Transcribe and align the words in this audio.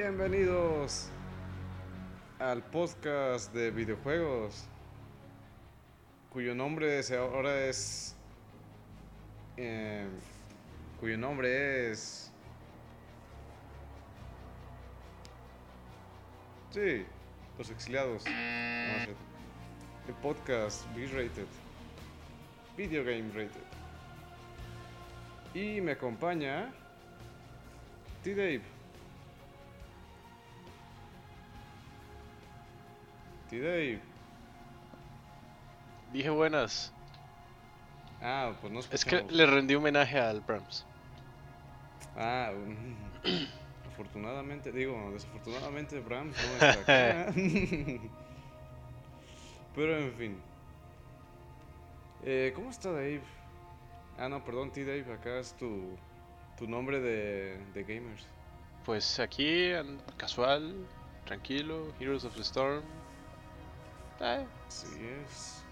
Bienvenidos 0.00 1.08
al 2.38 2.62
podcast 2.62 3.50
de 3.54 3.70
videojuegos, 3.70 4.66
cuyo 6.28 6.54
nombre 6.54 6.98
es- 6.98 7.10
ahora 7.12 7.64
es, 7.64 8.14
eh, 9.56 10.06
cuyo 11.00 11.16
nombre 11.16 11.90
es, 11.90 12.30
sí, 16.72 17.06
los 17.56 17.70
exiliados. 17.70 18.22
El 18.26 20.14
podcast 20.20 20.84
B-rated, 20.94 21.46
video 22.76 23.02
game 23.02 23.30
rated, 23.32 23.64
y 25.54 25.80
me 25.80 25.92
acompaña 25.92 26.70
T 28.22 28.34
Dave. 33.50 33.62
T-Dave. 33.62 34.00
Dije 36.12 36.30
buenas. 36.30 36.92
Ah, 38.22 38.52
pues 38.60 38.72
no 38.72 38.80
Es 38.80 39.04
que 39.04 39.24
le 39.28 39.46
rendí 39.46 39.74
homenaje 39.74 40.18
al 40.18 40.40
Brahms. 40.40 40.86
Ah, 42.16 42.52
afortunadamente, 43.92 44.72
digo, 44.72 45.10
desafortunadamente 45.12 46.00
Bram 46.00 46.28
no 46.28 46.66
está 46.66 46.70
acá. 47.24 47.32
Pero 49.74 49.98
en 49.98 50.12
fin. 50.14 50.40
Eh, 52.24 52.52
¿Cómo 52.54 52.70
está 52.70 52.90
Dave? 52.90 53.22
Ah, 54.18 54.28
no, 54.28 54.42
perdón, 54.42 54.72
T-Dave, 54.72 55.12
acá 55.12 55.38
es 55.38 55.54
tu, 55.54 55.96
tu 56.56 56.66
nombre 56.66 57.00
de, 57.00 57.58
de 57.74 57.84
gamers. 57.84 58.26
Pues 58.86 59.20
aquí, 59.20 59.72
casual, 60.16 60.74
tranquilo, 61.26 61.92
Heroes 62.00 62.24
of 62.24 62.34
the 62.34 62.42
Storm. 62.42 62.82
Así 64.20 64.86
es. 65.04 65.62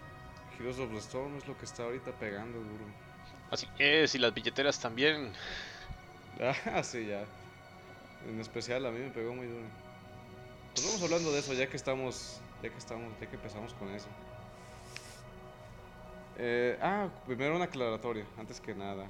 Heroes 0.59 0.79
of 0.79 0.91
the 0.91 0.99
Storm 0.99 1.37
es 1.37 1.47
lo 1.49 1.57
que 1.57 1.65
está 1.65 1.85
ahorita 1.85 2.13
pegando 2.13 2.59
duro. 2.59 2.85
así 3.51 3.67
es, 3.79 4.15
y 4.15 4.19
las 4.19 4.33
billeteras 4.35 4.79
también. 4.79 5.33
Ah, 6.67 6.83
sí, 6.83 7.07
ya. 7.07 7.25
En 8.29 8.41
especial 8.41 8.85
a 8.87 8.91
mí 8.91 8.99
me 8.99 9.11
pegó 9.11 9.33
muy 9.35 9.47
duro. 9.47 9.67
Pues 10.75 10.85
vamos 10.85 11.03
hablando 11.05 11.31
de 11.31 11.39
eso 11.39 11.53
ya 11.53 11.69
que 11.69 11.77
estamos, 11.77 12.41
ya 12.61 12.71
que 12.71 12.79
estamos, 12.79 13.13
ya 13.21 13.29
que 13.29 13.37
empezamos 13.37 13.73
con 13.75 13.89
eso. 13.91 14.09
Eh, 16.37 16.77
ah, 16.83 17.09
primero 17.27 17.55
una 17.55 17.67
aclaratoria, 17.67 18.27
antes 18.37 18.61
que 18.61 18.75
nada. 18.75 19.07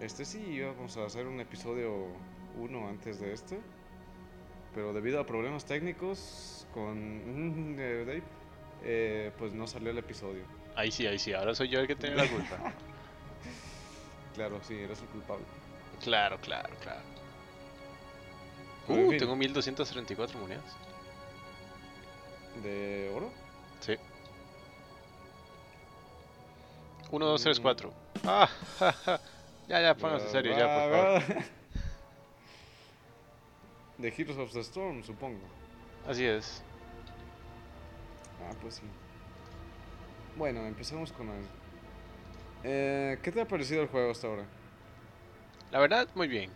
Este 0.00 0.26
sí 0.26 0.38
íbamos 0.38 0.98
a 0.98 1.06
hacer 1.06 1.26
un 1.26 1.40
episodio 1.40 2.08
1 2.58 2.88
antes 2.88 3.18
de 3.18 3.32
este, 3.32 3.58
pero 4.74 4.92
debido 4.92 5.18
a 5.18 5.24
problemas 5.24 5.64
técnicos 5.64 6.66
con 6.74 7.76
eh, 7.78 8.04
Dave, 8.06 8.22
eh, 8.82 9.32
pues 9.38 9.52
no 9.52 9.66
salió 9.66 9.90
el 9.90 9.98
episodio. 9.98 10.42
Ahí 10.74 10.90
sí, 10.90 11.06
ahí 11.06 11.18
sí, 11.18 11.32
ahora 11.32 11.54
soy 11.54 11.68
yo 11.68 11.80
el 11.80 11.86
que 11.86 11.96
tiene 11.96 12.16
la 12.16 12.28
culpa. 12.28 12.58
Claro, 14.34 14.60
sí, 14.62 14.74
eres 14.74 15.00
el 15.00 15.08
culpable. 15.08 15.46
claro, 16.04 16.38
claro, 16.42 16.68
claro. 16.82 17.00
En 18.88 19.06
Uh, 19.06 19.10
fin. 19.10 19.18
tengo 19.18 19.34
1234 19.34 20.38
monedas. 20.38 20.76
¿De 22.62 23.10
oro? 23.16 23.30
Sí. 23.80 23.94
1, 27.10 27.26
2, 27.26 27.42
3, 27.42 27.58
Mm. 27.58 27.62
4. 27.62 27.92
Ah, 28.24 28.48
ja, 28.78 28.92
ja. 28.92 29.20
Ya, 29.68 29.80
ya, 29.80 29.94
póngase 29.96 30.28
serio, 30.28 30.52
ya, 30.52 30.66
por 30.66 30.92
favor. 30.92 31.22
favor. 31.22 31.44
De 33.98 34.08
Heroes 34.16 34.36
of 34.38 34.52
the 34.52 34.60
Storm, 34.60 35.02
supongo. 35.02 35.48
Así 36.06 36.24
es. 36.26 36.62
Ah, 38.42 38.54
pues 38.60 38.74
sí. 38.76 38.82
Bueno, 40.36 40.66
empecemos 40.66 41.12
con 41.12 41.28
el... 41.28 41.44
Eh, 42.64 43.18
¿Qué 43.22 43.32
te 43.32 43.40
ha 43.40 43.48
parecido 43.48 43.82
el 43.82 43.88
juego 43.88 44.10
hasta 44.10 44.26
ahora? 44.26 44.44
La 45.70 45.78
verdad, 45.78 46.08
muy 46.14 46.28
bien. 46.28 46.50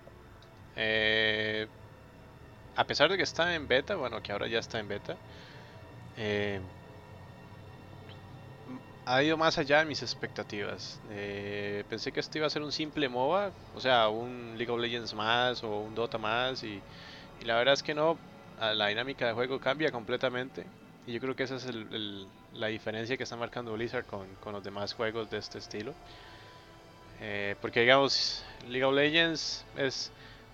Eh, 0.76 1.66
a 2.76 2.86
pesar 2.86 3.10
de 3.10 3.16
que 3.16 3.22
está 3.22 3.54
en 3.54 3.66
beta, 3.66 3.96
bueno, 3.96 4.22
que 4.22 4.32
ahora 4.32 4.46
ya 4.46 4.58
está 4.58 4.78
en 4.78 4.88
beta, 4.88 5.16
eh, 6.16 6.60
ha 9.06 9.22
ido 9.22 9.36
más 9.36 9.58
allá 9.58 9.80
de 9.80 9.86
mis 9.86 10.02
expectativas. 10.02 11.00
Eh, 11.10 11.84
pensé 11.88 12.12
que 12.12 12.20
esto 12.20 12.38
iba 12.38 12.46
a 12.46 12.50
ser 12.50 12.62
un 12.62 12.72
simple 12.72 13.08
MOBA, 13.08 13.50
o 13.74 13.80
sea, 13.80 14.08
un 14.08 14.54
League 14.56 14.70
of 14.70 14.80
Legends 14.80 15.14
más 15.14 15.64
o 15.64 15.80
un 15.80 15.94
Dota 15.94 16.18
más, 16.18 16.62
y, 16.62 16.80
y 17.40 17.44
la 17.44 17.56
verdad 17.56 17.74
es 17.74 17.82
que 17.82 17.94
no, 17.94 18.18
la 18.58 18.86
dinámica 18.88 19.26
de 19.26 19.32
juego 19.32 19.58
cambia 19.58 19.90
completamente. 19.90 20.66
Y 21.10 21.14
yo 21.14 21.18
creo 21.20 21.34
que 21.34 21.42
esa 21.42 21.56
es 21.56 21.64
el- 21.66 21.92
el- 21.92 22.28
la 22.52 22.68
diferencia 22.68 23.16
que 23.16 23.24
está 23.24 23.34
marcando 23.36 23.72
Blizzard 23.72 24.06
con, 24.06 24.36
con 24.36 24.52
los 24.52 24.62
demás 24.62 24.92
juegos 24.94 25.28
de 25.28 25.38
este 25.38 25.58
estilo. 25.58 25.92
Eh, 27.20 27.56
porque 27.60 27.80
digamos, 27.80 28.44
League 28.62 28.84
of 28.84 28.94
Legends 28.94 29.64
es, 29.76 30.12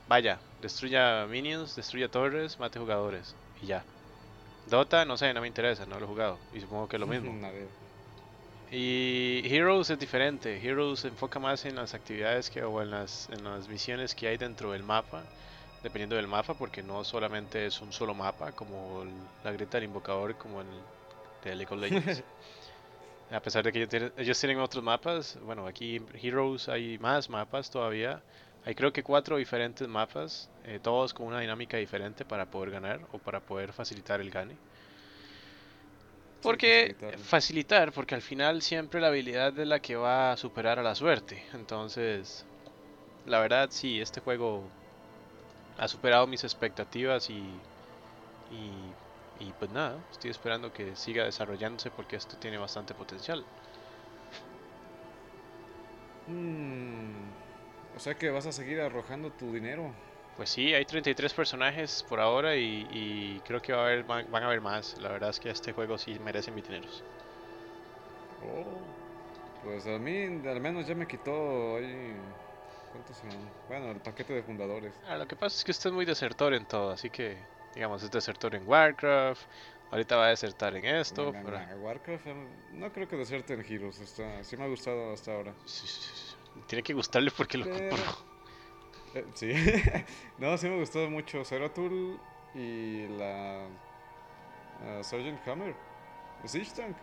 vaya, 0.09 0.41
destruya 0.63 1.27
minions, 1.29 1.77
destruya 1.77 2.09
torres, 2.09 2.59
mate 2.59 2.79
jugadores 2.79 3.35
y 3.61 3.67
ya. 3.67 3.85
Dota, 4.65 5.05
no 5.05 5.19
sé, 5.19 5.35
no 5.35 5.43
me 5.43 5.47
interesa, 5.47 5.85
no 5.85 5.99
lo 6.01 6.07
he 6.07 6.09
jugado 6.09 6.39
y 6.55 6.61
supongo 6.61 6.89
que 6.89 6.97
es 6.97 7.01
lo 7.01 7.07
mismo. 7.07 7.31
Y 8.71 9.43
Heroes 9.45 9.91
es 9.91 9.99
diferente, 9.99 10.59
Heroes 10.67 11.01
se 11.01 11.09
enfoca 11.09 11.39
más 11.39 11.65
en 11.67 11.77
las 11.77 11.93
actividades 11.95 12.49
que, 12.51 12.63
o 12.65 12.81
en 12.83 12.91
las, 12.91 13.29
en 13.29 13.45
las 13.45 13.69
misiones 13.69 14.15
que 14.15 14.27
hay 14.27 14.39
dentro 14.39 14.73
del 14.73 14.83
mapa, 14.83 15.23
dependiendo 15.83 16.17
del 16.17 16.29
mapa, 16.29 16.57
porque 16.57 16.83
no 16.83 17.05
solamente 17.05 17.67
es 17.67 17.81
un 17.81 17.93
solo 17.93 18.15
mapa, 18.15 18.53
como 18.53 19.03
el- 19.03 19.31
la 19.43 19.53
grita 19.53 19.79
del 19.79 19.85
invocador, 19.87 20.37
como 20.37 20.61
el 20.61 20.87
de 21.43 21.57
League 21.57 21.75
of 21.75 21.81
Legends. 21.81 22.25
A 23.31 23.41
pesar 23.41 23.63
de 23.65 23.71
que 23.73 23.79
ellos 23.79 23.89
tienen, 23.89 24.13
ellos 24.17 24.41
tienen 24.41 24.59
otros 24.59 24.83
mapas, 24.83 25.39
bueno, 25.41 25.67
aquí 25.69 25.95
en 25.97 26.09
Heroes 26.15 26.69
hay 26.69 26.99
más 26.99 27.31
mapas 27.31 27.71
todavía. 27.71 28.25
Hay 28.63 28.75
creo 28.75 28.93
que 28.93 29.05
cuatro 29.05 29.37
diferentes 29.37 29.87
mapas, 29.89 30.51
eh, 30.65 30.81
todos 30.81 31.15
con 31.15 31.27
una 31.29 31.41
dinámica 31.41 31.77
diferente 31.77 32.25
para 32.25 32.47
poder 32.51 32.71
ganar 32.73 33.07
o 33.11 33.21
para 33.21 33.41
poder 33.41 33.73
facilitar 33.73 34.21
el 34.21 34.31
gane. 34.31 34.61
Porque 36.41 36.97
facilitar, 37.19 37.93
porque 37.93 38.15
al 38.15 38.23
final 38.23 38.63
siempre 38.63 39.01
la 39.01 39.09
habilidad 39.09 39.59
es 39.59 39.67
la 39.67 39.81
que 39.81 39.97
va 39.97 40.33
a 40.33 40.37
superar 40.37 40.79
a 40.79 40.83
la 40.83 40.95
suerte. 40.95 41.45
Entonces, 41.53 42.47
la 43.25 43.41
verdad 43.41 43.71
sí, 43.73 44.01
este 44.01 44.21
juego 44.21 44.75
ha 45.77 45.89
superado 45.89 46.27
mis 46.27 46.45
expectativas 46.45 47.31
y, 47.31 47.65
y, 48.49 48.97
y 49.37 49.53
pues 49.55 49.71
nada, 49.71 50.07
estoy 50.11 50.31
esperando 50.31 50.73
que 50.73 50.97
siga 50.97 51.25
desarrollándose 51.25 51.91
porque 51.93 52.17
esto 52.17 52.39
tiene 52.39 52.59
bastante 52.59 52.95
potencial. 52.95 53.47
Mm, 56.27 57.31
o 57.95 57.99
sea 57.99 58.17
que 58.19 58.31
vas 58.31 58.47
a 58.47 58.53
seguir 58.53 58.81
arrojando 58.81 59.33
tu 59.33 59.53
dinero. 59.53 59.95
Pues 60.37 60.51
sí, 60.51 60.73
hay 60.73 60.85
33 60.87 61.35
personajes 61.35 62.05
por 62.05 62.21
ahora 62.21 62.55
y, 62.57 62.87
y 62.91 63.41
creo 63.43 63.61
que 63.61 63.73
va 63.73 63.81
a 63.83 63.87
haber, 63.87 64.05
van, 64.05 64.31
van 64.31 64.43
a 64.45 64.47
haber 64.47 64.61
más. 64.61 64.97
La 64.99 65.09
verdad 65.11 65.31
es 65.31 65.41
que 65.41 65.51
este 65.51 65.73
juego 65.73 65.99
sí 65.99 66.19
merece 66.21 66.53
mis 66.53 66.63
dineros. 66.65 67.05
Oh, 68.39 68.95
pues 69.61 69.87
a 69.87 69.99
mí 69.99 70.25
al 70.49 70.61
menos 70.61 70.87
ya 70.87 70.95
me 70.95 71.07
quitó 71.09 71.77
ahí... 71.77 72.37
¿Cuántos 72.97 73.17
son? 73.19 73.31
Bueno, 73.69 73.91
el 73.91 74.01
paquete 74.01 74.33
de 74.33 74.43
fundadores. 74.43 74.95
Ah, 75.07 75.17
lo 75.17 75.27
que 75.29 75.37
pasa 75.37 75.59
es 75.59 75.65
que 75.65 75.71
usted 75.71 75.91
es 75.91 75.95
muy 75.95 76.07
desertor 76.07 76.55
en 76.55 76.65
todo, 76.65 76.93
así 76.93 77.11
que, 77.11 77.37
digamos, 77.75 78.03
es 78.03 78.11
desertor 78.11 78.55
en 78.55 78.67
Warcraft, 78.67 79.43
ahorita 79.91 80.17
va 80.17 80.27
a 80.27 80.29
desertar 80.29 80.75
en 80.77 80.85
esto, 80.87 81.31
Nah, 81.31 81.43
pero- 81.45 81.59
Warcraft, 81.83 82.27
em, 82.27 82.49
no 82.73 82.91
creo 82.91 83.07
que 83.07 83.17
deserte 83.17 83.53
en 83.53 83.61
Heroes. 83.61 84.01
Está, 84.01 84.43
sí 84.43 84.57
me 84.57 84.65
ha 84.65 84.69
gustado 84.69 85.13
hasta 85.13 85.35
ahora. 85.35 85.53
Sí, 85.67 85.87
sí, 85.87 86.01
sí, 86.15 86.37
tiene 86.67 86.83
que 86.83 86.95
gustarle 86.95 87.31
porque 87.37 87.59
lo 87.59 87.67
Pero- 87.67 87.91
compró. 87.91 88.05
Eh, 89.15 89.25
sí, 89.35 89.53
no, 90.39 90.57
sí 90.57 90.67
me 90.69 90.79
gustó 90.79 91.11
mucho 91.11 91.45
Zeratul 91.45 92.19
y 92.55 93.07
la 93.09 93.67
Sergeant 95.03 95.47
Hammer, 95.47 95.75
Siege 96.47 96.71
Tank, 96.75 96.97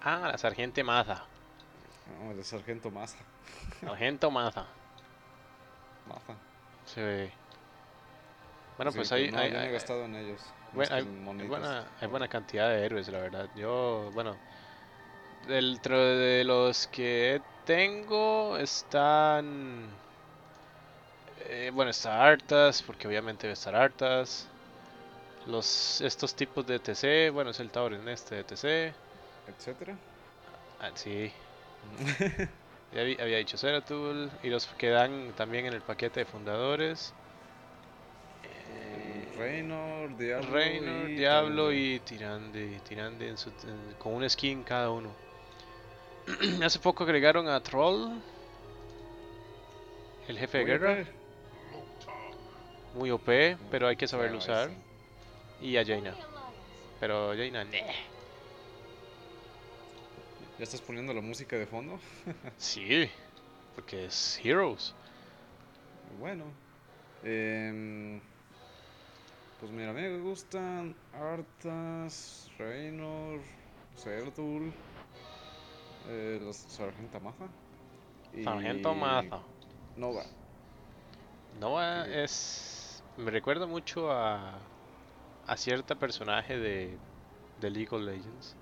Ah, 0.00 0.28
la 0.32 0.38
sargente 0.38 0.82
Maza. 0.82 1.24
no, 2.18 2.30
el 2.32 2.42
Sargento 2.44 2.90
Maza, 2.90 3.18
Sargento 3.80 4.30
Maza. 4.30 4.66
Sí. 6.84 7.00
Bueno, 8.76 8.92
pues 8.92 9.12
ahí, 9.12 9.30
no, 9.30 9.38
ahí- 9.38 9.72
gastado 9.72 10.04
en 10.04 10.16
ellos. 10.16 10.40
Bueno, 10.74 10.94
hay, 10.94 11.02
en 11.02 11.40
hay 11.40 11.48
buena, 11.48 11.86
hay 12.00 12.08
buena 12.08 12.28
cantidad 12.28 12.70
de 12.70 12.84
héroes, 12.84 13.08
la 13.08 13.18
verdad. 13.18 13.48
Yo, 13.54 14.10
bueno, 14.14 14.36
dentro 15.46 15.98
de 16.00 16.44
los 16.44 16.86
que 16.86 17.42
tengo 17.64 18.56
están... 18.56 19.88
eh, 21.48 21.70
bueno, 21.74 21.90
está 21.90 22.24
Artas, 22.24 22.82
porque 22.82 23.06
obviamente 23.08 23.46
debe 23.46 23.54
estar 23.54 23.74
Artas. 23.74 24.46
Los, 25.46 26.00
estos 26.00 26.34
tipos 26.34 26.66
de 26.66 26.80
TC, 26.80 27.30
bueno, 27.30 27.50
es 27.50 27.60
el 27.60 27.70
Tauren 27.70 28.08
este 28.08 28.36
de 28.36 28.44
TC. 28.44 28.94
etcétera. 29.46 29.98
Ah, 30.80 30.90
sí, 30.94 31.32
ya 32.94 33.00
había 33.02 33.38
dicho 33.38 33.56
Zeratul. 33.56 34.30
Y 34.42 34.48
los 34.48 34.66
que 34.66 34.88
dan 34.90 35.32
también 35.36 35.66
en 35.66 35.72
el 35.74 35.80
paquete 35.82 36.20
de 36.20 36.26
fundadores. 36.26 37.12
Eh, 38.44 39.28
Reynor, 39.36 40.16
Diablo. 40.16 40.52
Reynor, 40.52 41.10
y 41.10 41.14
Diablo 41.16 41.72
y 41.72 42.00
Tirande, 42.00 42.80
Tirande 42.88 43.28
en 43.28 43.38
su- 43.38 43.50
en- 43.64 43.94
con 43.98 44.14
un 44.14 44.28
skin 44.28 44.62
cada 44.62 44.90
uno. 44.90 45.10
Hace 46.64 46.78
poco 46.78 47.04
agregaron 47.04 47.48
a 47.48 47.60
Troll, 47.60 48.10
el 50.28 50.38
jefe 50.38 50.58
de 50.58 50.64
guerra, 50.64 51.04
muy 52.94 53.10
OP, 53.10 53.56
pero 53.70 53.88
hay 53.88 53.96
que 53.96 54.06
saberlo 54.06 54.38
usar. 54.38 54.70
Y 55.60 55.76
a 55.76 55.84
Jaina, 55.84 56.14
pero 57.00 57.32
Jaina. 57.36 57.64
¿Ya 60.62 60.64
estás 60.64 60.80
poniendo 60.80 61.12
la 61.12 61.20
música 61.20 61.56
de 61.56 61.66
fondo? 61.66 61.98
Sí, 62.56 63.10
porque 63.74 64.04
es 64.04 64.38
Heroes. 64.44 64.94
Bueno. 66.20 66.44
em, 67.24 68.20
pues 69.58 69.72
mira, 69.72 69.90
a 69.90 69.92
mí 69.92 70.02
me 70.02 70.20
gustan 70.20 70.94
Arthas, 71.14 72.48
Reynor, 72.58 73.40
Serdul, 73.96 74.72
eh, 76.08 76.38
los 76.40 76.58
Sargento 76.58 77.18
Maza. 77.18 77.48
y 78.32 78.44
Sargento 78.44 78.94
Maza. 78.94 79.40
Nova. 79.96 80.22
Nova 81.58 82.04
Sí. 82.04 82.10
es. 82.14 83.02
Me 83.16 83.32
recuerda 83.32 83.66
mucho 83.66 84.12
a. 84.12 84.60
a 85.48 85.56
cierta 85.56 85.96
personaje 85.96 86.56
de. 86.56 86.96
de 87.60 87.68
League 87.70 87.88
of 87.90 88.02
Legends. 88.02 88.54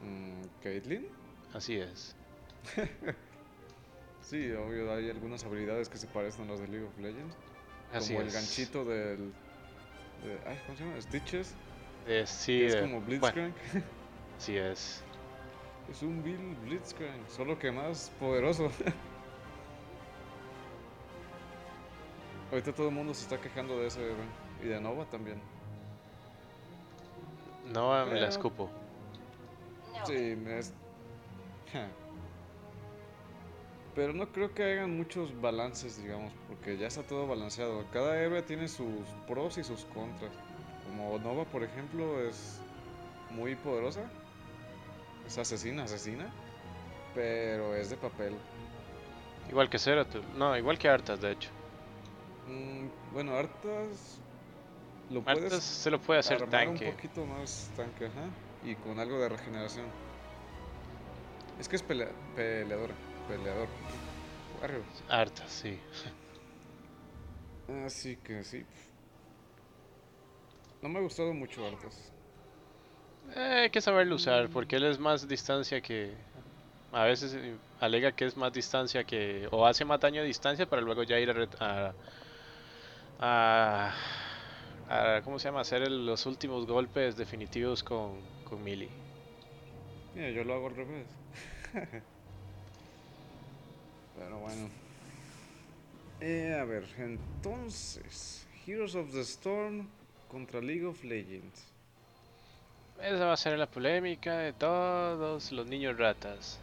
Mm, 0.00 0.40
Caitlyn. 0.62 1.25
Así 1.54 1.76
es. 1.78 2.14
Sí, 4.22 4.50
obvio, 4.54 4.92
hay 4.92 5.08
algunas 5.08 5.44
habilidades 5.44 5.88
que 5.88 5.98
se 5.98 6.08
parecen 6.08 6.48
a 6.48 6.50
las 6.50 6.60
de 6.60 6.66
League 6.66 6.84
of 6.84 6.98
Legends. 6.98 7.36
Así 7.92 8.12
como 8.12 8.26
es. 8.26 8.34
el 8.34 8.40
ganchito 8.40 8.84
del. 8.84 9.32
de- 10.24 10.40
ay, 10.44 10.60
¿Cómo 10.66 10.76
se 10.76 10.84
llama? 10.84 11.00
Stitches. 11.00 11.54
Es, 12.08 12.28
sí, 12.28 12.58
que 12.58 12.66
es 12.66 12.74
de- 12.74 12.80
como 12.80 12.92
bueno, 12.94 13.06
Blitzcrank. 13.06 13.54
así 14.36 14.56
es. 14.56 15.00
Es 15.88 16.02
un 16.02 16.24
Bill 16.24 16.56
Blitzcrank, 16.64 17.28
solo 17.28 17.56
que 17.56 17.70
más 17.70 18.10
poderoso. 18.18 18.68
Ahorita 22.50 22.72
todo 22.72 22.88
el 22.88 22.94
mundo 22.94 23.14
se 23.14 23.22
está 23.22 23.40
quejando 23.40 23.78
de 23.80 23.86
ese. 23.86 24.00
Y 24.60 24.66
de 24.66 24.80
Nova 24.80 25.04
también. 25.04 25.40
Nova 27.72 28.04
me 28.06 28.20
la 28.20 28.26
escupo. 28.28 28.68
Sí, 30.04 30.34
me 30.36 30.58
es... 30.58 30.72
Pero 33.94 34.12
no 34.12 34.30
creo 34.30 34.52
que 34.52 34.62
hagan 34.62 34.96
muchos 34.96 35.40
balances, 35.40 36.02
digamos, 36.02 36.32
porque 36.48 36.76
ya 36.76 36.86
está 36.86 37.02
todo 37.02 37.26
balanceado. 37.26 37.84
Cada 37.92 38.20
héroe 38.20 38.42
tiene 38.42 38.68
sus 38.68 39.06
pros 39.26 39.56
y 39.58 39.64
sus 39.64 39.84
contras. 39.86 40.32
Como 40.84 41.18
Nova, 41.18 41.44
por 41.44 41.62
ejemplo, 41.62 42.20
es 42.20 42.60
muy 43.30 43.54
poderosa. 43.54 44.02
Es 45.26 45.38
asesina, 45.38 45.84
asesina. 45.84 46.30
Pero 47.14 47.74
es 47.74 47.88
de 47.88 47.96
papel. 47.96 48.36
Igual 49.48 49.70
que 49.70 49.78
Zeratul. 49.78 50.22
No, 50.36 50.56
igual 50.56 50.78
que 50.78 50.88
Arthas, 50.88 51.20
de 51.20 51.32
hecho. 51.32 51.48
Mm, 52.46 52.88
bueno, 53.14 53.34
Arthas 53.34 54.20
lo 55.10 55.22
se 55.60 55.90
lo 55.90 56.00
puede 56.00 56.20
hacer 56.20 56.42
armar 56.42 56.50
tanque. 56.50 56.86
un 56.86 56.92
poquito 56.92 57.24
más 57.24 57.70
tanque, 57.76 58.06
ajá, 58.06 58.28
y 58.64 58.74
con 58.74 58.98
algo 58.98 59.18
de 59.20 59.28
regeneración. 59.28 59.86
Es 61.58 61.68
que 61.68 61.76
es 61.76 61.82
pelea- 61.82 62.12
peleador, 62.34 62.90
peleador. 63.28 63.68
Warrior. 64.60 64.82
Arthas, 65.08 65.50
sí. 65.50 65.78
Así 67.84 68.16
que 68.16 68.44
sí. 68.44 68.64
No 70.82 70.88
me 70.88 70.98
ha 70.98 71.02
gustado 71.02 71.32
mucho 71.32 71.66
Arthas. 71.66 72.12
Eh, 73.34 73.60
hay 73.64 73.70
que 73.70 73.80
saberlo 73.80 74.14
usar, 74.16 74.48
porque 74.48 74.76
él 74.76 74.84
es 74.84 74.98
más 74.98 75.26
distancia 75.26 75.80
que. 75.80 76.12
A 76.92 77.04
veces 77.04 77.34
eh, 77.34 77.56
alega 77.80 78.12
que 78.12 78.24
es 78.26 78.36
más 78.36 78.52
distancia 78.52 79.02
que. 79.04 79.48
O 79.50 79.66
hace 79.66 79.84
más 79.84 79.98
daño 80.00 80.20
a 80.20 80.24
distancia 80.24 80.66
para 80.66 80.82
luego 80.82 81.02
ya 81.02 81.18
ir 81.18 81.30
a. 81.30 81.48
a, 81.60 81.94
a- 83.18 83.94
a- 85.16 85.22
¿Cómo 85.22 85.38
se 85.38 85.48
llama? 85.48 85.60
Hacer 85.62 85.82
el- 85.82 86.06
los 86.06 86.24
últimos 86.26 86.66
golpes 86.66 87.16
definitivos 87.16 87.82
con, 87.82 88.20
con 88.44 88.62
melee. 88.62 88.90
Mira, 90.14 90.30
yo 90.30 90.44
lo 90.44 90.54
hago 90.54 90.68
al 90.68 90.76
revés. 90.76 91.06
Pero 94.14 94.38
bueno. 94.40 94.70
Eh, 96.20 96.56
a 96.60 96.64
ver, 96.64 96.84
entonces. 96.98 98.46
Heroes 98.66 98.94
of 98.94 99.12
the 99.12 99.20
Storm 99.20 99.88
contra 100.28 100.60
League 100.60 100.84
of 100.84 101.02
Legends. 101.04 101.72
Esa 102.98 103.26
va 103.26 103.32
a 103.34 103.36
ser 103.36 103.58
la 103.58 103.70
polémica 103.70 104.38
de 104.38 104.52
todos 104.52 105.52
los 105.52 105.66
niños 105.66 105.96
ratas. 105.98 106.62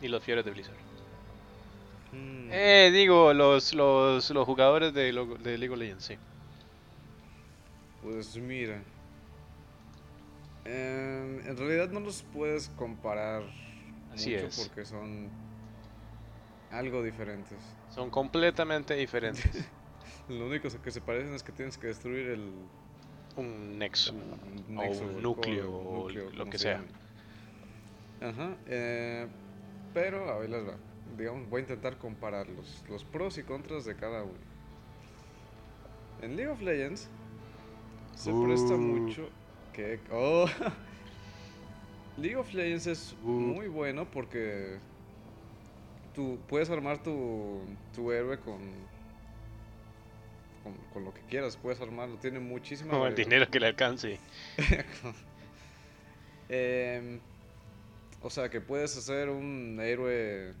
Y 0.00 0.08
los 0.08 0.22
fiebres 0.22 0.44
de 0.44 0.50
Blizzard. 0.52 0.76
Mm, 2.12 2.50
Eh, 2.50 2.90
digo, 2.92 3.32
los, 3.34 3.74
los, 3.74 4.30
los 4.30 4.46
jugadores 4.46 4.92
de, 4.94 5.12
League 5.12 5.68
of 5.70 5.78
Legends, 5.78 6.04
sí. 6.04 6.18
Pues 8.02 8.36
mira. 8.36 8.82
em, 10.64 11.40
en 11.46 11.56
realidad 11.56 11.90
no 11.90 12.00
los 12.00 12.22
puedes 12.22 12.68
comparar 12.70 13.42
Así 14.18 14.30
mucho 14.34 14.46
es. 14.46 14.60
porque 14.68 14.84
son 14.84 15.28
algo 16.70 17.02
diferentes. 17.02 17.58
Son 17.90 18.10
completamente 18.10 18.94
diferentes. 18.94 19.64
Lo 20.28 20.46
único 20.46 20.68
que 20.82 20.90
se 20.90 21.00
parecen 21.00 21.34
es 21.34 21.42
que 21.42 21.52
tienes 21.52 21.78
que 21.78 21.86
destruir 21.86 22.28
el 22.28 22.52
Un 23.36 23.78
nexo. 23.78 24.12
un 24.12 24.78
o 24.78 24.82
un 24.82 25.22
núcleo, 25.22 25.72
o 25.74 26.02
núcleo, 26.02 26.30
lo 26.30 26.44
que 26.46 26.58
se 26.58 26.64
sea. 26.64 26.84
Ajá. 28.20 28.56
eh, 28.66 29.26
pero 29.94 30.28
a 30.30 30.38
ver 30.38 30.50
les 30.50 30.66
va. 30.66 30.76
Digamos, 31.16 31.48
voy 31.48 31.60
a 31.60 31.62
intentar 31.62 31.96
comparar 31.98 32.48
los, 32.48 32.84
los 32.88 33.04
pros 33.04 33.38
y 33.38 33.42
contras 33.42 33.84
de 33.84 33.96
cada 33.96 34.22
uno. 34.24 34.38
En 36.20 36.36
League 36.36 36.50
of 36.50 36.60
Legends 36.60 37.08
se 38.14 38.30
presta 38.44 38.74
Uh. 38.74 38.78
mucho 38.78 39.28
que... 39.72 40.00
Oh. 40.12 40.46
League 42.18 42.36
of 42.36 42.52
Legends 42.52 42.86
es 42.86 43.14
Uh. 43.24 43.28
muy 43.28 43.68
bueno 43.68 44.10
porque 44.10 44.78
tú 46.14 46.38
puedes 46.48 46.68
armar 46.70 47.02
tu, 47.02 47.60
tu 47.94 48.10
héroe 48.12 48.38
con, 48.40 48.58
con, 50.64 50.74
con 50.92 51.04
lo 51.04 51.14
que 51.14 51.20
quieras, 51.22 51.56
puedes 51.56 51.80
armarlo, 51.80 52.16
tiene 52.16 52.40
muchísima 52.40 52.90
Como 52.90 53.06
el 53.06 53.14
dinero 53.14 53.48
que 53.50 53.60
le 53.60 53.66
alcance. 53.68 54.18
Em, 56.50 57.20
o 58.22 58.30
sea, 58.30 58.48
que 58.48 58.60
puedes 58.62 58.96
hacer 58.96 59.28
un 59.28 59.78
héroe 59.82 60.54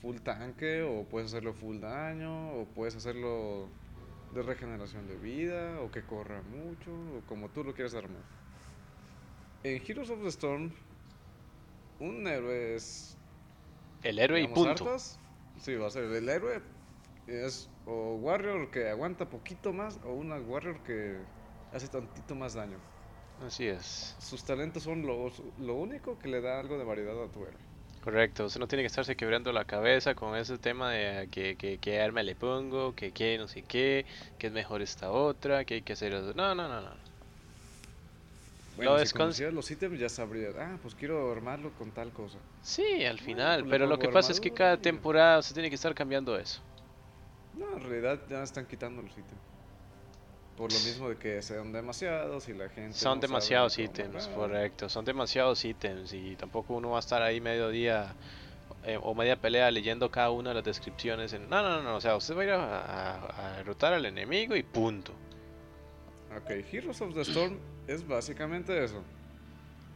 full 0.00 0.18
tanque, 0.18 0.82
o 0.82 1.04
puedes 1.04 1.32
hacerlo 1.32 1.52
full 1.54 1.80
daño, 1.80 2.52
o 2.52 2.66
puedes 2.66 2.94
hacerlo 2.94 3.68
de 4.32 4.42
regeneración 4.42 5.08
de 5.08 5.16
vida, 5.16 5.80
o 5.80 5.90
que 5.90 6.02
corra 6.02 6.40
mucho, 6.42 6.92
o 6.92 7.20
como 7.26 7.48
tú 7.48 7.64
lo 7.64 7.74
quieras 7.74 7.94
armar. 7.94 8.22
En 9.62 9.82
Heroes 9.86 10.10
of 10.10 10.22
the 10.22 10.28
Storm, 10.28 10.72
un 11.98 12.26
héroe 12.26 12.74
es. 12.76 13.16
El 14.02 14.18
héroe 14.18 14.40
y 14.40 14.48
punto. 14.48 14.84
Arthas. 14.84 15.18
Sí, 15.60 15.74
va 15.74 15.88
a 15.88 15.90
ser. 15.90 16.04
El 16.04 16.28
héroe 16.28 16.62
es 17.26 17.68
o 17.86 18.16
Warrior 18.16 18.70
que 18.70 18.88
aguanta 18.88 19.28
poquito 19.28 19.72
más, 19.72 19.98
o 20.04 20.12
una 20.12 20.36
Warrior 20.36 20.82
que 20.82 21.18
hace 21.72 21.88
tantito 21.88 22.34
más 22.34 22.54
daño. 22.54 22.78
Así 23.46 23.66
es. 23.66 24.16
Sus 24.18 24.44
talentos 24.44 24.82
son 24.82 25.06
lo, 25.06 25.30
lo 25.58 25.74
único 25.74 26.18
que 26.18 26.28
le 26.28 26.40
da 26.40 26.60
algo 26.60 26.78
de 26.78 26.84
variedad 26.84 27.22
a 27.22 27.28
tu 27.28 27.40
héroe. 27.42 27.70
Correcto. 28.02 28.46
Usted 28.46 28.60
no 28.60 28.68
tiene 28.68 28.82
que 28.82 28.86
estarse 28.86 29.14
quebrando 29.14 29.52
la 29.52 29.66
cabeza 29.66 30.14
con 30.14 30.34
ese 30.36 30.56
tema 30.58 30.90
de 30.92 31.28
que, 31.30 31.56
que, 31.56 31.78
qué 31.78 32.00
arma 32.00 32.22
le 32.22 32.34
pongo, 32.34 32.94
que 32.94 33.12
qué 33.12 33.36
no 33.36 33.46
sé 33.46 33.62
qué, 33.62 34.06
que 34.38 34.46
es 34.46 34.52
mejor 34.52 34.80
esta 34.80 35.10
otra, 35.10 35.64
que 35.64 35.74
hay 35.74 35.82
que 35.82 35.92
hacer 35.92 36.14
eso. 36.14 36.32
No, 36.34 36.54
no, 36.54 36.66
no, 36.68 36.80
no. 36.80 37.09
Bueno, 38.86 38.98
Lo 39.26 39.32
si 39.32 39.44
los 39.50 39.70
ítems 39.70 39.98
ya 39.98 40.08
sabrías, 40.08 40.54
ah, 40.58 40.78
pues 40.80 40.94
quiero 40.94 41.30
armarlo 41.30 41.70
con 41.74 41.90
tal 41.90 42.12
cosa. 42.12 42.38
Sí, 42.62 43.04
al 43.04 43.18
final. 43.18 43.60
pues 43.60 43.66
le 43.66 43.70
Pero 43.70 43.86
lo 43.86 43.98
que 43.98 44.08
pasa 44.08 44.32
es 44.32 44.40
que 44.40 44.50
cada 44.50 44.76
temporada 44.76 45.38
usted 45.38 45.54
tiene 45.54 45.68
que 45.68 45.74
estar 45.74 45.94
cambiando 45.94 46.38
eso. 46.38 46.60
No, 47.54 47.76
en 47.76 47.80
realidad 47.82 48.20
ya 48.28 48.42
están 48.42 48.66
quitando 48.66 49.02
los 49.02 49.10
ítems. 49.12 49.40
Por 50.56 50.72
lo 50.72 50.78
mismo 50.80 51.08
de 51.08 51.16
que 51.16 51.40
sean 51.42 51.72
demasiados 51.72 52.48
y 52.48 52.54
la 52.54 52.68
gente... 52.68 52.92
Son 52.92 53.18
no 53.18 53.22
demasiados 53.22 53.78
ítems, 53.78 54.28
correcto. 54.28 54.88
Son 54.88 55.04
demasiados 55.04 55.64
ítems 55.64 56.12
y 56.12 56.36
tampoco 56.36 56.74
uno 56.74 56.90
va 56.90 56.96
a 56.96 57.00
estar 57.00 57.22
ahí 57.22 57.40
medio 57.40 57.70
día 57.70 58.14
eh, 58.84 58.98
o 59.02 59.14
media 59.14 59.36
pelea 59.36 59.70
leyendo 59.70 60.10
cada 60.10 60.30
una 60.30 60.50
de 60.50 60.56
las 60.56 60.64
descripciones. 60.64 61.32
En... 61.32 61.48
No, 61.48 61.62
no, 61.62 61.76
no, 61.76 61.82
no, 61.82 61.96
o 61.96 62.00
sea, 62.00 62.14
usted 62.16 62.36
va 62.36 62.42
a 62.42 62.44
ir 62.44 62.50
a, 62.50 62.80
a- 62.80 63.52
a 63.52 63.56
derrotar 63.56 63.94
al 63.94 64.04
enemigo 64.04 64.54
y 64.54 64.62
punto. 64.62 65.12
Ok, 66.36 66.50
Heroes 66.72 67.00
of 67.00 67.14
the 67.14 67.22
Storm 67.22 67.58
es 67.92 68.06
básicamente 68.06 68.84
eso. 68.84 69.04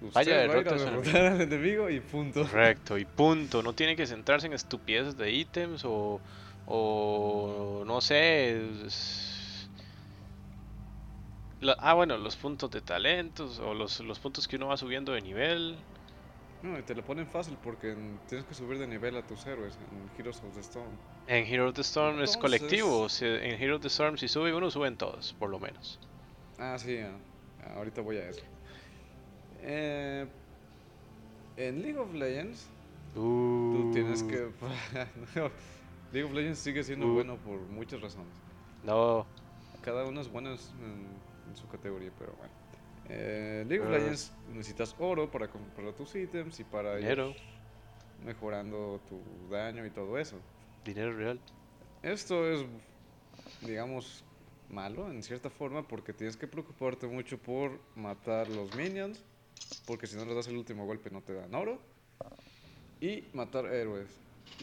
Usted 0.01 0.15
Vaya, 0.15 0.37
va 0.49 0.55
a 0.55 0.59
ir 0.59 0.65
derrotar 0.65 1.27
al 1.27 1.41
enemigo 1.41 1.89
y 1.89 2.01
punto. 2.01 2.43
Correcto, 2.43 2.99
y 2.99 3.05
punto. 3.05 3.63
No 3.63 3.73
tiene 3.73 3.97
que 3.97 4.07
centrarse 4.07 4.47
en 4.47 4.53
estupideces 4.53 5.17
de 5.17 5.31
ítems 5.31 5.85
o, 5.85 6.21
o 6.67 7.85
no 7.87 8.01
sé, 8.01 8.87
es- 8.87 9.69
ah, 11.79 11.95
bueno, 11.95 12.17
los 12.19 12.37
puntos 12.37 12.71
de 12.71 12.81
talentos 12.81 13.59
o 13.61 13.75
los, 13.75 14.01
los 14.01 14.19
puntos 14.19 14.47
que 14.47 14.57
uno 14.57 14.69
va 14.69 14.77
subiendo 14.77 15.13
de 15.13 15.23
nivel. 15.23 15.79
No, 16.63 16.79
y 16.79 16.83
te 16.83 16.95
lo 16.95 17.03
ponen 17.03 17.27
fácil 17.27 17.57
porque 17.63 17.95
tienes 18.27 18.47
que 18.47 18.55
subir 18.55 18.79
de 18.79 18.87
nivel 18.87 19.17
a 19.17 19.23
tus 19.23 19.47
héroes 19.47 19.77
en 19.91 20.11
Heroes 20.19 20.43
of 20.43 20.55
the 20.55 20.61
Storm. 20.61 20.97
En 21.27 21.47
Heroes 21.47 21.71
of 21.71 21.75
the 21.77 21.83
Storm 21.83 22.23
es 22.23 22.37
colectivo. 22.37 23.07
en 23.21 23.63
Heroes 23.63 23.77
of 23.77 23.83
the 23.83 23.89
Storm, 23.89 24.17
si 24.17 24.29
sube 24.29 24.55
uno, 24.55 24.71
suben 24.71 24.97
todos, 24.97 25.35
por 25.39 25.51
lo 25.51 25.59
menos. 25.59 25.99
Ah, 26.59 26.77
sí, 26.79 26.99
ahorita 27.75 28.01
voy 28.01 28.17
a 28.19 28.29
eso. 28.29 28.43
Eh, 29.63 30.27
en 31.57 31.83
League 31.83 31.99
of 31.99 32.13
Legends, 32.15 32.69
tú 33.15 33.91
tienes 33.93 34.23
Uh, 34.23 34.29
que. 34.29 34.49
League 36.13 36.25
of 36.29 36.33
Legends 36.33 36.59
sigue 36.59 36.83
siendo 36.85 37.07
Uh. 37.07 37.15
bueno 37.15 37.37
por 37.37 37.59
muchas 37.61 38.01
razones. 38.01 38.33
No, 38.85 39.27
Cada 39.83 40.05
uno 40.05 40.21
es 40.21 40.31
bueno 40.31 40.51
en, 40.51 40.57
en 41.51 41.57
su 41.57 41.67
categoría, 41.69 42.11
pero 42.19 42.33
bueno. 42.39 42.53
Eh, 43.09 43.65
League 43.69 43.83
of 43.85 43.89
Ah. 43.91 43.99
Legends 43.99 44.33
necesitas 44.53 44.95
oro 44.99 45.31
para 45.31 45.49
comprar 45.49 45.93
tus 45.95 46.15
ítems 46.15 46.59
y 46.61 46.65
para 46.65 46.95
ir 46.95 47.01
dinero, 47.01 47.35
mejorando 48.25 49.01
tu 49.09 49.21
daño 49.51 49.85
y 49.87 49.91
todo 49.91 50.19
eso. 50.19 50.37
dinero 50.85 51.15
real. 51.17 51.39
Esto 52.03 52.47
es, 52.51 52.65
digamos, 53.63 54.25
malo 54.75 55.11
en 55.11 55.23
cierta 55.23 55.49
forma 55.51 55.87
porque 55.87 56.13
tienes 56.13 56.37
que 56.37 56.47
preocuparte 56.47 57.07
mucho 57.07 57.39
por 57.39 57.79
matar 57.95 58.49
los 58.49 58.75
minions, 58.75 59.23
porque 59.87 60.07
si 60.07 60.17
no 60.17 60.25
les 60.25 60.35
das 60.35 60.49
el 60.49 60.57
último 60.57 60.85
golpe 60.85 61.11
no 61.11 61.23
te 61.23 61.33
dan 61.33 61.55
oro, 61.55 61.81
y 63.01 63.25
matar 63.33 63.67
héroes, 63.67 64.09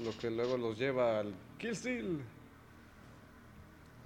lo 0.03 0.15
que 0.19 0.29
luego 0.29 0.57
los 0.57 0.77
lleva 0.77 1.19
al 1.19 1.33
kill 1.57 1.75
steal. 1.75 2.19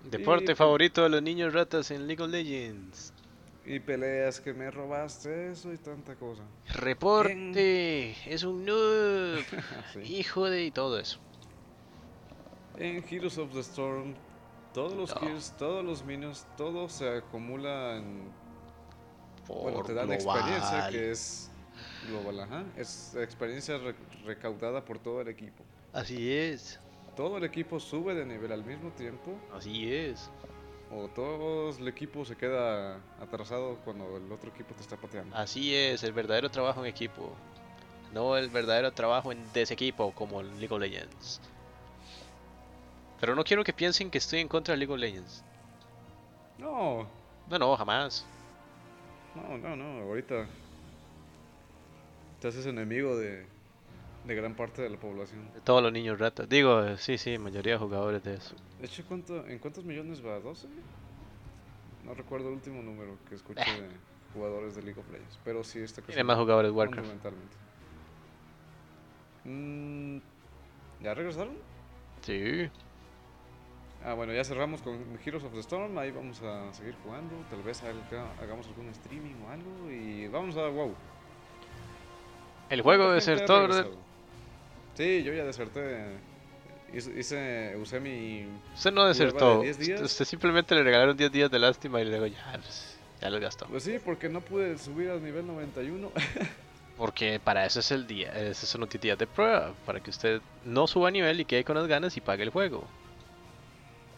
Deporte 0.09 0.55
favorito 0.55 1.01
de 1.03 1.09
los 1.09 1.21
niños 1.23 1.53
ratas 1.53 1.89
en 1.91 2.05
League 2.05 2.21
of 2.21 2.29
Legends. 2.29 3.11
Y 3.65 3.79
peleas 3.79 4.39
que 4.39 4.53
me 4.53 4.69
robaste 4.69 5.51
eso 5.51 5.73
y 5.73 5.77
tanta 5.77 6.15
cosa. 6.15 6.43
Reporte, 6.75 8.11
es 8.31 8.43
un 8.43 8.63
noob, 8.65 9.43
Sí. 9.93 9.99
hijo 10.01 10.47
de 10.47 10.65
y 10.65 10.71
todo 10.71 10.99
eso. 10.99 11.19
En 12.77 13.03
Heroes 13.09 13.37
of 13.39 13.51
the 13.53 13.61
Storm, 13.61 14.13
todos 14.75 14.93
los 14.93 15.09
No. 15.15 15.21
kills, 15.21 15.51
todos 15.57 15.83
los 15.83 16.03
minions, 16.05 16.45
todo 16.57 16.87
se 16.89 17.09
acumula 17.17 17.95
en 17.97 18.29
Por 19.47 19.61
Bueno, 19.63 19.83
te 19.83 19.93
dan 19.93 20.07
global. 20.07 20.37
experiencia 20.39 20.89
que 20.89 21.11
es 21.11 21.51
global, 22.09 22.39
ajá. 22.41 22.63
Es 22.75 23.15
experiencia 23.15 23.77
re- 23.77 23.95
recaudada 24.25 24.83
por 24.83 24.97
todo 24.99 25.21
el 25.21 25.27
equipo. 25.27 25.63
Así 25.93 26.31
es, 26.33 26.79
Todo 27.15 27.37
el 27.37 27.43
equipo 27.45 27.79
sube 27.79 28.13
de 28.13 28.25
nivel 28.25 28.51
al 28.51 28.65
mismo 28.65 28.89
tiempo 28.91 29.37
así 29.53 29.93
es. 29.93 30.29
o 30.91 31.07
todo 31.09 31.69
el 31.69 31.87
equipo 31.87 32.25
se 32.25 32.35
queda 32.35 32.99
atrasado 33.21 33.77
cuando 33.85 34.17
el 34.17 34.29
otro 34.31 34.49
equipo 34.49 34.73
te 34.75 34.81
está 34.81 34.97
pateando. 34.97 35.35
Así 35.35 35.73
es, 35.75 36.03
el 36.03 36.11
verdadero 36.11 36.49
trabajo 36.51 36.81
en 36.81 36.87
equipo. 36.87 37.31
No 38.13 38.35
el 38.37 38.49
verdadero 38.49 38.91
trabajo 38.93 39.31
en 39.31 39.39
desequipo 39.53 40.11
como 40.13 40.41
League 40.43 40.73
of 40.73 40.79
Legends. 40.79 41.39
Pero 43.19 43.35
no 43.35 43.43
quiero 43.43 43.63
que 43.63 43.73
piensen 43.73 44.09
que 44.11 44.17
estoy 44.17 44.39
en 44.39 44.47
contra 44.47 44.73
de 44.73 44.77
League 44.79 44.93
of 44.93 44.99
Legends. 44.99 45.43
No, 46.57 47.07
No, 47.49 47.59
no, 47.59 47.75
jamás. 47.77 48.25
no, 49.35 49.57
no, 49.57 49.75
no, 49.75 50.01
ahorita 50.03 50.47
te 52.39 52.47
haces 52.47 52.65
enemigo 52.65 53.15
de, 53.17 53.45
de 54.25 54.35
gran 54.35 54.55
parte 54.55 54.81
de 54.81 54.89
la 54.89 54.97
población. 54.97 55.51
De 55.53 55.61
todos 55.61 55.81
los 55.81 55.91
niños 55.91 56.19
ratas. 56.19 56.47
Digo, 56.49 56.97
sí, 56.97 57.17
sí, 57.17 57.37
mayoría 57.37 57.73
de 57.73 57.79
jugadores 57.79 58.23
de 58.23 58.35
eso. 58.35 58.55
De 58.79 58.85
hecho, 58.87 59.03
¿cuánto, 59.07 59.45
¿en 59.47 59.59
cuántos 59.59 59.83
millones 59.85 60.23
va? 60.25 60.39
¿12? 60.39 60.67
No 62.05 62.13
recuerdo 62.13 62.49
el 62.49 62.55
último 62.55 62.81
número 62.81 63.17
que 63.27 63.35
escuché 63.35 63.61
Eh. 63.61 63.81
de 63.81 63.89
jugadores 64.33 64.75
de 64.75 64.83
League 64.83 64.99
of 64.99 65.09
Legends, 65.11 65.39
pero 65.43 65.63
sí 65.63 65.79
está 65.79 66.01
Tiene 66.01 66.23
más 66.23 66.37
jugadores 66.37 66.71
Warcraft. 66.71 67.07
Fundamentalmente. 67.07 67.55
Mm, 69.45 70.17
¿Ya 71.03 71.13
regresaron? 71.13 71.55
Sí. 72.21 72.69
Ah, 74.05 74.13
bueno, 74.13 74.33
ya 74.33 74.43
cerramos 74.43 74.81
con 74.81 74.99
Heroes 75.25 75.43
of 75.43 75.53
the 75.53 75.59
Storm. 75.61 75.97
Ahí 75.97 76.11
vamos 76.11 76.41
a 76.43 76.71
seguir 76.73 76.93
jugando. 77.03 77.33
Tal 77.49 77.63
vez 77.63 77.81
haga- 77.81 78.31
hagamos 78.41 78.67
algún 78.67 78.87
streaming 78.89 79.33
o 79.45 79.49
algo. 79.49 79.91
Y 79.91 80.27
vamos 80.27 80.55
a 80.57 80.67
WoW. 80.67 80.93
El 82.69 82.81
juego 82.81 83.05
¿Cuánta 83.05 83.25
gente 83.25 83.51
ha 83.51 83.59
desertor. 83.61 83.91
de-? 84.95 85.19
Sí, 85.19 85.23
yo 85.23 85.33
ya 85.33 85.43
deserté. 85.43 86.05
Hice, 86.93 87.75
usé 87.81 87.99
mi. 87.99 88.45
Usted 88.75 88.91
no 88.93 89.01
de 89.03 89.09
desertó. 89.09 89.61
10 89.61 89.79
días. 89.79 90.01
Usted 90.01 90.23
simplemente 90.25 90.75
le 90.75 90.83
regalaron 90.83 91.17
10 91.17 91.31
días 91.31 91.49
de 91.51 91.59
lástima 91.59 91.99
y 91.99 92.05
luego 92.05 92.27
ya, 92.27 92.51
pues, 92.61 92.97
ya 93.19 93.29
los 93.31 93.41
gastó. 93.41 93.65
Pues 93.67 93.83
sí, 93.83 93.97
porque 94.05 94.29
no 94.29 94.39
pude 94.41 94.77
subir 94.77 95.09
al 95.09 95.23
nivel 95.23 95.45
91. 95.47 96.11
Porque 96.97 97.41
para 97.43 97.65
eso 97.65 97.81
es 97.81 97.91
el 97.91 98.07
día, 98.07 98.31
esos 98.39 98.69
son 98.69 98.79
los 98.79 98.89
días 98.89 99.17
de 99.17 99.27
prueba, 99.27 99.73
para 99.85 99.99
que 99.99 100.09
usted 100.11 100.39
no 100.63 100.87
suba 100.87 101.11
nivel 101.11 101.41
y 101.41 101.43
quede 101.43 101.65
con 101.65 101.75
las 101.75 101.87
ganas 101.87 102.15
y 102.15 102.21
pague 102.21 102.43
el 102.43 102.51
juego. 102.51 102.85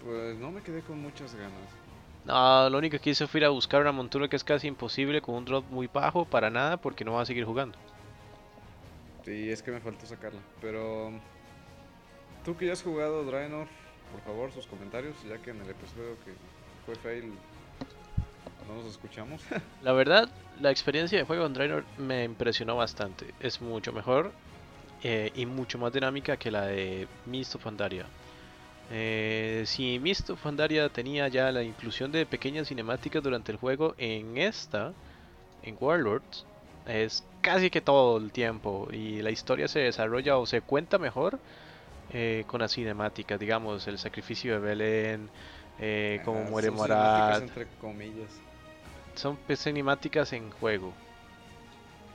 Pues 0.07 0.37
no 0.37 0.51
me 0.51 0.61
quedé 0.61 0.81
con 0.81 1.01
muchas 1.01 1.35
ganas. 1.35 1.51
No, 2.23 2.69
lo 2.69 2.77
único 2.77 2.97
que 2.97 3.09
hice 3.09 3.27
fue 3.27 3.41
ir 3.41 3.45
a 3.45 3.49
buscar 3.49 3.81
una 3.81 3.91
montura 3.91 4.29
que 4.29 4.37
es 4.37 4.43
casi 4.43 4.67
imposible 4.67 5.21
con 5.21 5.35
un 5.35 5.45
drop 5.45 5.65
muy 5.69 5.87
bajo 5.87 6.23
para 6.23 6.49
nada 6.49 6.77
porque 6.77 7.03
no 7.03 7.13
va 7.13 7.21
a 7.21 7.25
seguir 7.25 7.43
jugando. 7.43 7.77
Sí, 9.25 9.49
es 9.51 9.61
que 9.61 9.71
me 9.71 9.81
faltó 9.81 10.05
sacarla. 10.05 10.39
Pero. 10.61 11.11
Tú 12.45 12.55
que 12.55 12.67
ya 12.67 12.73
has 12.73 12.81
jugado 12.81 13.25
Draenor, 13.25 13.67
por 14.13 14.21
favor, 14.21 14.51
sus 14.53 14.65
comentarios, 14.65 15.15
ya 15.27 15.37
que 15.39 15.49
en 15.49 15.59
el 15.59 15.69
episodio 15.69 16.15
que 16.23 16.31
fue 16.85 16.95
fail 16.95 17.33
no 18.69 18.75
nos 18.75 18.85
escuchamos. 18.85 19.41
La 19.83 19.91
verdad, 19.91 20.29
la 20.61 20.71
experiencia 20.71 21.17
de 21.17 21.25
juego 21.25 21.45
en 21.45 21.53
Draenor 21.53 21.83
me 21.97 22.23
impresionó 22.23 22.77
bastante. 22.77 23.33
Es 23.41 23.61
mucho 23.61 23.91
mejor 23.91 24.31
eh, 25.03 25.31
y 25.35 25.45
mucho 25.45 25.77
más 25.77 25.91
dinámica 25.91 26.37
que 26.37 26.49
la 26.49 26.65
de 26.65 27.09
Mist 27.25 27.55
of 27.55 27.63
Pandaria. 27.63 28.05
Eh, 28.89 29.63
si 29.65 29.99
Mist 29.99 30.29
of 30.29 30.41
Pandaria 30.41 30.89
tenía 30.89 31.27
ya 31.27 31.51
la 31.51 31.63
inclusión 31.63 32.11
de 32.11 32.25
pequeñas 32.25 32.69
cinemáticas 32.69 33.21
durante 33.23 33.51
el 33.51 33.57
juego, 33.57 33.95
en 33.97 34.37
esta, 34.37 34.93
en 35.61 35.77
Warlords, 35.79 36.45
es 36.85 37.25
casi 37.41 37.69
que 37.69 37.81
todo 37.81 38.17
el 38.17 38.31
tiempo 38.31 38.87
y 38.91 39.21
la 39.21 39.31
historia 39.31 39.67
se 39.67 39.79
desarrolla 39.79 40.37
o 40.37 40.45
se 40.45 40.61
cuenta 40.61 40.97
mejor 40.97 41.39
eh, 42.09 42.45
con 42.47 42.61
las 42.61 42.71
cinemáticas, 42.73 43.39
digamos, 43.39 43.87
el 43.87 43.97
sacrificio 43.99 44.53
de 44.53 44.59
Belén, 44.59 45.29
eh, 45.79 46.21
cómo 46.23 46.41
Ah, 46.41 46.43
muere 46.43 46.71
son 46.71 46.79
cinemáticas 46.79 47.41
Morat, 47.41 47.41
entre 47.41 47.67
comillas. 47.77 48.43
son 49.15 49.37
cinemáticas 49.55 50.31
en 50.33 50.51
juego. 50.51 50.93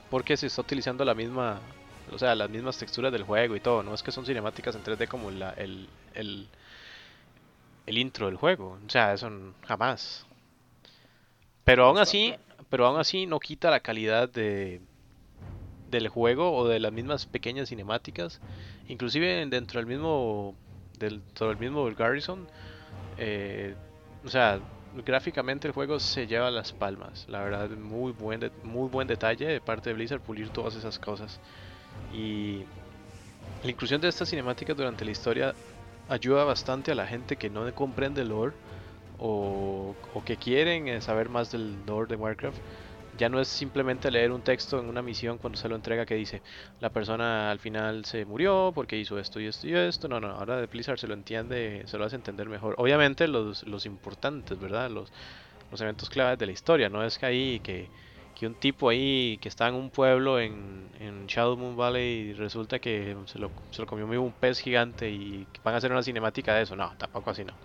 Porque 0.09 0.37
se 0.37 0.47
está 0.47 0.61
utilizando 0.61 1.03
la 1.05 1.15
misma, 1.15 1.61
o 2.11 2.17
sea, 2.19 2.35
las 2.35 2.49
mismas 2.49 2.77
texturas 2.77 3.11
del 3.11 3.23
juego 3.23 3.55
y 3.55 3.59
todo. 3.59 3.83
No 3.83 3.93
es 3.93 4.03
que 4.03 4.11
son 4.11 4.25
cinemáticas 4.25 4.75
en 4.75 4.83
3D 4.83 5.07
como 5.07 5.31
la, 5.31 5.51
el, 5.51 5.89
el, 6.13 6.49
el 7.85 7.97
intro 7.97 8.27
del 8.27 8.37
juego. 8.37 8.77
O 8.85 8.89
sea, 8.89 9.13
eso 9.13 9.29
jamás. 9.65 10.25
Pero 11.63 11.85
aún 11.85 11.97
así, 11.97 12.35
pero 12.69 12.85
aún 12.85 12.99
así 12.99 13.25
no 13.25 13.39
quita 13.39 13.71
la 13.71 13.79
calidad 13.79 14.29
de 14.29 14.81
del 15.89 16.07
juego 16.07 16.55
o 16.55 16.67
de 16.67 16.79
las 16.79 16.91
mismas 16.91 17.25
pequeñas 17.25 17.69
cinemáticas. 17.69 18.41
Inclusive 18.87 19.45
dentro 19.47 19.79
del 19.79 19.87
mismo 19.87 20.55
dentro 20.97 21.49
del 21.49 21.57
mismo 21.57 21.85
Garrison. 21.95 22.47
eh, 23.17 23.75
o 24.25 24.29
sea, 24.29 24.59
gráficamente 25.05 25.67
el 25.67 25.73
juego 25.73 25.99
se 25.99 26.27
lleva 26.27 26.51
las 26.51 26.71
palmas. 26.71 27.25
La 27.29 27.43
verdad, 27.43 27.69
muy 27.69 28.11
buen, 28.11 28.51
muy 28.63 28.89
buen 28.89 29.07
detalle 29.07 29.45
de 29.47 29.61
parte 29.61 29.89
de 29.89 29.95
Blizzard 29.95 30.21
pulir 30.21 30.49
todas 30.49 30.75
esas 30.75 30.99
cosas. 30.99 31.39
Y 32.13 32.63
la 33.63 33.71
inclusión 33.71 34.01
de 34.01 34.07
estas 34.07 34.29
cinemáticas 34.29 34.75
durante 34.75 35.05
la 35.05 35.11
historia 35.11 35.53
ayuda 36.07 36.43
bastante 36.43 36.91
a 36.91 36.95
la 36.95 37.07
gente 37.07 37.37
que 37.37 37.49
no 37.49 37.73
comprende 37.73 38.21
el 38.21 38.29
lore 38.29 38.55
o, 39.17 39.95
o 40.13 40.23
que 40.23 40.37
quieren 40.37 40.87
eh, 40.87 41.01
saber 41.01 41.29
más 41.29 41.51
del 41.51 41.85
lore 41.85 42.07
de 42.07 42.15
Warcraft. 42.15 42.57
Ya 43.17 43.29
no 43.29 43.39
es 43.39 43.47
simplemente 43.47 44.09
leer 44.09 44.31
un 44.31 44.41
texto 44.41 44.79
en 44.79 44.87
una 44.89 45.03
misión 45.03 45.37
cuando 45.37 45.57
se 45.57 45.69
lo 45.69 45.75
entrega 45.75 46.05
que 46.05 46.15
dice 46.15 46.41
la 46.79 46.89
persona 46.89 47.51
al 47.51 47.59
final 47.59 48.05
se 48.05 48.25
murió 48.25 48.71
porque 48.73 48.97
hizo 48.97 49.19
esto 49.19 49.39
y 49.39 49.45
esto 49.47 49.67
y 49.67 49.75
esto. 49.75 50.07
No, 50.07 50.19
no, 50.19 50.29
ahora 50.31 50.57
de 50.57 50.65
Blizzard 50.67 50.97
se 50.99 51.07
lo 51.07 51.13
entiende, 51.13 51.83
se 51.85 51.97
lo 51.97 52.05
hace 52.05 52.15
entender 52.15 52.49
mejor. 52.49 52.75
Obviamente 52.79 53.27
los, 53.27 53.63
los 53.67 53.85
importantes, 53.85 54.59
¿verdad? 54.59 54.89
Los, 54.89 55.11
los 55.71 55.81
eventos 55.81 56.09
claves 56.09 56.39
de 56.39 56.45
la 56.47 56.51
historia. 56.53 56.89
No 56.89 57.03
es 57.03 57.17
que 57.19 57.25
ahí 57.25 57.59
que, 57.61 57.91
que 58.43 58.47
un 58.47 58.55
tipo 58.55 58.89
ahí 58.89 59.37
que 59.41 59.49
está 59.49 59.67
en 59.69 59.75
un 59.75 59.91
pueblo 59.91 60.39
en, 60.39 60.91
en 60.99 61.27
Shadow 61.27 61.57
Moon 61.57 61.75
Valley 61.77 62.29
y 62.31 62.33
resulta 62.33 62.79
que 62.79 63.17
se 63.27 63.39
lo, 63.39 63.53
se 63.71 63.81
lo 63.81 63.87
comió 63.87 64.21
un 64.21 64.33
pez 64.33 64.59
gigante 64.59 65.09
y 65.11 65.49
van 65.63 65.75
a 65.75 65.77
hacer 65.77 65.91
una 65.91 66.03
cinemática 66.03 66.53
de 66.55 66.63
eso. 66.63 66.75
No, 66.75 66.95
tampoco 66.97 67.31
así 67.31 67.43
no. 67.45 67.57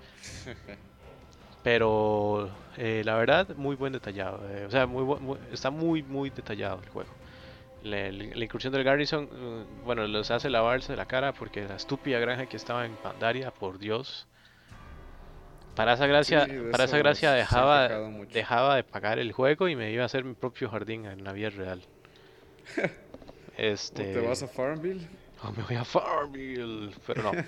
Pero 1.62 2.56
eh, 2.76 3.02
la 3.04 3.16
verdad, 3.16 3.54
muy 3.56 3.76
buen 3.76 3.92
detallado. 3.92 4.49
eh, 4.50 4.64
o 4.66 4.70
sea, 4.70 4.87
muy, 4.87 5.38
está 5.50 5.70
muy, 5.70 6.02
muy 6.02 6.30
detallado 6.30 6.80
el 6.82 6.88
juego. 6.88 7.18
La, 7.80 8.12
la- 8.12 8.37
la 8.37 8.44
incursión 8.44 8.73
del 8.75 8.85
Garrison, 8.85 9.30
eh, 9.32 9.66
bueno, 9.82 10.06
los 10.08 10.30
hace 10.32 10.50
lavarse 10.50 10.97
la 10.97 11.06
cara 11.06 11.35
porque 11.35 11.68
la 11.68 11.76
estúpida 11.76 12.20
granja 12.20 12.49
que 12.49 12.58
estaba 12.58 12.87
en 12.87 12.99
Pandaria, 12.99 13.52
por 13.52 13.78
Dios. 13.80 14.27
Para 15.75 15.93
esa 15.95 16.07
gracia, 16.07 16.47
Sí, 16.47 16.53
para 16.71 16.85
esa 16.85 16.99
gracia 16.99 17.33
dejaba, 17.33 17.89
dejaba 18.33 18.77
de 18.77 18.85
pagar 18.85 19.19
el 19.19 19.33
juego 19.33 19.69
y 19.69 19.77
me 19.77 19.93
iba 19.93 20.03
a 20.03 20.07
hacer 20.07 20.25
mi 20.25 20.35
propio 20.35 20.69
jardín 20.69 21.07
en 21.07 21.25
la 21.25 21.33
vida 21.33 21.51
real. 21.51 21.83
¿O 22.77 22.83
Este, 23.57 24.13
te 24.13 24.21
vas 24.21 24.43
a 24.43 24.49
Farmville? 24.49 25.07
me 25.57 25.63
voy 25.63 25.77
a 25.77 25.85
Farmville, 25.85 26.91
pero 27.07 27.23
no. 27.23 27.33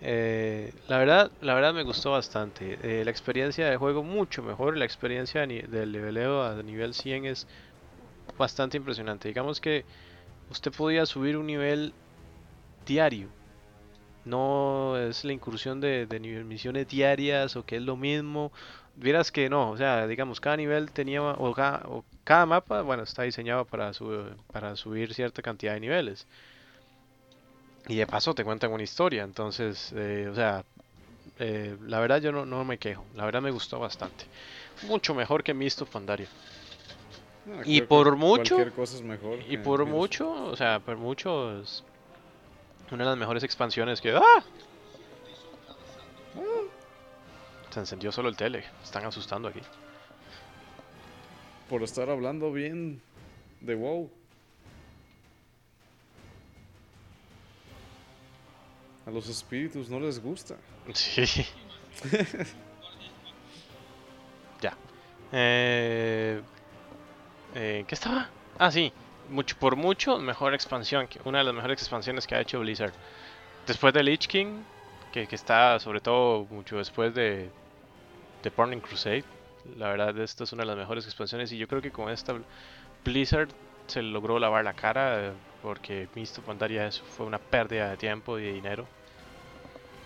Eh, 0.00 0.72
la 0.86 0.98
verdad, 0.98 1.32
la 1.40 1.54
verdad 1.54 1.74
me 1.74 1.82
gustó 1.82 2.12
bastante. 2.12 2.78
Eh, 2.84 3.04
la 3.04 3.10
experiencia 3.10 3.68
de 3.68 3.76
juego 3.76 4.04
mucho 4.04 4.44
mejor. 4.44 4.76
La 4.76 4.84
experiencia 4.84 5.44
de 5.44 5.62
del 5.62 5.90
leveleo 5.90 6.44
a 6.44 6.62
nivel 6.62 6.94
100 6.94 7.24
es 7.26 7.48
bastante 8.38 8.76
impresionante. 8.76 9.26
Digamos 9.26 9.60
que 9.60 9.84
usted 10.50 10.70
podía 10.72 11.04
subir 11.04 11.36
un 11.36 11.46
nivel 11.46 11.92
diario. 12.86 13.28
No 14.28 14.96
es 14.98 15.24
la 15.24 15.32
incursión 15.32 15.80
de, 15.80 16.06
misiones 16.44 16.86
diarias 16.88 17.56
o 17.56 17.64
que 17.64 17.76
es 17.76 17.82
lo 17.82 17.96
mismo. 17.96 18.52
Vieras 18.94 19.30
que 19.30 19.48
no, 19.48 19.70
o 19.70 19.76
sea, 19.76 20.06
digamos, 20.06 20.40
cada 20.40 20.56
nivel 20.56 20.90
tenía, 20.90 21.22
o 21.22 21.54
cada, 21.54 21.82
o 21.88 22.04
cada 22.24 22.46
mapa, 22.46 22.82
bueno, 22.82 23.04
está 23.04 23.22
diseñado 23.22 23.64
para, 23.64 23.92
su- 23.92 24.26
para 24.52 24.74
subir 24.76 25.14
cierta 25.14 25.40
cantidad 25.40 25.74
de 25.74 25.80
niveles. 25.80 26.26
Y 27.86 27.94
de 27.96 28.06
paso 28.06 28.34
te 28.34 28.44
cuentan 28.44 28.72
una 28.72 28.82
historia, 28.82 29.22
entonces, 29.22 29.92
eh, 29.96 30.28
o 30.30 30.34
sea, 30.34 30.64
eh, 31.38 31.76
la 31.86 32.00
verdad 32.00 32.20
yo 32.20 32.32
no, 32.32 32.44
no 32.44 32.64
me 32.64 32.76
quejo, 32.76 33.04
la 33.14 33.24
verdad 33.24 33.40
me 33.40 33.50
gustó 33.50 33.78
bastante. 33.78 34.24
Mucho 34.82 35.14
mejor 35.14 35.42
que 35.42 35.54
Mist 35.54 35.80
of 35.82 35.90
Pandaria. 35.90 36.26
No, 37.46 37.60
Y 37.60 37.62
creo 37.62 37.72
que 37.80 37.82
por 37.86 38.16
mucho- 38.16 38.56
Cualquier 38.56 38.74
cosa 38.74 38.96
es 38.96 39.02
mejor. 39.02 39.38
Y 39.48 39.56
por 39.58 39.86
mucho, 39.86 40.30
o 40.30 40.56
sea, 40.56 40.80
por 40.80 40.96
mucho 40.96 41.60
es 41.60 41.82
una 42.90 43.04
de 43.04 43.10
las 43.10 43.18
mejores 43.18 43.42
expansiones 43.42 44.00
que... 44.00 44.12
¡Ah! 44.12 44.42
Se 47.70 47.80
encendió 47.80 48.10
solo 48.10 48.28
el 48.28 48.36
tele, 48.36 48.64
están 48.82 49.04
asustando 49.04 49.48
aquí. 49.48 49.60
Por 51.68 51.82
estar 51.82 52.08
hablando 52.08 52.50
bien 52.50 53.02
de 53.60 53.74
WoW. 53.74 54.10
A 59.06 59.10
los 59.10 59.28
espíritus 59.28 59.88
no 59.88 60.00
les 60.00 60.22
gusta. 60.22 60.56
Sí. 60.92 61.24
ya. 64.60 64.76
Eh, 65.32 66.40
eh, 67.54 67.84
¿Qué 67.86 67.94
estaba? 67.94 68.28
Ah, 68.58 68.70
sí. 68.70 68.92
Mucho, 69.28 69.56
por 69.58 69.76
mucho, 69.76 70.18
mejor 70.18 70.54
expansión. 70.54 71.08
Una 71.24 71.38
de 71.38 71.44
las 71.44 71.54
mejores 71.54 71.80
expansiones 71.80 72.26
que 72.26 72.34
ha 72.34 72.40
hecho 72.40 72.60
Blizzard. 72.60 72.92
Después 73.66 73.92
de 73.92 74.02
Lich 74.02 74.26
King, 74.26 74.62
que, 75.12 75.26
que 75.26 75.34
está 75.34 75.78
sobre 75.78 76.00
todo 76.00 76.46
mucho 76.50 76.78
después 76.78 77.14
de, 77.14 77.50
de 78.42 78.50
Burning 78.56 78.80
Crusade. 78.80 79.24
La 79.76 79.88
verdad, 79.90 80.16
esta 80.18 80.44
es 80.44 80.52
una 80.52 80.62
de 80.62 80.68
las 80.68 80.76
mejores 80.76 81.04
expansiones. 81.04 81.52
Y 81.52 81.58
yo 81.58 81.68
creo 81.68 81.82
que 81.82 81.90
con 81.90 82.08
esta 82.10 82.34
Blizzard 83.04 83.48
se 83.86 84.02
logró 84.02 84.38
lavar 84.38 84.64
la 84.64 84.72
cara. 84.72 85.32
Porque 85.62 86.08
Mist 86.14 86.38
of 86.38 86.44
Pandaria 86.44 86.86
es- 86.86 87.00
fue 87.00 87.26
una 87.26 87.38
pérdida 87.38 87.90
de 87.90 87.96
tiempo 87.96 88.38
y 88.38 88.42
de 88.44 88.52
dinero. 88.52 88.86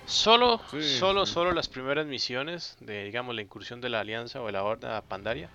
Solo, 0.07 0.61
Sí, 0.71 0.83
solo, 0.99 1.27
sí. 1.27 1.33
solo 1.33 1.53
las 1.53 1.69
primeras 1.69 2.07
misiones 2.07 2.77
de, 2.81 3.05
digamos, 3.05 3.35
la 3.35 3.43
incursión 3.43 3.81
de 3.81 3.89
la 3.89 4.01
Alianza 4.01 4.41
o 4.43 4.47
de 4.47 4.53
la 4.53 4.65
Horda 4.65 5.01
Pandaria 5.03 5.49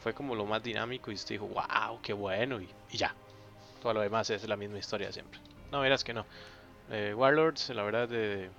fue 0.00 0.14
como 0.14 0.34
lo 0.34 0.44
más 0.46 0.62
dinámico 0.62 1.10
y 1.10 1.14
usted 1.14 1.34
dijo, 1.36 1.46
wow, 1.46 2.00
qué 2.02 2.12
bueno, 2.12 2.60
y, 2.60 2.68
y 2.90 2.96
ya. 2.98 3.14
Todo 3.80 3.94
lo 3.94 4.00
demás 4.00 4.28
es 4.30 4.46
la 4.48 4.56
misma 4.56 4.78
historia 4.78 5.12
siempre. 5.12 5.38
No, 5.70 5.80
verás 5.80 6.04
que 6.04 6.12
no. 6.12 6.26
Eh, 6.90 7.14
Warlords, 7.16 7.68
la 7.70 7.82
verdad, 7.82 8.08
de, 8.08 8.50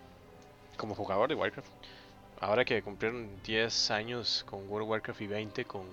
como 0.77 0.95
jugador 0.95 1.29
de 1.29 1.35
Warcraft, 1.35 1.67
ahora 2.39 2.65
que 2.65 2.81
cumplieron 2.81 3.41
10 3.43 3.91
años 3.91 4.43
con 4.45 4.67
World 4.69 4.83
of 4.85 4.89
Warcraft 4.91 5.21
y 5.21 5.27
20 5.27 5.65
con, 5.65 5.87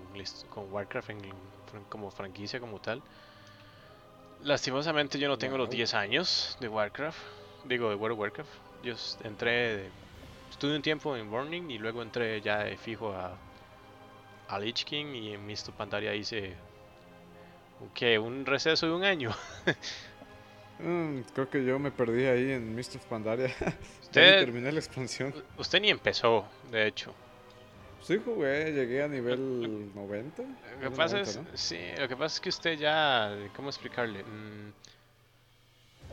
con 0.49 0.73
Warcraft 0.73 1.11
en- 1.11 1.21
como 1.91 2.11
franquicia 2.11 2.61
como 2.61 2.79
tal, 2.79 3.03
lastimosamente 4.43 5.19
yo 5.19 5.29
no 5.29 5.37
tengo 5.39 5.59
los 5.59 5.69
Wow. 5.69 5.77
10 5.77 5.95
años 5.95 6.57
de 6.61 6.69
Warcraft, 6.69 7.19
digo 7.65 7.91
de 7.91 7.97
World 7.97 8.15
of 8.15 8.21
Warcraft. 8.21 8.51
Yo 8.83 8.95
entré, 9.25 9.77
de- 9.77 9.91
estuve 10.51 10.77
un 10.77 10.83
tiempo 10.83 11.17
en 11.17 11.31
Burning 11.31 11.71
y 11.71 11.79
luego 11.79 12.03
entré 12.03 12.41
ya 12.41 12.65
de 12.65 12.77
fijo 12.77 13.13
a, 13.13 13.39
a 14.49 14.59
Lich 14.59 14.85
King 14.85 15.15
y 15.15 15.35
en 15.35 15.47
Mist 15.47 15.69
of 15.69 15.75
Pandaria 15.77 16.15
hice 16.15 16.55
¿qué? 17.95 18.19
un 18.19 18.45
receso 18.47 18.87
de 18.87 18.93
un 18.93 19.05
año. 19.05 19.31
Mm, 20.81 21.23
creo 21.35 21.51
que 21.51 21.65
yo 21.65 21.77
me 21.81 21.91
perdí 21.91 22.25
ahí 22.27 22.53
en 22.53 22.73
Mist 22.73 22.95
of 22.95 23.05
Pandaria. 23.07 23.49
Usted, 24.01 24.39
terminé 24.45 24.71
la 24.71 24.79
expansión. 24.79 25.35
usted 25.57 25.81
ni 25.81 25.91
empezó, 25.91 26.47
de 26.71 26.87
hecho. 26.87 27.13
Sí 28.01 28.17
jugué, 28.25 28.73
llegué 28.73 29.03
a 29.03 29.09
nivel 29.09 29.93
90. 29.93 30.41
Lo 30.81 30.91
que 30.91 30.97
pasa 30.97 31.17
90, 31.19 31.21
es, 31.23 31.37
¿no? 31.37 31.45
sí, 31.55 31.81
lo 31.99 32.07
que 32.07 32.17
pasa 32.17 32.37
es 32.37 32.41
que 32.41 32.49
usted 32.51 32.79
ya, 32.79 33.37
¿cómo 33.57 33.71
explicarle? 33.71 34.23
Mm, 34.23 34.73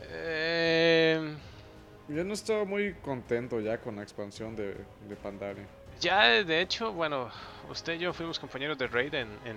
eh, 0.00 1.36
Yo 2.08 2.24
no 2.24 2.34
estaba 2.34 2.64
muy 2.64 2.94
contento 2.94 3.60
ya 3.60 3.78
con 3.78 3.94
la 3.94 4.02
expansión 4.02 4.56
de, 4.56 4.74
de 5.08 5.14
Pandaria. 5.22 5.64
Ya, 6.00 6.44
de 6.44 6.60
hecho, 6.60 6.92
bueno, 6.92 7.30
usted 7.70 7.94
y 7.94 7.98
yo 7.98 8.12
fuimos 8.12 8.38
compañeros 8.38 8.76
de 8.78 8.86
raid 8.86 9.14
en, 9.14 9.28
en, 9.44 9.56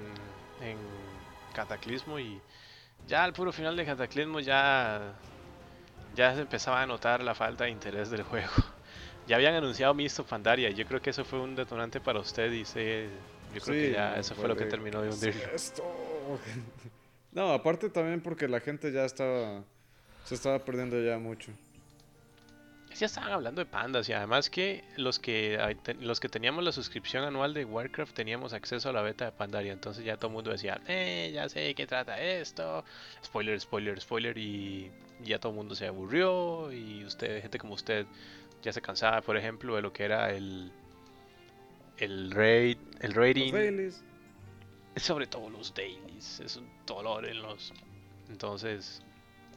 en 0.68 0.78
Cataclismo 1.54 2.20
y 2.20 2.40
ya 3.08 3.24
al 3.24 3.34
puro 3.34 3.52
final 3.52 3.76
de 3.76 3.86
Cataclismo 3.86 4.40
ya, 4.40 5.14
ya 6.16 6.34
se 6.36 6.42
empezaba 6.42 6.82
a 6.82 6.86
notar 6.86 7.24
la 7.24 7.34
falta 7.36 7.66
de 7.66 7.72
interés 7.72 8.10
del 8.10 8.24
juego. 8.24 8.52
Ya 9.28 9.36
habían 9.36 9.54
anunciado 9.54 9.94
Mist 9.94 10.18
of 10.18 10.28
Pandaria 10.28 10.72
y 10.72 10.74
yo 10.74 10.88
creo 10.88 11.00
que 11.04 11.12
eso 11.12 11.24
fue 11.24 11.40
un 11.40 11.56
detonante 11.56 12.00
para 12.02 12.20
usted 12.20 12.52
y 12.52 12.66
se, 12.66 13.08
yo 13.54 13.62
creo 13.62 13.76
que 13.76 13.92
ya 13.92 14.18
eso 14.18 14.34
fue 14.34 14.48
lo 14.48 14.56
que 14.58 14.66
terminó 14.66 15.04
de 15.04 15.10
"¿Qué 15.10 15.16
es 15.16 15.24
hundirlo. 15.24 15.54
Esto. 15.54 15.84
No, 17.32 17.54
aparte 17.54 17.92
también 17.92 18.22
porque 18.22 18.48
la 18.48 18.60
gente 18.60 18.92
ya 18.92 19.06
estaba. 19.06 19.62
Se 20.26 20.34
estaba 20.34 20.58
perdiendo 20.58 21.00
ya 21.00 21.20
mucho. 21.20 21.52
Ya 23.00 23.06
estaban 23.06 23.32
hablando 23.32 23.62
de 23.62 23.66
pandas 23.66 24.10
y 24.10 24.14
además 24.14 24.50
que 24.50 24.84
los 24.98 25.20
que 25.20 25.58
los 26.02 26.20
que 26.20 26.28
teníamos 26.28 26.66
la 26.66 26.74
suscripción 26.74 27.24
anual 27.24 27.54
de 27.54 27.64
Warcraft 27.64 28.14
teníamos 28.14 28.52
acceso 28.52 28.90
a 28.90 28.92
la 28.94 29.02
beta 29.02 29.24
de 29.24 29.32
Pandaria, 29.32 29.72
entonces 29.72 30.04
ya 30.04 30.18
todo 30.18 30.28
el 30.28 30.34
mundo 30.34 30.52
decía, 30.52 30.82
eh, 30.86 31.32
ya 31.34 31.48
sé 31.48 31.62
de 31.62 31.76
qué 31.76 31.88
trata 31.88 32.22
esto, 32.22 32.84
spoiler, 33.24 33.58
spoiler, 33.62 34.02
spoiler 34.02 34.38
y 34.38 34.92
ya 35.24 35.40
todo 35.40 35.54
el 35.54 35.58
mundo 35.58 35.76
se 35.76 35.88
aburrió 35.88 36.74
y 36.74 37.06
usted, 37.06 37.42
gente 37.42 37.58
como 37.58 37.76
usted, 37.76 38.06
ya 38.64 38.74
se 38.74 38.82
cansaba, 38.82 39.22
por 39.22 39.38
ejemplo, 39.38 39.78
de 39.78 39.82
lo 39.82 39.94
que 39.94 40.04
era 40.04 40.32
el 40.34 40.70
el 42.00 42.32
raid, 42.32 42.78
el 43.00 43.12
Los 43.12 43.16
rating, 43.16 43.54
dailies. 43.54 44.04
sobre 44.98 45.26
todo 45.26 45.50
los 45.50 45.74
dailies, 45.74 46.42
es 46.42 46.58
un 46.58 46.68
dolor 46.86 47.26
en 47.26 47.42
los, 47.42 47.72
entonces, 48.30 49.02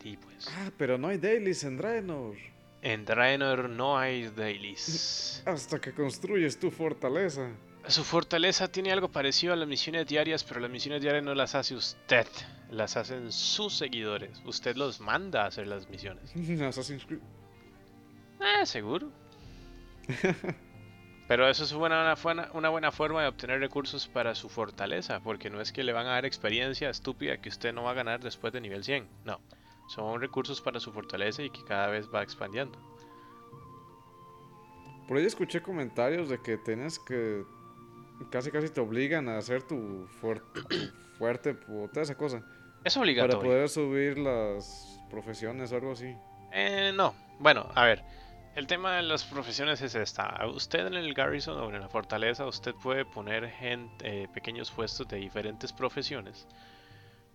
y 0.05 0.17
pues, 0.17 0.47
Ah, 0.59 0.71
pero 0.79 0.97
no 0.97 1.09
hay 1.09 1.19
dailies 1.19 1.65
en 1.65 1.77
Draenor. 1.77 2.37
En 2.83 3.05
Draenor 3.05 3.69
no 3.71 3.97
hay 3.99 4.29
dailies. 4.29 5.43
Hasta 5.47 5.81
que 5.81 5.93
construyes 5.93 6.59
tu 6.59 6.71
fortaleza. 6.71 7.51
Su 7.89 8.05
fortaleza 8.05 8.69
tiene 8.69 8.93
algo 8.93 9.09
parecido 9.11 9.53
a 9.53 9.57
las 9.57 9.67
misiones 9.67 10.07
diarias, 10.07 10.45
pero 10.45 10.61
las 10.61 10.71
misiones 10.71 11.01
diarias 11.03 11.25
no 11.25 11.35
las 11.35 11.55
hace 11.57 11.75
usted, 11.75 12.27
las 12.71 12.97
hacen 12.97 13.33
sus 13.33 13.77
seguidores. 13.77 14.41
Usted 14.45 14.77
los 14.77 15.01
manda 15.01 15.43
a 15.43 15.47
hacer 15.47 15.67
las 15.67 15.89
misiones. 15.89 16.31
Assassin's 16.63 17.05
Creed. 17.05 17.21
Ah, 18.41 18.65
seguro. 18.67 19.11
Pero 21.29 21.49
eso 21.49 21.65
es 21.65 21.73
una, 21.73 21.87
una, 22.03 22.15
buena- 22.17 22.51
una 22.53 22.69
buena 22.69 22.93
forma 22.93 23.23
de 23.23 23.29
obtener 23.29 23.61
recursos 23.61 24.07
para 24.09 24.35
su 24.35 24.49
fortaleza, 24.49 25.21
porque 25.21 25.49
no 25.51 25.61
es 25.61 25.73
que 25.73 25.83
le 25.85 25.93
van 25.93 26.07
a 26.07 26.11
dar 26.11 26.27
experiencia 26.27 26.91
estúpida 26.91 27.39
que 27.41 27.49
usted 27.49 27.73
no 27.73 27.85
va 27.85 27.93
a 27.93 27.95
ganar 27.95 28.21
después 28.23 28.53
de 28.53 28.61
nivel 28.61 28.85
100. 28.85 29.07
No, 29.25 29.41
son 29.87 30.21
recursos 30.21 30.61
para 30.61 30.81
su 30.81 30.93
fortaleza 30.93 31.43
y 31.43 31.51
que 31.51 31.65
cada 31.65 31.89
vez 31.89 32.09
va 32.13 32.23
expandiendo. 32.23 32.79
Por 35.09 35.17
ahí 35.19 35.27
escuché 35.27 35.61
comentarios 35.63 36.29
de 36.29 36.39
que 36.41 36.57
tienes 36.59 36.99
que. 36.99 37.45
Casi 38.31 38.51
casi 38.51 38.69
te 38.69 38.81
obligan 38.81 39.29
a 39.29 39.39
hacer 39.39 39.63
tu, 39.63 40.07
fuer- 40.21 40.43
tu 40.53 40.61
fuerte, 41.19 41.57
o 41.69 41.89
toda 41.89 42.03
esa 42.03 42.17
cosa. 42.17 42.43
Es 42.85 42.95
Para 42.95 43.03
obligatorio. 43.03 43.41
poder 43.41 43.69
subir 43.69 44.19
las 44.19 45.01
profesiones 45.11 45.73
o 45.73 45.77
algo 45.77 45.93
así. 45.93 46.15
Eh, 46.53 46.93
no, 46.95 47.15
bueno, 47.41 47.69
a 47.75 47.85
ver, 47.85 48.03
el 48.55 48.67
tema 48.67 48.97
de 48.97 49.03
las 49.03 49.25
profesiones 49.25 49.81
es 49.83 49.95
esta. 49.95 50.39
Usted 50.47 50.87
en 50.87 50.95
el 50.95 51.15
Garrison 51.15 51.59
o 51.59 51.69
en 51.75 51.81
la 51.81 51.89
fortaleza, 51.89 52.47
usted 52.47 52.75
puede 52.75 53.05
poner 53.05 53.49
gente, 53.51 54.23
eh, 54.25 54.29
pequeños 54.33 54.71
puestos 54.71 55.09
de 55.09 55.17
diferentes 55.17 55.73
profesiones. 55.73 56.47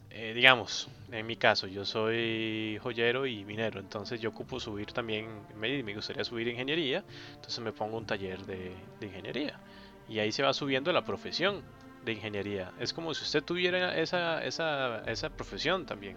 Eh, 0.09 0.33
digamos, 0.33 0.87
en 1.11 1.25
mi 1.25 1.35
caso, 1.35 1.67
yo 1.67 1.85
soy 1.85 2.79
joyero 2.81 3.25
y 3.27 3.43
minero, 3.45 3.79
entonces 3.79 4.21
yo 4.21 4.29
ocupo 4.29 4.59
subir 4.59 4.91
también, 4.93 5.27
me, 5.55 5.83
me 5.83 5.93
gustaría 5.93 6.23
subir 6.23 6.47
ingeniería, 6.47 7.03
entonces 7.35 7.59
me 7.59 7.73
pongo 7.73 7.97
un 7.97 8.05
taller 8.05 8.45
de, 8.45 8.73
de 8.99 9.05
ingeniería. 9.05 9.59
Y 10.07 10.19
ahí 10.19 10.31
se 10.31 10.43
va 10.43 10.53
subiendo 10.53 10.91
la 10.93 11.03
profesión 11.03 11.61
de 12.05 12.13
ingeniería. 12.13 12.71
Es 12.79 12.93
como 12.93 13.13
si 13.13 13.23
usted 13.23 13.43
tuviera 13.43 13.97
esa, 13.97 14.43
esa, 14.45 15.03
esa 15.05 15.29
profesión 15.29 15.85
también. 15.85 16.15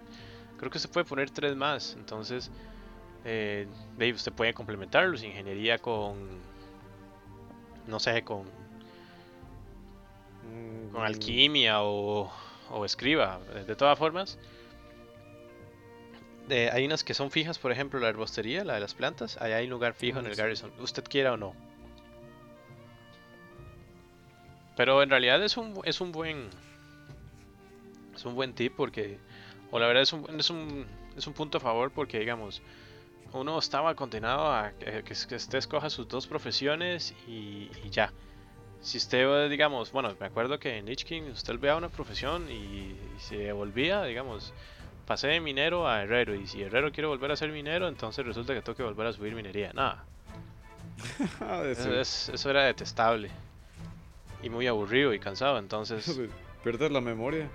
Creo 0.57 0.71
que 0.71 0.79
se 0.79 0.87
puede 0.87 1.05
poner 1.05 1.29
tres 1.29 1.55
más, 1.55 1.95
entonces 1.97 2.49
eh, 3.25 3.67
ahí 3.99 4.13
usted 4.13 4.31
puede 4.31 4.53
complementarlos, 4.53 5.23
ingeniería 5.23 5.79
con 5.79 6.39
no 7.87 7.99
sé, 7.99 8.23
con, 8.23 8.45
Mm, 10.43 10.89
con 10.91 11.03
alquimia 11.03 11.83
o, 11.83 12.31
o 12.71 12.85
escriba. 12.85 13.39
De, 13.53 13.65
de 13.65 13.75
todas 13.75 13.97
formas, 13.97 14.37
hay 16.49 16.85
unas 16.85 17.03
que 17.03 17.13
son 17.13 17.31
fijas, 17.31 17.57
por 17.57 17.71
ejemplo, 17.71 17.99
la 17.99 18.09
herbostería, 18.09 18.63
la 18.65 18.73
de 18.75 18.79
las 18.81 18.93
plantas. 18.93 19.37
Ahí 19.41 19.53
hay 19.53 19.65
un 19.65 19.71
lugar 19.71 19.93
fijo 19.93 20.19
en 20.19 20.25
el. 20.27 20.35
Garrison, 20.35 20.71
usted 20.79 21.03
quiera 21.03 21.33
o 21.33 21.37
no. 21.37 21.55
Pero 24.75 25.01
en 25.03 25.09
realidad 25.09 25.41
es 25.43 25.55
un, 25.57 25.79
es 25.85 26.01
un 26.01 26.11
buen 26.11 26.49
es 28.15 28.25
un 28.25 28.35
buen 28.35 28.53
tip 28.53 28.73
porque 28.75 29.17
o 29.71 29.79
la 29.79 29.87
verdad 29.87 30.03
es 30.03 30.13
un, 30.13 30.39
es 30.39 30.49
un 30.49 30.85
es 31.17 31.27
un 31.27 31.33
punto 31.33 31.57
a 31.57 31.61
favor 31.61 31.91
porque 31.91 32.19
digamos 32.19 32.61
uno 33.33 33.57
estaba 33.59 33.95
condenado 33.95 34.51
a 34.51 34.71
que, 34.73 35.03
que- 35.03 35.15
que 35.27 35.35
usted 35.35 35.57
escoja 35.57 35.89
sus 35.89 36.07
dos 36.07 36.27
profesiones 36.27 37.13
y, 37.27 37.69
y 37.83 37.89
ya. 37.89 38.13
Si 38.81 38.97
usted, 38.97 39.49
digamos, 39.49 39.91
bueno, 39.91 40.15
me 40.19 40.25
acuerdo 40.25 40.57
que 40.59 40.77
en 40.77 40.85
Lich 40.85 41.03
King 41.05 41.23
usted 41.31 41.59
veía 41.59 41.75
una 41.75 41.89
profesión 41.89 42.49
y, 42.51 42.95
se 43.19 43.51
volvía, 43.51 44.03
digamos, 44.03 44.53
pasé 45.05 45.27
de 45.27 45.39
minero 45.39 45.87
a 45.87 46.01
herrero 46.01 46.33
y 46.33 46.47
si 46.47 46.63
herrero 46.63 46.91
quiere 46.91 47.07
volver 47.07 47.31
a 47.31 47.35
ser 47.35 47.51
minero, 47.51 47.87
entonces 47.87 48.25
resulta 48.25 48.53
que 48.55 48.61
tengo 48.61 48.75
que 48.75 48.83
volver 48.83 49.05
a 49.07 49.13
subir 49.13 49.35
minería. 49.35 49.71
Nada, 49.73 50.03
Ah, 51.41 51.63
eso, 51.65 51.93
es- 51.93 52.29
eso 52.29 52.49
era 52.49 52.63
detestable 52.63 53.29
y 54.41 54.49
muy 54.49 54.65
aburrido 54.67 55.13
y 55.13 55.19
cansado, 55.19 55.59
entonces... 55.59 56.17
de 56.17 56.29
Perder 56.63 56.91
la 56.91 57.01
memoria. 57.01 57.47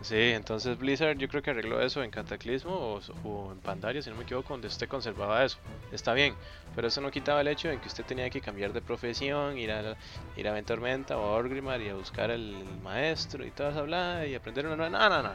Sí, 0.00 0.14
entonces 0.16 0.78
Blizzard 0.78 1.18
yo 1.18 1.28
creo 1.28 1.42
que 1.42 1.50
arregló 1.50 1.80
eso 1.80 2.04
en 2.04 2.10
Cataclismo 2.10 2.72
o, 2.72 3.00
o 3.24 3.52
en 3.52 3.58
Pandaria, 3.58 4.00
si 4.00 4.10
no 4.10 4.16
me 4.16 4.22
equivoco, 4.22 4.54
donde 4.54 4.68
usted 4.68 4.88
conservaba 4.88 5.44
eso. 5.44 5.58
Está 5.90 6.14
bien, 6.14 6.34
pero 6.76 6.86
eso 6.86 7.00
no 7.00 7.10
quitaba 7.10 7.40
el 7.40 7.48
hecho 7.48 7.68
de 7.68 7.78
que 7.80 7.88
usted 7.88 8.04
tenía 8.04 8.30
que 8.30 8.40
cambiar 8.40 8.72
de 8.72 8.80
profesión, 8.80 9.58
ir 9.58 9.72
a, 9.72 9.96
ir 10.36 10.48
a 10.48 10.52
Ventormenta 10.52 11.18
o 11.18 11.22
a 11.26 11.32
Orgrimmar 11.32 11.80
y 11.80 11.88
a 11.88 11.94
buscar 11.94 12.30
el, 12.30 12.64
maestro 12.82 13.44
y 13.44 13.50
toda 13.50 13.70
esa 13.70 13.80
hablada 13.80 14.26
y 14.26 14.36
aprender 14.36 14.66
una 14.66 14.76
nueva... 14.76 14.90
No, 14.98 15.08
no, 15.08 15.22
no. 15.22 15.34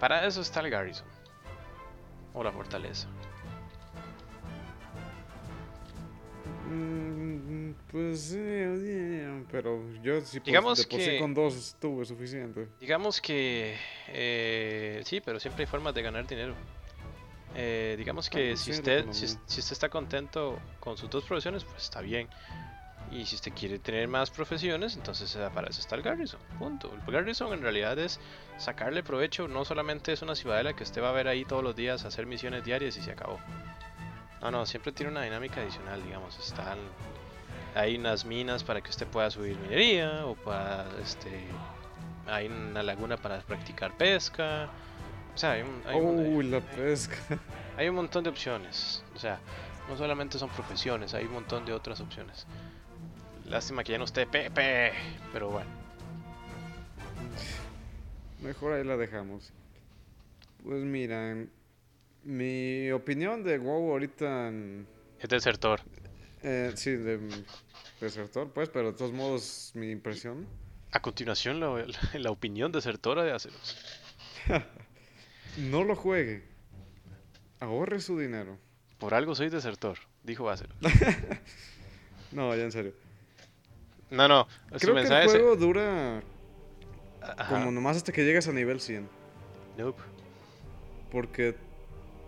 Para 0.00 0.26
eso 0.26 0.40
está 0.40 0.60
el 0.60 0.70
Garrison. 0.70 1.06
O 2.32 2.42
la 2.42 2.52
fortaleza. 2.52 3.08
Mm, 6.68 7.72
Pues 7.90 8.32
oye, 8.32 9.44
pero 9.50 9.80
yo 10.02 10.18
pues, 10.18 10.42
Digamos 10.44 10.86
por 10.86 10.98
que- 10.98 11.18
con 11.18 11.32
dos 11.34 11.76
tuve 11.80 12.04
suficiente. 12.04 12.68
Digamos 12.80 13.20
que... 13.20 13.76
eh, 14.08 15.00
sí, 15.04 15.20
pero 15.20 15.40
siempre 15.40 15.62
hay 15.64 15.66
formas 15.66 15.94
de 15.94 16.02
ganar 16.02 16.26
dinero. 16.26 16.54
Eh, 17.54 17.94
digamos 17.96 18.28
que 18.28 18.52
Ah, 18.52 18.56
si, 18.56 18.70
usted, 18.72 19.06
si, 19.12 19.26
si 19.26 19.60
usted 19.60 19.72
está 19.72 19.88
contento 19.88 20.58
con 20.80 20.96
sus 20.98 21.08
dos 21.08 21.24
profesiones, 21.24 21.64
pues 21.64 21.84
está 21.84 22.00
bien. 22.02 22.28
Y 23.10 23.24
si 23.24 23.36
usted 23.36 23.52
quiere 23.52 23.78
tener 23.78 24.06
más 24.06 24.30
profesiones, 24.30 24.94
entonces 24.96 25.34
eh, 25.34 25.48
para 25.54 25.68
eso 25.70 25.80
está 25.80 25.96
el 25.96 26.02
Garrison. 26.02 26.38
Punto. 26.58 26.92
El 27.06 27.10
Garrison 27.12 27.52
en 27.54 27.62
realidad 27.62 27.98
es 27.98 28.20
sacarle 28.58 29.02
provecho. 29.02 29.48
No 29.48 29.64
solamente 29.64 30.12
es 30.12 30.20
una 30.20 30.34
ciudadela 30.34 30.74
que 30.74 30.82
usted 30.82 31.00
va 31.02 31.08
a 31.08 31.12
ver 31.12 31.26
ahí 31.26 31.46
todos 31.46 31.64
los 31.64 31.74
días 31.74 32.04
hacer 32.04 32.26
misiones 32.26 32.64
diarias 32.64 32.98
y 32.98 33.00
se 33.02 33.10
acabó. 33.12 33.40
No, 34.40 34.50
no, 34.50 34.66
siempre 34.66 34.92
tiene 34.92 35.10
una 35.12 35.22
dinámica 35.22 35.60
adicional, 35.60 36.02
digamos. 36.04 36.38
Están, 36.38 36.78
hay 37.74 37.96
unas 37.96 38.24
minas 38.24 38.62
para 38.62 38.80
que 38.80 38.90
usted 38.90 39.06
pueda 39.06 39.30
subir 39.30 39.56
minería 39.58 40.26
o 40.26 40.34
para, 40.34 40.86
este, 41.02 41.44
hay 42.26 42.46
una 42.46 42.82
laguna 42.82 43.16
para 43.16 43.40
practicar 43.40 43.96
pesca. 43.96 44.68
O 45.34 45.38
sea, 45.38 45.52
hay 45.52 45.62
un, 45.62 45.82
hay 45.86 46.42
la 46.44 46.60
pesca. 46.60 47.16
hay 47.76 47.88
un 47.88 47.96
montón 47.96 48.24
de 48.24 48.30
opciones. 48.30 49.04
O 49.14 49.18
sea, 49.18 49.40
no 49.88 49.96
solamente 49.96 50.38
son 50.38 50.50
profesiones, 50.50 51.14
hay 51.14 51.24
un 51.24 51.32
montón 51.32 51.64
de 51.64 51.72
otras 51.72 52.00
opciones. 52.00 52.46
Lástima 53.46 53.82
que 53.82 53.92
ya 53.92 53.98
no 53.98 54.04
esté 54.04 54.26
Pepe, 54.26 54.92
pero 55.32 55.48
bueno. 55.50 55.70
Mejor 58.42 58.74
ahí 58.74 58.84
la 58.84 58.96
dejamos. 58.96 59.52
Pues 60.62 60.82
mira, 60.82 61.34
mi 62.24 62.90
opinión 62.90 63.42
de 63.44 63.58
WoW 63.58 63.92
ahorita, 63.92 64.48
en- 64.48 64.86
Es 65.20 65.28
desertor. 65.28 65.80
eh, 66.42 66.72
sí, 66.76 66.92
de 66.92 67.18
desertor, 68.00 68.50
pues, 68.52 68.68
pero 68.68 68.92
de 68.92 68.98
todos 68.98 69.12
modos 69.12 69.72
mi 69.74 69.90
impresión. 69.90 70.46
A 70.92 71.00
continuación, 71.00 71.60
la, 71.60 71.84
la 72.18 72.30
opinión 72.30 72.72
desertora 72.72 73.22
de 73.24 73.32
Aceros. 73.32 73.76
No 75.56 75.82
lo 75.82 75.96
juegue. 75.96 76.44
Ahorre 77.58 78.00
su 78.00 78.16
dinero. 78.18 78.58
Por 78.98 79.12
algo 79.14 79.34
soy 79.34 79.48
desertor, 79.48 79.98
dijo 80.22 80.48
Aceros. 80.50 80.76
No, 82.30 82.54
ya 82.54 82.62
en 82.64 82.72
serio. 82.72 82.92
No, 84.10 84.28
no, 84.28 84.46
Creo 84.78 84.94
que 84.94 85.00
el 85.00 85.24
juego 85.28 85.56
dura 85.56 86.22
Ajá, 87.22 87.48
como 87.58 87.72
nomás 87.72 87.96
hasta 87.96 88.12
que 88.12 88.24
llegas 88.24 88.46
a 88.46 88.52
nivel 88.52 88.80
100. 88.80 89.08
nope. 89.78 90.00
Porque, 91.10 91.56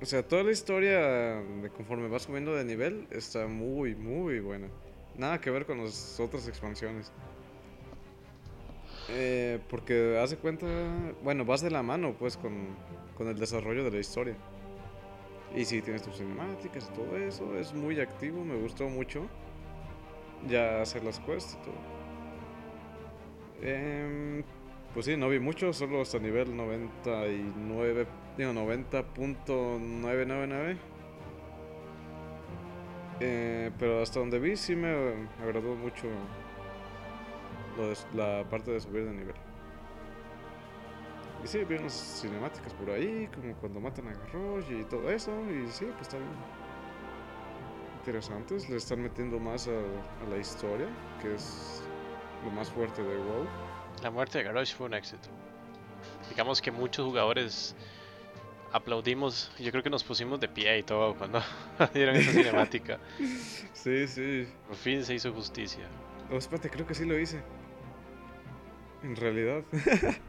o 0.01 0.07
sea, 0.07 0.27
toda 0.27 0.43
la 0.43 0.51
historia 0.53 0.99
de 0.99 1.71
conforme 1.77 2.09
vas 2.09 2.23
subiendo 2.23 2.55
de 2.55 2.65
nivel 2.65 3.07
está 3.11 3.47
muy, 3.47 3.95
muy 3.95 4.41
buena. 4.41 4.69
Nada 5.17 5.41
que 5.41 5.51
ver 5.51 5.67
con 5.67 5.79
las 5.85 6.19
otras 6.19 6.49
expansiones. 6.49 7.13
Eh, 9.09 9.59
porque 9.69 10.19
haz 10.19 10.31
de 10.31 10.37
cuenta, 10.37 10.67
bueno, 11.23 11.45
vas 11.45 11.63
de 11.63 11.71
la 11.71 11.83
mano 11.83 12.15
pues 12.19 12.37
con, 12.37 12.69
con 13.17 13.29
el 13.29 13.39
desarrollo 13.39 13.85
de 13.85 13.91
la 13.91 13.99
historia. 13.99 14.37
Y 15.55 15.65
si 15.65 15.83
tienes 15.83 16.03
tus 16.03 16.17
cinemáticas 16.17 16.89
y 16.91 16.97
todo 16.97 17.17
eso, 17.17 17.57
es 17.59 17.75
muy 17.75 18.01
activo, 18.01 18.45
me 18.45 18.57
gustó 18.57 18.89
mucho. 18.89 19.27
Ya 20.49 20.81
hacer 20.81 21.05
las 21.05 21.19
quests 21.21 21.59
y 21.61 21.65
todo. 21.65 21.75
Em, 23.63 24.43
pues 24.95 25.07
sí, 25.07 25.17
no 25.17 25.29
vi 25.29 25.39
mucho, 25.39 25.73
solo 25.73 26.01
hasta 26.01 26.19
nivel 26.19 26.57
99, 26.57 28.07
digo 28.37 28.53
90.999. 28.53 30.77
Eh, 33.23 33.71
pero 33.79 34.01
hasta 34.03 34.19
donde 34.21 34.39
vi 34.39 34.57
sí 34.57 34.75
me 34.75 35.29
agradó 35.43 35.75
mucho 35.75 36.07
lo 37.77 37.89
de- 37.89 37.97
la 38.15 38.49
parte 38.49 38.71
de 38.71 38.81
subir 38.81 39.05
de 39.05 39.13
nivel. 39.13 39.35
Y 41.45 41.47
sí, 41.47 41.65
vi 41.65 41.77
unas 41.77 41.93
cinemáticas 42.21 42.73
por 42.75 42.91
ahí, 42.91 43.29
como 43.35 43.55
cuando 43.57 43.81
matan 43.81 44.09
a 44.09 44.13
Garrosh 44.13 44.71
y 44.71 44.85
todo 44.85 45.11
eso, 45.11 45.33
y 45.51 45.67
sí, 45.71 45.85
pues 45.87 46.03
está 46.03 46.17
bien. 46.19 46.31
Interesantes, 47.99 48.69
le 48.71 48.77
están 48.77 49.03
metiendo 49.03 49.39
más 49.39 49.69
a, 49.69 49.71
a 49.71 50.31
la 50.31 50.37
historia, 50.39 50.87
que 51.21 51.35
es 51.35 51.83
lo 52.45 52.51
más 52.51 52.71
fuerte 52.71 53.03
de 53.03 53.17
WoW. 53.17 53.47
La 54.03 54.11
muerte 54.11 54.39
de 54.39 54.45
Garrosh 54.45 54.75
fue 54.75 54.87
un 54.87 54.95
éxito. 54.95 55.29
Digamos 56.31 56.61
que 56.63 56.71
muchos 56.71 57.07
jugadores 57.07 57.75
aplaudimos, 58.73 59.51
yo 59.59 59.71
creo 59.71 59.83
que 59.83 59.91
nos 59.91 60.05
pusimos 60.05 60.39
de 60.41 60.49
pie 60.49 60.79
y 60.79 60.83
todo 60.83 61.15
cuando 61.15 61.41
dieron 61.95 62.17
esa 62.17 62.33
cinemática. 62.33 62.99
Sí, 63.73 64.07
sí. 64.07 64.49
Por 64.67 64.77
fin 64.77 65.05
se 65.05 65.15
hizo 65.15 65.33
justicia. 65.33 65.85
Oh, 66.31 66.37
espérate, 66.37 66.71
creo 66.71 66.87
que 66.87 66.95
sí 66.95 67.05
lo 67.05 67.19
hice. 67.19 67.41
En 69.03 69.17
realidad. 69.17 69.63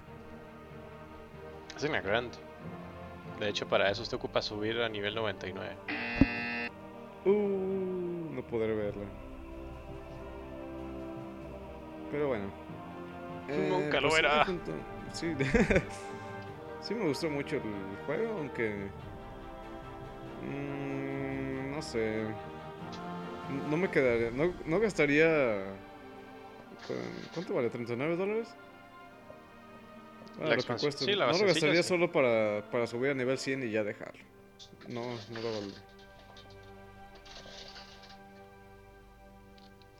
Es 1.77 1.89
una 1.89 2.01
grande. 2.01 2.37
De 3.39 3.49
hecho, 3.49 3.67
para 3.67 3.89
eso 3.89 4.03
usted 4.03 4.15
ocupa 4.17 4.39
subir 4.43 4.79
a 4.81 4.87
nivel 4.89 5.15
99. 5.15 5.75
Uh, 7.25 8.29
no 8.35 8.41
podré 8.43 8.75
verla. 8.75 9.05
Pero 12.11 12.27
bueno. 12.27 12.51
Eh, 13.47 13.67
Nunca 13.67 13.99
lo 13.99 14.09
pues 14.09 14.13
sí, 14.13 14.21
verá. 14.21 14.45
junto- 14.45 14.71
Sí, 16.81 16.95
me 16.95 17.07
gustó 17.07 17.29
mucho 17.29 17.57
el 17.57 17.61
juego, 18.05 18.37
aunque... 18.37 18.89
mm, 20.43 21.71
no 21.71 21.81
sé. 21.81 22.25
No 23.69 23.77
me 23.77 23.89
quedaría... 23.89 24.31
No, 24.31 24.53
no 24.65 24.79
gastaría... 24.79 25.63
¿Cuánto 27.33 27.53
vale? 27.53 27.71
¿39 27.71 28.15
dólares? 28.15 28.55
Ah, 30.39 30.45
La 30.45 30.55
lo 30.55 30.61
que 30.63 30.67
cuesta. 30.67 31.05
Sí, 31.05 31.11
no 31.11 31.27
lo 31.27 31.45
gastaría 31.45 31.83
sí. 31.83 31.89
solo 31.89 32.11
para, 32.11 32.69
para 32.71 32.87
subir 32.87 33.11
a 33.11 33.13
nivel 33.13 33.37
100 33.37 33.63
y 33.63 33.71
ya 33.71 33.83
dejarlo. 33.83 34.23
No, 34.87 35.01
no 35.03 35.41
lo 35.41 35.51
vale. 35.51 35.90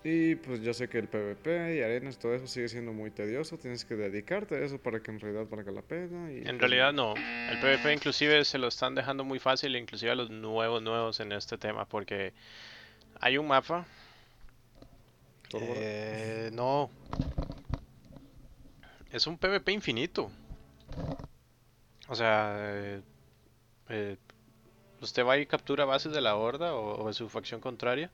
Y 0.04 0.34
pues 0.36 0.62
yo 0.62 0.74
sé 0.74 0.88
que 0.88 0.98
el 0.98 1.08
PvP 1.08 1.78
y 1.78 1.82
arenas, 1.82 2.18
todo 2.18 2.34
eso 2.34 2.48
sigue 2.48 2.68
siendo 2.68 2.92
muy 2.92 3.12
tedioso. 3.12 3.58
Tienes 3.58 3.86
que 3.86 3.96
dedicarte 3.96 4.56
a 4.56 4.60
eso 4.60 4.80
para 4.80 5.00
que 5.00 5.12
en 5.12 5.20
realidad 5.20 5.46
valga 5.48 5.72
la 5.72 5.84
pena. 5.84 6.32
Y 6.32 6.38
En 6.38 6.44
pues, 6.44 6.60
realidad 6.60 6.92
no. 6.92 7.14
El 7.16 7.60
PvP 7.60 7.94
inclusive 7.94 8.44
se 8.44 8.58
lo 8.58 8.68
están 8.68 8.96
dejando 8.96 9.24
muy 9.24 9.38
fácil, 9.38 9.76
inclusive 9.76 10.12
a 10.12 10.16
los 10.16 10.32
nuevos 10.32 10.82
nuevos 10.82 11.20
en 11.20 11.32
este 11.32 11.58
tema, 11.58 11.86
porque 11.86 12.34
hay 13.20 13.38
un 13.38 13.48
mapa. 13.48 13.86
Eh, 15.54 16.50
no. 16.54 16.90
Es 19.12 19.28
un 19.28 19.38
PvP 19.38 19.72
infinito. 19.72 20.32
O 22.08 22.16
sea, 22.16 22.56
eh, 22.58 23.02
eh, 23.90 24.18
usted 25.00 25.24
va 25.24 25.38
y 25.38 25.46
captura 25.46 25.86
bases 25.86 26.12
de 26.12 26.22
la 26.22 26.36
horda 26.36 26.74
o, 26.74 27.04
o 27.04 27.08
de 27.08 27.14
su 27.14 27.30
facción 27.30 27.62
contraria. 27.62 28.10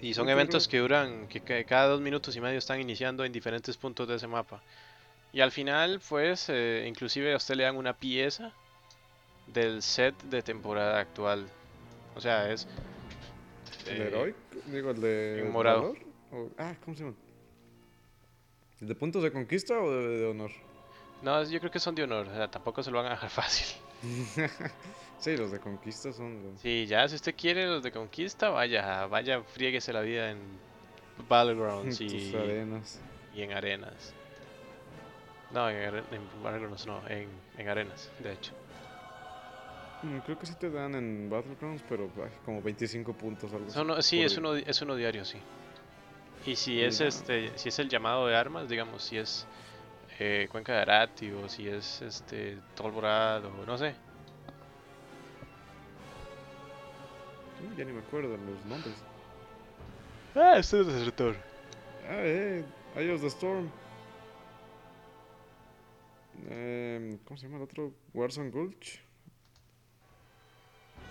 Y 0.00 0.12
son 0.14 0.28
eventos 0.28 0.68
que 0.68 0.78
duran, 0.78 1.26
que, 1.28 1.40
que 1.40 1.64
cada 1.64 1.86
dos 1.88 2.00
minutos 2.00 2.36
y 2.36 2.40
medio 2.40 2.58
están 2.58 2.80
iniciando 2.80 3.24
en 3.24 3.32
diferentes 3.32 3.76
puntos 3.76 4.06
de 4.06 4.16
ese 4.16 4.26
mapa. 4.26 4.60
Y 5.32 5.40
al 5.40 5.50
final, 5.50 6.00
pues, 6.08 6.46
eh, 6.48 6.84
inclusive 6.86 7.32
a 7.32 7.36
usted 7.36 7.54
le 7.54 7.64
dan 7.64 7.76
una 7.76 7.94
pieza 7.94 8.52
del 9.46 9.82
set 9.82 10.14
de 10.24 10.42
temporada 10.42 11.00
actual. 11.00 11.46
O 12.14 12.20
sea, 12.20 12.50
es... 12.52 12.66
¿El 13.88 14.00
eh, 14.02 14.06
Heroic? 14.06 14.36
Digo, 14.66 14.90
el 14.90 15.00
de. 15.00 15.40
en 15.40 15.50
morado. 15.50 15.94
o- 16.30 16.50
ah, 16.58 16.74
¿cómo 16.84 16.96
se 16.96 17.04
llama? 17.04 17.16
¿El 18.80 18.88
de 18.88 18.94
puntos 18.94 19.22
de 19.22 19.32
conquista 19.32 19.78
o 19.80 19.90
de, 19.90 20.18
de 20.18 20.26
honor? 20.26 20.50
No, 21.22 21.42
yo 21.44 21.58
creo 21.58 21.70
que 21.70 21.80
son 21.80 21.94
de 21.94 22.02
honor, 22.02 22.28
o 22.28 22.34
sea, 22.34 22.48
tampoco 22.50 22.82
se 22.82 22.90
lo 22.90 22.98
van 22.98 23.06
a 23.06 23.10
dejar 23.10 23.30
fácil. 23.30 23.66
sí, 25.24 25.36
los 25.36 25.50
de 25.50 25.58
conquista 25.58 26.12
son. 26.12 26.42
los- 26.42 26.60
Sí, 26.60 26.86
ya 26.86 27.08
si 27.08 27.14
usted 27.16 27.34
quiere 27.36 27.66
los 27.66 27.82
de 27.82 27.90
conquista, 27.90 28.50
vaya, 28.50 29.06
vaya, 29.06 29.42
friéguese 29.42 29.92
la 29.92 30.00
vida 30.02 30.30
en 30.30 30.38
Battlegrounds 31.28 31.98
tus 31.98 32.12
y, 32.12 32.34
arenas. 32.36 33.00
y 33.34 33.42
en 33.42 33.52
arenas. 33.52 34.14
No, 35.50 35.68
en, 35.70 35.94
en 35.96 36.42
Battlegrounds 36.42 36.86
no, 36.86 37.02
en, 37.08 37.28
en 37.58 37.68
arenas, 37.68 38.10
de 38.18 38.32
hecho. 38.32 38.52
Mm, 40.02 40.18
Creo 40.18 40.38
que 40.38 40.46
sí 40.46 40.54
te 40.54 40.70
dan 40.70 40.94
en 40.94 41.30
Battlegrounds, 41.30 41.82
pero 41.88 42.10
ay, 42.16 42.30
como 42.44 42.60
25 42.60 43.12
puntos 43.14 43.52
algo 43.52 43.64
así. 43.66 43.74
Son- 43.74 44.02
sí, 44.02 44.22
es 44.22 44.36
uno, 44.36 44.54
es 44.54 44.82
uno 44.82 44.96
diario, 44.96 45.24
sí. 45.24 45.38
Y 46.46 46.56
si 46.56 46.82
es 46.82 47.00
no. 47.00 47.06
este, 47.06 47.56
si 47.56 47.70
es 47.70 47.78
el 47.78 47.88
llamado 47.88 48.26
de 48.26 48.36
armas, 48.36 48.68
digamos, 48.68 49.02
si 49.02 49.16
es 49.16 49.46
eh, 50.18 50.46
Cuenca 50.50 50.74
de 50.74 50.80
Arati 50.80 51.30
o 51.30 51.48
si 51.48 51.66
es 51.68 52.02
este 52.02 52.58
Tolborad 52.76 53.44
o 53.46 53.64
no 53.64 53.78
sé. 53.78 53.94
Ya 57.76 57.84
ni 57.84 57.92
me 57.92 58.00
acuerdo 58.00 58.30
de 58.30 58.38
los 58.38 58.64
nombres. 58.66 58.94
Ah, 60.34 60.56
este 60.58 60.80
es 60.80 60.86
desertor. 60.86 61.36
Ah, 62.08 62.20
eh, 62.22 62.64
Eye 62.96 63.12
of 63.12 63.20
the 63.20 63.28
Storm. 63.28 63.70
Em, 66.50 67.18
¿Cómo 67.18 67.36
se 67.38 67.46
llama 67.46 67.58
el 67.58 67.62
otro? 67.62 67.92
Warzone 68.12 68.50
Gulch. 68.50 69.00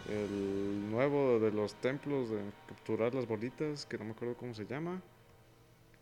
El 0.09 0.91
nuevo 0.91 1.39
de 1.39 1.51
los 1.51 1.75
templos 1.75 2.29
de 2.29 2.41
capturar 2.67 3.15
las 3.15 3.25
bolitas, 3.25 3.85
que 3.85 3.97
no 3.97 4.05
me 4.05 4.11
acuerdo 4.11 4.35
cómo 4.35 4.53
se 4.53 4.65
llama. 4.65 5.01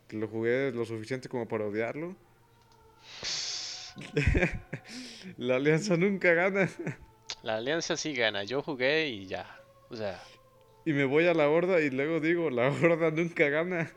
Que 0.07 0.17
lo 0.17 0.27
jugué 0.27 0.71
lo 0.71 0.85
suficiente 0.85 1.29
como 1.29 1.47
para 1.47 1.65
odiarlo. 1.65 2.15
La 5.37 5.57
alianza 5.57 5.97
nunca 5.97 6.33
gana. 6.33 6.69
La 7.43 7.57
alianza 7.57 7.95
sí 7.95 8.13
gana, 8.13 8.43
yo 8.43 8.61
jugué 8.61 9.07
y 9.09 9.27
ya. 9.27 9.45
O 9.89 9.95
sea, 9.95 10.21
Y 10.85 10.93
me 10.93 11.05
voy 11.05 11.27
a 11.27 11.33
la 11.33 11.49
horda 11.49 11.79
y 11.81 11.89
luego 11.89 12.19
digo, 12.19 12.49
la 12.49 12.69
horda 12.69 13.11
nunca 13.11 13.49
gana. 13.49 13.91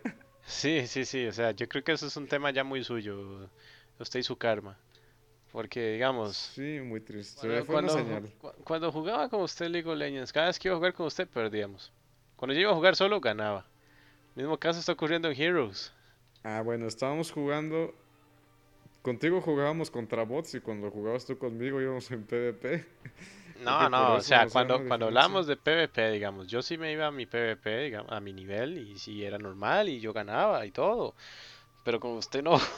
sí, 0.46 0.86
sí, 0.86 1.04
sí, 1.04 1.26
o 1.26 1.32
sea, 1.32 1.52
yo 1.52 1.68
creo 1.68 1.82
que 1.82 1.92
eso 1.92 2.06
es 2.06 2.16
un 2.16 2.26
tema 2.26 2.50
ya 2.50 2.64
muy 2.64 2.84
suyo, 2.84 3.48
usted 3.98 4.20
y 4.20 4.22
su 4.22 4.36
karma. 4.36 4.78
Porque, 5.52 5.92
digamos, 5.92 6.36
Sí, 6.36 6.80
muy 6.82 7.00
triste. 7.00 7.40
Cuando, 7.40 7.64
Fue 7.64 7.76
una 7.78 7.88
cuando 7.88 8.04
señal. 8.04 8.32
cu- 8.38 8.52
cuando 8.64 8.92
jugaba 8.92 9.28
con 9.28 9.42
usted 9.42 9.68
League 9.68 9.88
of 9.88 9.96
Legends, 9.96 10.32
cada 10.32 10.48
vez 10.48 10.58
que 10.58 10.68
iba 10.68 10.74
a 10.74 10.78
jugar 10.78 10.92
con 10.94 11.06
usted 11.06 11.28
perdíamos. 11.28 11.92
Cuando 12.36 12.54
yo 12.54 12.60
iba 12.60 12.72
a 12.72 12.74
jugar 12.74 12.96
solo 12.96 13.20
ganaba. 13.20 13.64
Mismo 14.34 14.58
caso 14.58 14.80
está 14.80 14.92
ocurriendo 14.92 15.30
en 15.30 15.40
Heroes. 15.40 15.92
Ah, 16.42 16.60
bueno, 16.62 16.86
estábamos 16.88 17.30
jugando. 17.30 17.94
Contigo 19.02 19.40
jugábamos 19.40 19.90
contra 19.90 20.24
bots 20.24 20.54
y 20.54 20.60
cuando 20.60 20.90
jugabas 20.90 21.24
tú 21.24 21.38
conmigo 21.38 21.80
íbamos 21.80 22.10
en 22.10 22.24
PvP. 22.24 22.84
No, 23.60 23.88
no, 23.88 24.14
o 24.14 24.20
sea, 24.20 24.48
cuando, 24.48 24.84
cuando 24.86 25.06
hablamos 25.06 25.46
de 25.46 25.56
PvP, 25.56 26.10
digamos, 26.10 26.48
yo 26.48 26.62
sí 26.62 26.76
me 26.76 26.92
iba 26.92 27.06
a 27.06 27.10
mi 27.10 27.26
PvP, 27.26 27.84
digamos, 27.84 28.12
a 28.12 28.20
mi 28.20 28.32
nivel 28.32 28.78
y 28.78 28.98
sí 28.98 29.24
era 29.24 29.38
normal 29.38 29.88
y 29.88 30.00
yo 30.00 30.12
ganaba 30.12 30.66
y 30.66 30.70
todo. 30.70 31.14
Pero 31.84 32.00
con 32.00 32.12
usted 32.12 32.42
no. 32.42 32.60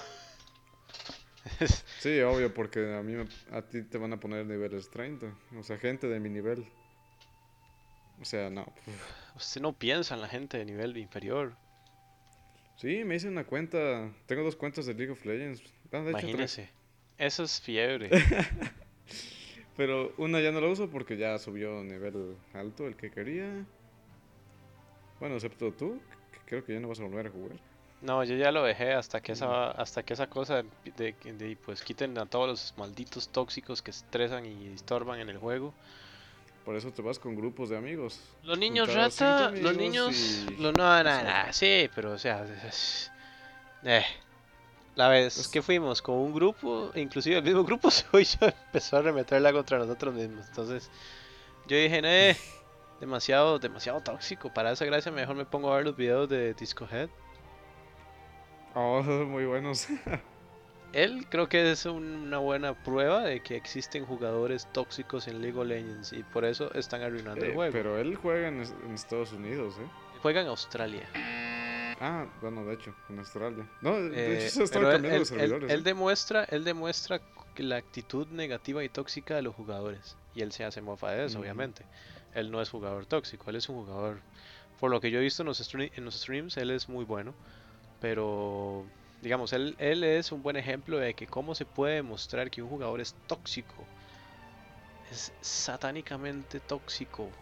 Sí, 2.01 2.21
obvio, 2.23 2.53
porque 2.53 2.97
a 2.97 3.03
mí 3.03 3.15
a 3.53 3.63
ti 3.63 3.83
te 3.83 3.99
van 3.99 4.13
a 4.13 4.19
poner 4.19 4.45
niveles 4.45 4.91
30. 4.91 5.33
O 5.57 5.63
sea, 5.63 5.79
gente 5.79 6.09
de 6.09 6.19
mi 6.19 6.29
nivel. 6.29 6.67
O 8.21 8.25
sea, 8.25 8.51
no. 8.51 8.67
Usted 9.37 9.61
no 9.61 9.73
piensa 9.73 10.17
en 10.17 10.23
la 10.23 10.29
gente 10.29 10.59
de 10.59 10.65
nivel 10.65 10.97
inferior. 10.97 11.57
Sí, 12.77 13.05
me 13.05 13.15
hice 13.15 13.29
una 13.29 13.45
cuenta. 13.45 14.11
Tengo 14.27 14.43
dos 14.43 14.57
cuentas 14.57 14.87
de 14.87 14.95
League 14.95 15.13
of 15.13 15.25
Legends. 15.25 15.63
Ah, 15.93 16.01
de 16.01 16.11
hecho, 16.11 16.19
tres. 16.19 16.25
Imagínese. 16.25 16.71
Eso 17.17 17.45
es 17.45 17.61
fiebre. 17.61 18.11
Pero 19.77 20.13
una 20.17 20.41
ya 20.41 20.53
no 20.53 20.61
la 20.61 20.69
uso 20.69 20.89
porque 20.89 21.17
ya 21.17 21.39
subió 21.39 21.83
nivel 21.85 22.37
alto 22.55 22.87
el 22.87 22.97
que 22.97 23.11
quería. 23.11 23.65
Bueno, 25.21 25.35
excepto 25.37 25.73
tú, 25.73 26.01
que 26.33 26.39
creo 26.47 26.65
que 26.65 26.75
ya 26.75 26.81
no 26.81 26.89
vas 26.89 27.01
a 27.01 27.05
volver 27.05 27.27
a 27.27 27.31
jugar. 27.31 27.59
No, 28.03 28.23
yo 28.25 28.37
ya 28.37 28.53
lo 28.53 28.63
dejé 28.63 28.93
hasta 28.93 29.21
que 29.21 29.33
esa, 29.33 29.71
hasta 29.71 30.03
que 30.03 30.13
esa 30.15 30.27
cosa 30.29 30.63
de, 30.63 30.69
de- 30.97 31.33
de, 31.33 31.57
pues 31.65 31.83
quiten 31.83 32.17
a 32.19 32.27
todos 32.27 32.47
los 32.49 32.75
malditos 32.77 33.29
tóxicos 33.29 33.81
que 33.83 33.91
estresan 33.91 34.45
y 34.45 34.69
estorban 34.69 35.21
en 35.21 35.31
el 35.31 35.39
juego. 35.39 35.73
Por 36.65 36.77
eso 36.77 36.93
te 36.93 37.01
vas 37.01 37.19
con 37.19 37.35
grupos 37.37 37.71
de 37.71 37.77
amigos. 37.77 38.21
Los 38.43 38.59
niños 38.59 38.93
rata, 38.93 39.51
los 39.51 39.77
niños, 39.77 40.15
y- 40.51 40.57
lo, 40.57 40.73
no, 40.73 41.03
no, 41.03 41.09
Exacto. 41.09 41.47
no, 41.47 41.53
sí, 41.53 41.91
pero 41.95 42.13
o 42.13 42.19
sea, 42.19 42.45
es- 42.67 43.11
eh, 43.85 44.05
la 44.97 45.09
vez 45.09 45.35
Pues- 45.37 45.49
que 45.49 45.63
fuimos 45.63 46.03
con 46.03 46.17
un 46.17 46.35
grupo, 46.35 46.91
inclusive 46.97 47.37
el 47.37 47.45
mismo 47.45 47.63
grupo 47.65 47.89
hizo, 48.21 48.45
empezó 48.47 48.97
a 48.97 49.03
remeterla 49.03 49.53
contra 49.53 49.79
nosotros 49.79 50.13
mismos, 50.15 50.47
entonces 50.49 50.91
yo 51.69 51.77
dije, 51.77 52.03
no, 52.03 52.09
eh, 52.09 52.37
demasiado, 53.01 53.59
demasiado 53.61 54.01
tóxico, 54.01 54.53
para 54.53 54.73
esa 54.73 54.85
gracia 54.85 55.13
mejor 55.13 55.37
me 55.37 55.45
pongo 55.45 55.73
a 55.73 55.77
ver 55.77 55.87
los 55.87 55.97
videos 55.97 56.29
de 56.29 56.53
Disco 56.55 56.89
Head. 56.91 57.09
Oh, 58.75 59.03
muy 59.27 59.45
buenos. 59.47 59.87
Él 60.93 61.27
creo 61.29 61.49
que 61.49 61.71
es 61.73 61.85
un- 61.85 62.05
una 62.27 62.39
buena 62.39 62.73
prueba 62.85 63.23
de 63.23 63.41
que 63.41 63.57
existen 63.57 64.07
jugadores 64.07 64.67
tóxicos 64.73 65.29
en 65.29 65.43
League 65.43 65.59
of 65.59 65.67
Legends 65.67 66.13
y 66.13 66.23
por 66.23 66.45
eso 66.45 66.73
están 66.75 67.03
arruinando 67.03 67.45
el 67.45 67.51
Eh, 67.51 67.55
juego. 67.55 67.73
pero 67.73 67.99
él 67.99 68.17
juega 68.17 68.49
en, 68.49 68.63
en 68.63 68.95
Estados 68.95 69.33
Unidos, 69.33 69.75
¿eh? 69.79 69.87
Juega 70.23 70.41
en 70.41 70.47
Australia. 70.49 71.07
Ah, 72.01 72.27
bueno, 72.41 72.65
de 72.65 72.75
hecho, 72.75 72.93
en 73.09 73.19
Australia. 73.19 73.67
No, 73.81 74.01
de 74.01 74.17
Eh, 74.17 74.37
hecho 74.47 74.51
se 74.51 74.65
están 74.65 74.83
cambiando 74.83 75.09
él- 75.09 75.23
él- 75.23 75.27
servidores. 75.27 75.71
él 75.71 75.81
¿eh? 75.81 75.83
demuestra, 75.83 76.45
él 76.45 76.65
demuestra 76.65 77.21
que 77.55 77.63
la 77.63 77.77
actitud 77.77 78.27
negativa 78.29 78.85
y 78.85 78.89
tóxica 78.89 79.35
de 79.37 79.43
los 79.43 79.55
jugadores. 79.55 80.17
Y 80.35 80.43
él 80.43 80.53
se 80.53 80.65
hace 80.65 80.83
mofa 80.83 81.11
de 81.13 81.25
eso, 81.25 81.41
obviamente. 81.41 81.87
Él 82.35 82.51
no 82.51 82.61
es 82.61 82.69
jugador 82.69 83.07
tóxico, 83.07 83.49
él 83.49 83.57
es 83.57 83.69
un 83.71 83.77
jugador. 83.77 84.21
Por 84.79 84.91
lo 84.91 85.01
que 85.01 85.11
yo 85.11 85.19
he 85.19 85.23
visto 85.23 85.43
en 85.43 85.47
los, 85.47 85.75
en 85.75 86.05
los 86.05 86.15
streams, 86.15 86.57
él 86.59 86.71
es 86.71 86.89
muy 86.89 87.05
bueno. 87.07 87.35
Pero, 87.99 88.91
digamos, 89.23 89.55
él, 89.55 89.75
él 89.79 90.05
es 90.05 90.33
un 90.33 90.43
buen 90.43 90.57
ejemplo 90.57 90.99
de 90.99 91.15
que 91.15 91.27
cómo 91.27 91.55
se 91.55 91.65
puede 91.65 91.95
demostrar 91.97 92.51
que 92.51 92.61
un 92.63 92.69
jugador 92.69 93.01
es 93.01 93.15
tóxico. 93.27 93.89
Es 95.11 95.33
satánicamente 95.41 96.61
tóxico. 96.61 97.33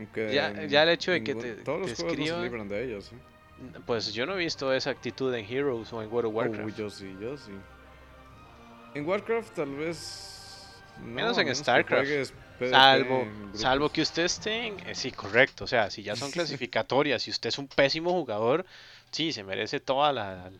Aunque 0.00 0.68
ya- 0.68 0.82
el 0.82 0.88
hecho 0.88 1.12
de 1.12 1.22
que 1.22 1.34
te- 1.34 1.54
Todos 1.56 1.82
te 1.82 1.90
los 1.90 1.96
juegos 1.96 2.18
no 2.18 2.24
se 2.24 2.42
libran 2.42 2.68
de 2.68 2.84
ellos, 2.84 3.12
¿eh? 3.12 3.16
Pues 3.84 4.12
yo 4.14 4.24
no 4.24 4.34
he 4.34 4.38
visto 4.38 4.72
esa 4.72 4.88
actitud 4.90 5.34
en 5.34 5.44
Heroes 5.44 5.92
o 5.92 6.02
en 6.02 6.10
World 6.10 6.28
of 6.30 6.34
Warcraft. 6.34 6.64
Uy, 6.64 6.72
yo 6.74 6.88
sí, 6.90 7.14
yo 7.20 7.36
sí. 7.36 7.52
En 8.94 9.06
Warcraft 9.06 9.54
tal 9.54 9.74
vez... 9.76 10.82
no, 11.00 11.04
Menos 11.06 11.38
en 11.38 11.54
StarCraft. 11.54 12.08
Salvo, 12.70 13.26
salvo 13.54 13.88
que 13.90 14.00
usted 14.02 14.24
esté 14.24 14.66
en... 14.66 14.80
eh, 14.88 14.94
Sí, 14.94 15.10
correcto. 15.12 15.64
O 15.64 15.66
sea, 15.66 15.90
si 15.90 16.02
ya 16.02 16.16
son 16.16 16.30
clasificatorias, 16.32 17.22
si 17.22 17.30
usted 17.30 17.48
es 17.50 17.58
un 17.58 17.68
pésimo 17.68 18.10
jugador, 18.12 18.64
sí, 19.10 19.32
se 19.32 19.44
merece 19.44 19.78
toda 19.80 20.12
la... 20.12 20.50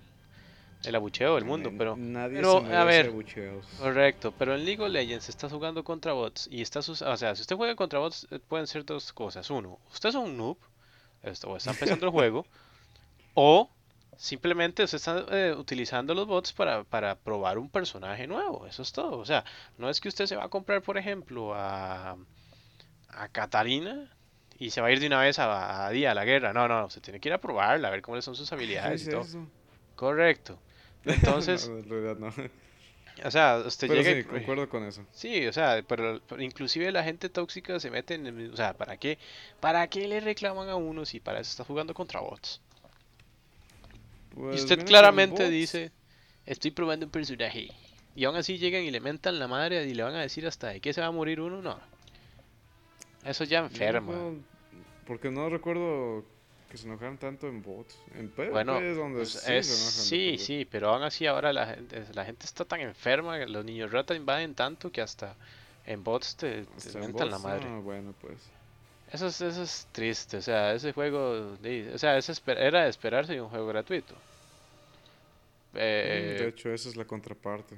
El 0.84 0.94
abucheo 0.94 1.34
del 1.34 1.44
mundo, 1.44 1.70
pero... 1.76 1.96
Nadie 1.96 2.36
pero, 2.36 2.64
se 2.66 2.74
a 2.74 2.84
ver, 2.84 3.08
abucheos. 3.08 3.66
Correcto, 3.78 4.32
pero 4.38 4.54
en 4.54 4.64
League 4.64 4.82
of 4.82 4.90
Legends 4.90 5.28
estás 5.28 5.52
jugando 5.52 5.84
contra 5.84 6.12
bots 6.12 6.48
y 6.50 6.62
estás... 6.62 6.88
O 6.88 7.16
sea, 7.16 7.34
si 7.36 7.42
usted 7.42 7.56
juega 7.56 7.76
contra 7.76 7.98
bots, 7.98 8.26
eh, 8.30 8.38
pueden 8.38 8.66
ser 8.66 8.84
dos 8.84 9.12
cosas. 9.12 9.50
Uno, 9.50 9.78
usted 9.92 10.08
es 10.08 10.14
un 10.14 10.36
noob, 10.36 10.56
o 11.44 11.56
está 11.56 11.70
empezando 11.72 12.06
el 12.06 12.12
juego, 12.12 12.46
o 13.34 13.68
simplemente 14.16 14.82
usted 14.82 14.96
está 14.96 15.24
eh, 15.30 15.54
utilizando 15.54 16.14
los 16.14 16.26
bots 16.26 16.52
para, 16.52 16.84
para 16.84 17.14
probar 17.14 17.58
un 17.58 17.68
personaje 17.68 18.26
nuevo. 18.26 18.66
Eso 18.66 18.82
es 18.82 18.92
todo. 18.92 19.18
O 19.18 19.24
sea, 19.24 19.44
no 19.76 19.90
es 19.90 20.00
que 20.00 20.08
usted 20.08 20.26
se 20.26 20.36
va 20.36 20.44
a 20.44 20.48
comprar, 20.48 20.82
por 20.82 20.96
ejemplo, 20.96 21.54
a, 21.54 22.16
a 23.08 23.28
Katarina 23.28 24.10
y 24.58 24.70
se 24.70 24.80
va 24.80 24.88
a 24.88 24.92
ir 24.92 25.00
de 25.00 25.06
una 25.06 25.20
vez 25.20 25.38
a, 25.38 25.86
a, 25.86 25.90
día 25.90 26.10
a 26.10 26.14
la 26.14 26.24
guerra. 26.24 26.52
No, 26.52 26.68
no, 26.68 26.86
usted 26.86 27.00
tiene 27.00 27.20
que 27.20 27.28
ir 27.28 27.32
a 27.34 27.38
probarla, 27.38 27.88
a 27.88 27.90
ver 27.90 28.02
cómo 28.02 28.20
son 28.20 28.34
sus 28.34 28.48
¿Qué 28.48 28.54
habilidades 28.54 29.02
es 29.02 29.08
y 29.08 29.10
todo. 29.10 29.22
eso? 29.22 29.46
Correcto. 29.96 30.58
Entonces, 31.04 31.68
No, 31.68 31.78
en 31.78 31.88
realidad 31.88 32.16
no. 32.18 32.32
o 33.24 33.30
sea, 33.30 33.62
usted 33.66 33.88
Pero 33.88 34.02
llega 34.02 34.20
sí, 34.22 34.26
y- 34.26 34.30
concuerdo 34.30 34.68
con 34.68 34.84
eso. 34.84 35.04
Sí, 35.12 35.46
o 35.46 35.52
sea, 35.52 35.82
pero, 35.86 36.20
pero 36.28 36.42
inclusive 36.42 36.90
la 36.92 37.02
gente 37.04 37.28
tóxica 37.28 37.78
se 37.80 37.90
mete 37.90 38.14
en 38.14 38.26
el, 38.26 38.52
o 38.52 38.56
sea, 38.56 38.74
¿para 38.74 38.96
qué? 38.96 39.18
¿Para 39.60 39.86
qué 39.88 40.06
le 40.08 40.20
reclaman 40.20 40.68
a 40.68 40.76
uno 40.76 41.04
si 41.04 41.20
para 41.20 41.40
eso 41.40 41.50
está 41.50 41.64
jugando 41.64 41.94
contra 41.94 42.20
bots? 42.20 42.60
Pues, 44.34 44.56
y 44.56 44.62
usted 44.62 44.76
mira 44.76 44.84
que 44.84 44.88
claramente 44.88 45.48
dice, 45.50 45.92
estoy 46.46 46.70
probando 46.70 47.06
un 47.06 47.12
personaje. 47.12 47.68
Y 48.14 48.24
aún 48.24 48.36
así 48.36 48.58
llegan 48.58 48.82
y 48.82 48.90
le 48.90 49.00
mentan 49.00 49.38
la 49.38 49.48
madre 49.48 49.84
y 49.84 49.94
le 49.94 50.02
van 50.02 50.14
a 50.14 50.20
decir 50.20 50.46
hasta 50.46 50.68
de 50.68 50.80
qué 50.80 50.92
se 50.92 51.00
va 51.00 51.08
a 51.08 51.12
morir 51.12 51.40
uno, 51.40 51.62
no. 51.62 51.78
Eso 53.24 53.44
ya 53.44 53.58
enferma. 53.60 54.14
porque 55.06 55.30
no 55.30 55.48
recuerdo 55.48 56.24
que 56.70 56.78
se 56.78 56.87
enojaron 56.87 57.18
tanto 57.18 57.48
en 57.48 57.62
bots. 57.62 57.96
En 58.14 58.28
PvP 58.28 58.52
Bueno, 58.52 58.78
es 58.78 58.96
donde 58.96 59.18
pues 59.18 59.30
sí 59.30 59.38
se 59.38 59.59
es- 59.59 59.66
enojan 59.68 59.94
de 59.96 60.02
sí, 60.06 60.38
sí, 60.38 60.68
pero 60.70 60.90
aún 60.94 61.02
así 61.02 61.26
ahora 61.26 61.52
la 61.52 61.66
gente, 61.66 62.04
la 62.14 62.24
gente 62.24 62.46
está 62.46 62.64
tan 62.64 62.80
enferma, 62.80 63.38
los 63.46 63.64
niños 63.64 63.90
rata 63.90 64.14
invaden 64.14 64.54
tanto 64.54 64.90
que 64.90 65.00
hasta 65.02 65.35
en 65.87 66.02
bots 66.04 66.37
te, 66.37 66.64
te 66.64 66.92
en 66.94 67.00
mentan 67.00 67.30
la 67.30 67.38
madre. 67.38 67.66
ah, 67.66 67.80
bueno, 67.83 68.14
pues. 68.20 68.38
Eso 69.12 69.26
es, 69.26 69.40
eso 69.40 69.62
es 69.64 69.88
triste, 69.92 70.37
o 70.37 70.42
sea, 70.42 70.72
ese 70.72 70.92
juego, 70.92 71.56
o 71.94 71.98
sea, 71.98 72.16
es 72.16 72.30
esper- 72.30 72.59
era 72.59 72.85
de 72.85 72.90
esperarse 72.90 73.33
de 73.35 73.40
un 73.40 73.48
juego 73.48 73.66
gratuito. 73.66 74.14
Mm, 75.74 75.78
Eh, 75.78 76.35
de 76.37 76.48
hecho, 76.48 76.72
esa 76.72 76.88
es 76.88 76.96
la 76.96 77.04
contraparte. 77.06 77.76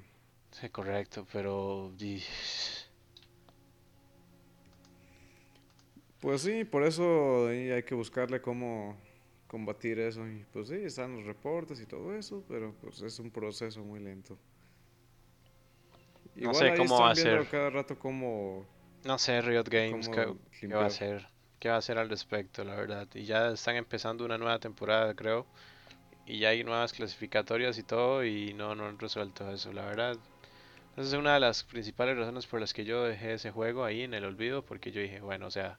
sí, 0.51 0.69
correcto, 0.71 1.27
pero 1.33 1.93
Pues 6.23 6.43
sí, 6.43 6.65
por 6.65 6.85
eso 6.85 7.49
hay 7.49 7.83
que 7.83 7.97
buscarle 7.97 8.41
cómo 8.41 8.97
combatir 9.49 9.99
eso. 9.99 10.27
Y 10.27 10.47
pues 10.53 10.69
sí, 10.69 10.77
están 10.77 11.17
los 11.17 11.27
reportes 11.27 11.81
y 11.81 11.87
todo 11.87 12.15
eso, 12.15 12.45
pero 12.49 12.73
pues 12.81 13.03
es 13.03 13.19
un 13.19 13.31
proceso 13.31 13.83
muy 13.83 13.99
lento. 13.99 14.39
No 16.37 16.55
sé 16.55 16.71
ahí 16.71 16.79
cómo 16.79 17.01
va 17.01 17.11
a 17.11 17.13
están 17.13 17.25
viendo 17.25 17.43
ser. 17.43 17.51
cada 17.51 17.71
rato 17.71 17.99
cómo, 17.99 18.65
no 19.05 19.19
sé, 19.19 19.43
Riot 19.43 19.69
Games, 19.69 20.09
¿qué, 20.09 20.33
qué 20.61 20.69
va 20.69 20.85
a 20.85 20.87
hacer? 20.87 21.27
¿Qué 21.59 21.69
va 21.69 21.75
a 21.75 21.79
hacer 21.79 21.99
al 21.99 22.09
respecto, 22.09 22.63
la 22.63 22.77
verdad? 22.77 23.09
Y 23.15 23.25
ya 23.25 23.51
están 23.51 23.75
empezando 23.75 24.25
una 24.25 24.39
nueva 24.39 24.61
temporada, 24.61 25.15
creo, 25.15 25.45
y 26.25 26.39
ya 26.39 26.51
hay 26.51 26.63
nuevas 26.63 26.93
clasificatorias 26.93 27.79
y 27.79 27.83
todo, 27.83 28.25
y 28.25 28.55
no, 28.55 28.77
no 28.77 28.87
han 28.87 28.99
resuelto 28.99 29.51
eso, 29.51 29.73
la 29.73 29.85
verdad. 29.87 30.17
Esa 30.93 31.03
es 31.03 31.13
una 31.15 31.35
de 31.35 31.41
las 31.41 31.65
principales 31.65 32.17
razones 32.17 32.47
por 32.47 32.61
las 32.61 32.73
que 32.73 32.85
yo 32.85 33.03
dejé 33.03 33.35
ese 33.35 33.51
juego 33.51 33.85
ahí 33.85 34.03
en 34.03 34.15
el 34.15 34.25
olvido, 34.25 34.65
porque 34.65 34.93
yo 34.93 35.01
dije, 35.01 35.21
bueno, 35.21 35.47
o 35.47 35.51
sea, 35.51 35.79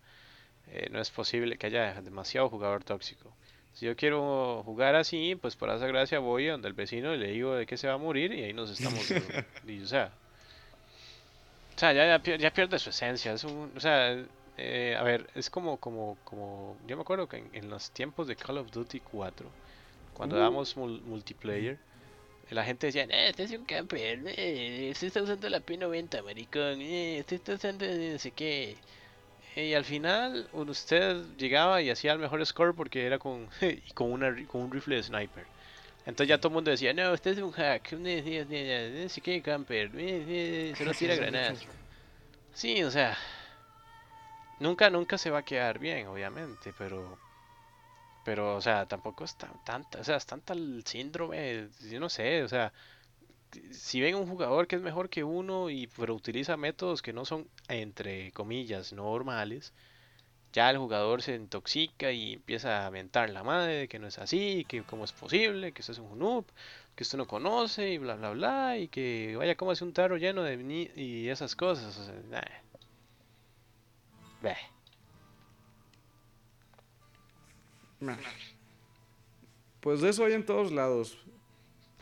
eh, 0.67 0.87
no 0.91 0.99
es 1.01 1.09
posible 1.11 1.57
que 1.57 1.67
haya 1.67 2.01
demasiado 2.01 2.49
jugador 2.49 2.83
tóxico. 2.83 3.31
Si 3.73 3.85
yo 3.87 3.95
quiero 3.95 4.61
jugar 4.65 4.95
así, 4.95 5.35
pues 5.35 5.55
por 5.55 5.69
esa 5.69 5.87
gracia 5.87 6.19
voy 6.19 6.47
a 6.47 6.51
donde 6.53 6.67
el 6.67 6.73
vecino 6.75 7.13
y 7.13 7.17
le 7.17 7.27
digo 7.31 7.55
de 7.55 7.65
que 7.65 7.77
se 7.77 7.87
va 7.87 7.93
a 7.95 7.97
morir 7.97 8.31
y 8.33 8.43
ahí 8.43 8.53
nos 8.53 8.69
estamos. 8.69 9.09
y, 9.67 9.81
o 9.81 9.87
sea, 9.87 10.11
o 11.75 11.79
sea, 11.79 11.93
ya, 11.93 12.05
ya, 12.05 12.19
pier- 12.21 12.39
ya 12.39 12.51
pierde 12.51 12.79
su 12.79 12.89
esencia. 12.89 13.33
Es 13.33 13.43
un, 13.43 13.71
o 13.75 13.79
sea, 13.79 14.15
eh, 14.57 14.95
a 14.97 15.03
ver, 15.03 15.29
es 15.35 15.49
como, 15.49 15.77
como, 15.77 16.17
como, 16.23 16.77
yo 16.87 16.95
me 16.95 17.01
acuerdo 17.01 17.27
que 17.27 17.37
en, 17.37 17.49
en 17.53 17.69
los 17.69 17.91
tiempos 17.91 18.27
de 18.27 18.35
Call 18.35 18.59
of 18.59 18.71
Duty 18.71 18.99
4, 18.99 19.49
cuando 20.13 20.35
Uh. 20.35 20.39
dábamos 20.39 20.77
mul- 20.77 21.01
multiplayer, 21.01 21.77
la 22.51 22.63
gente 22.63 22.87
decía, 22.87 23.03
eh, 23.05 23.29
este 23.29 23.43
es 23.43 23.51
un 23.51 23.65
camper, 23.65 24.21
eh, 24.27 24.89
usted 24.91 25.07
está 25.07 25.23
usando 25.23 25.49
la 25.49 25.59
P90, 25.61 26.21
maricón, 26.23 26.81
eh, 26.81 27.17
usted 27.21 27.37
está 27.37 27.53
usando 27.55 27.85
no 27.87 28.19
sé 28.19 28.31
qué. 28.31 28.77
Y 29.55 29.73
al 29.73 29.85
final 29.85 30.47
usted 30.53 31.23
llegaba 31.37 31.81
y 31.81 31.89
hacía 31.89 32.13
el 32.13 32.19
mejor 32.19 32.43
score 32.45 32.73
porque 32.73 33.05
era 33.05 33.19
con, 33.19 33.47
con, 33.93 34.11
una, 34.11 34.35
con 34.47 34.61
un 34.61 34.71
rifle 34.71 34.95
de 34.95 35.03
sniper. 35.03 35.45
Entonces 36.05 36.27
ya 36.27 36.37
todo 36.37 36.49
el 36.49 36.55
mundo 36.55 36.71
decía, 36.71 36.93
no, 36.93 37.11
usted 37.13 37.31
es 37.31 37.37
un 37.37 37.51
hack, 37.51 37.89
sé 37.89 39.21
qué 39.21 39.41
camper, 39.41 39.91
eh, 39.95 40.73
solo 40.77 40.91
tira 40.93 41.15
granadas. 41.17 41.65
Sí, 42.53 42.83
o 42.83 42.91
sea, 42.91 43.17
nunca, 44.59 44.89
nunca 44.89 45.17
se 45.17 45.29
va 45.29 45.39
a 45.39 45.43
quedar 45.43 45.79
bien, 45.79 46.07
obviamente, 46.07 46.73
pero, 46.77 47.17
pero, 48.25 48.55
o 48.55 48.61
sea, 48.61 48.85
tampoco 48.85 49.23
es 49.23 49.35
tan, 49.35 49.53
tanta, 49.63 49.99
o 49.99 50.03
sea, 50.03 50.17
es 50.17 50.25
tanta 50.25 50.53
el 50.53 50.83
síndrome, 50.85 51.69
yo 51.89 51.99
no 52.01 52.09
sé, 52.09 52.43
o 52.43 52.49
sea, 52.49 52.73
si 53.71 54.01
ven 54.01 54.15
un 54.15 54.27
jugador 54.27 54.67
que 54.67 54.75
es 54.75 54.81
mejor 54.81 55.09
que 55.09 55.23
uno 55.23 55.69
y 55.69 55.87
pero 55.87 56.15
utiliza 56.15 56.57
métodos 56.57 57.01
que 57.01 57.13
no 57.13 57.25
son, 57.25 57.47
entre 57.67 58.31
comillas, 58.31 58.93
normales, 58.93 59.73
ya 60.53 60.69
el 60.69 60.77
jugador 60.77 61.21
se 61.21 61.35
intoxica 61.35 62.11
y 62.11 62.33
empieza 62.33 62.83
a 62.83 62.87
aventar 62.87 63.29
la 63.31 63.43
madre 63.43 63.73
de 63.73 63.87
que 63.87 63.99
no 63.99 64.07
es 64.07 64.19
así, 64.19 64.65
que 64.67 64.83
cómo 64.83 65.03
es 65.05 65.11
posible, 65.11 65.71
que 65.73 65.81
usted 65.81 65.93
es 65.93 65.99
un 65.99 66.19
noob, 66.19 66.45
que 66.95 67.03
usted 67.03 67.17
no 67.17 67.27
conoce 67.27 67.91
y 67.91 67.97
bla 67.97 68.15
bla 68.15 68.31
bla, 68.31 68.77
y 68.77 68.87
que 68.87 69.35
vaya 69.37 69.55
como 69.55 69.71
hace 69.71 69.83
un 69.83 69.93
tarro 69.93 70.17
lleno 70.17 70.43
de 70.43 70.57
ni 70.57 70.89
y 70.95 71.29
esas 71.29 71.55
cosas, 71.55 71.97
o. 71.97 72.11
Pues 79.81 80.01
de 80.01 80.09
eso 80.09 80.25
hay 80.25 80.33
en 80.33 80.45
todos 80.45 80.71
lados. 80.71 81.17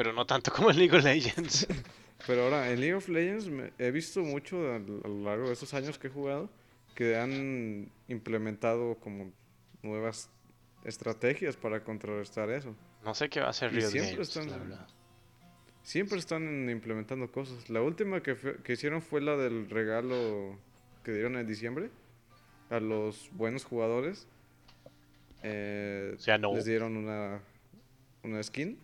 Pero 0.02 0.14
no 0.14 0.26
tanto 0.26 0.52
como 0.52 0.72
en 0.72 0.78
League 0.80 0.98
of 0.98 1.04
Legends. 1.04 1.68
Pero 2.26 2.46
ahora, 2.46 2.72
en 2.72 2.80
League 2.80 2.96
of 2.96 3.08
Legends 3.08 3.48
me- 3.50 3.72
he 3.78 3.92
visto 3.92 4.22
mucho 4.22 4.58
a, 4.72 4.78
a 4.78 4.80
lo 4.80 5.24
largo 5.24 5.46
de 5.46 5.54
estos 5.54 5.76
años 5.76 6.00
que 6.00 6.08
he 6.08 6.10
jugado 6.10 6.50
que 6.96 7.18
han 7.18 7.92
implementado 8.08 8.96
como 8.96 9.32
nuevas 9.84 10.32
estrategias 10.86 11.56
para 11.56 11.84
contrarrestar 11.84 12.50
eso. 12.50 12.76
No 13.06 13.14
sé 13.14 13.30
qué 13.30 13.42
va 13.42 13.48
a 13.48 13.50
hacer 13.52 13.72
Riot 13.72 13.90
siempre 13.92 14.12
Games, 14.14 14.28
están- 14.30 14.50
la 14.50 14.58
verdad. 14.58 14.88
Siempre 15.84 16.18
están 16.18 16.68
implementando 16.68 17.32
cosas. 17.32 17.70
La 17.70 17.84
última 17.84 18.24
que, 18.24 18.34
fue- 18.34 18.58
que 18.64 18.74
hicieron 18.74 19.04
fue 19.04 19.22
la 19.22 19.38
del 19.38 19.70
regalo 19.70 20.58
que 21.04 21.12
dieron 21.12 21.38
en 21.38 21.46
diciembre 21.46 21.92
a 22.72 22.80
los 22.80 23.30
buenos 23.34 23.66
jugadores. 23.66 24.28
Eh, 25.44 26.14
O 26.16 26.20
sea, 26.20 26.40
no. 26.40 26.56
Les 26.56 26.66
dieron 26.66 26.98
una, 26.98 27.40
una 28.24 28.42
skin. 28.42 28.80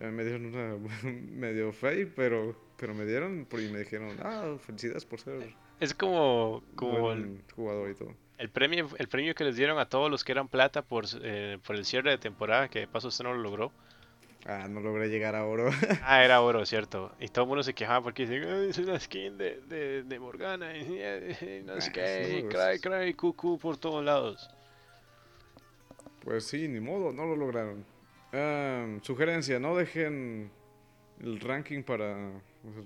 Me 0.00 0.24
dieron 0.24 0.46
una 0.46 0.76
medio 1.12 1.72
fake, 1.72 2.12
pero, 2.16 2.56
pero 2.76 2.94
me 2.94 3.04
dieron 3.04 3.46
y 3.50 3.56
me 3.68 3.78
dijeron, 3.80 4.16
ah, 4.22 4.56
felicidades 4.58 5.04
por 5.04 5.20
ser 5.20 5.54
Es 5.80 5.94
como, 5.94 6.62
como 6.74 7.12
el, 7.12 7.40
jugador 7.54 7.90
y 7.90 7.94
todo. 7.94 8.14
el 8.38 8.48
premio, 8.48 8.88
el 8.98 9.08
premio 9.08 9.34
que 9.34 9.44
les 9.44 9.56
dieron 9.56 9.78
a 9.78 9.86
todos 9.88 10.10
los 10.10 10.24
que 10.24 10.32
eran 10.32 10.48
plata 10.48 10.82
por, 10.82 11.04
eh, 11.22 11.58
por 11.66 11.76
el 11.76 11.84
cierre 11.84 12.10
de 12.10 12.18
temporada, 12.18 12.68
que 12.68 12.80
de 12.80 12.88
paso 12.88 13.08
usted 13.08 13.24
no 13.24 13.34
lo 13.34 13.42
logró. 13.42 13.72
Ah, 14.44 14.66
no 14.68 14.80
logré 14.80 15.08
llegar 15.08 15.36
a 15.36 15.44
oro. 15.44 15.70
Ah, 16.02 16.24
era 16.24 16.40
oro, 16.40 16.66
cierto. 16.66 17.14
Y 17.20 17.28
todo 17.28 17.44
el 17.44 17.48
mundo 17.48 17.62
se 17.62 17.74
quejaba 17.74 18.02
porque 18.02 18.26
dicen, 18.26 18.42
"Ay, 18.50 18.70
es 18.70 18.78
una 18.78 18.98
skin 18.98 19.38
de, 19.38 19.60
de, 19.68 20.02
de 20.02 20.18
Morgana. 20.18 20.76
Y, 20.76 21.62
no 21.64 21.80
sé 21.80 21.90
Ah, 21.90 21.92
qué, 21.92 22.38
y 22.38 22.42
no, 22.42 22.48
cry, 22.48 22.80
cry, 22.80 23.14
cucú 23.14 23.56
por 23.56 23.76
todos 23.76 24.04
lados. 24.04 24.50
Pues 26.24 26.44
sí, 26.44 26.66
ni 26.66 26.80
modo, 26.80 27.12
no 27.12 27.24
lo 27.26 27.36
lograron. 27.36 27.84
Ah, 28.32 28.86
sugerencia, 29.02 29.58
no 29.58 29.76
dejen 29.76 30.50
el 31.20 31.40
ranking 31.40 31.82
para 31.82 32.32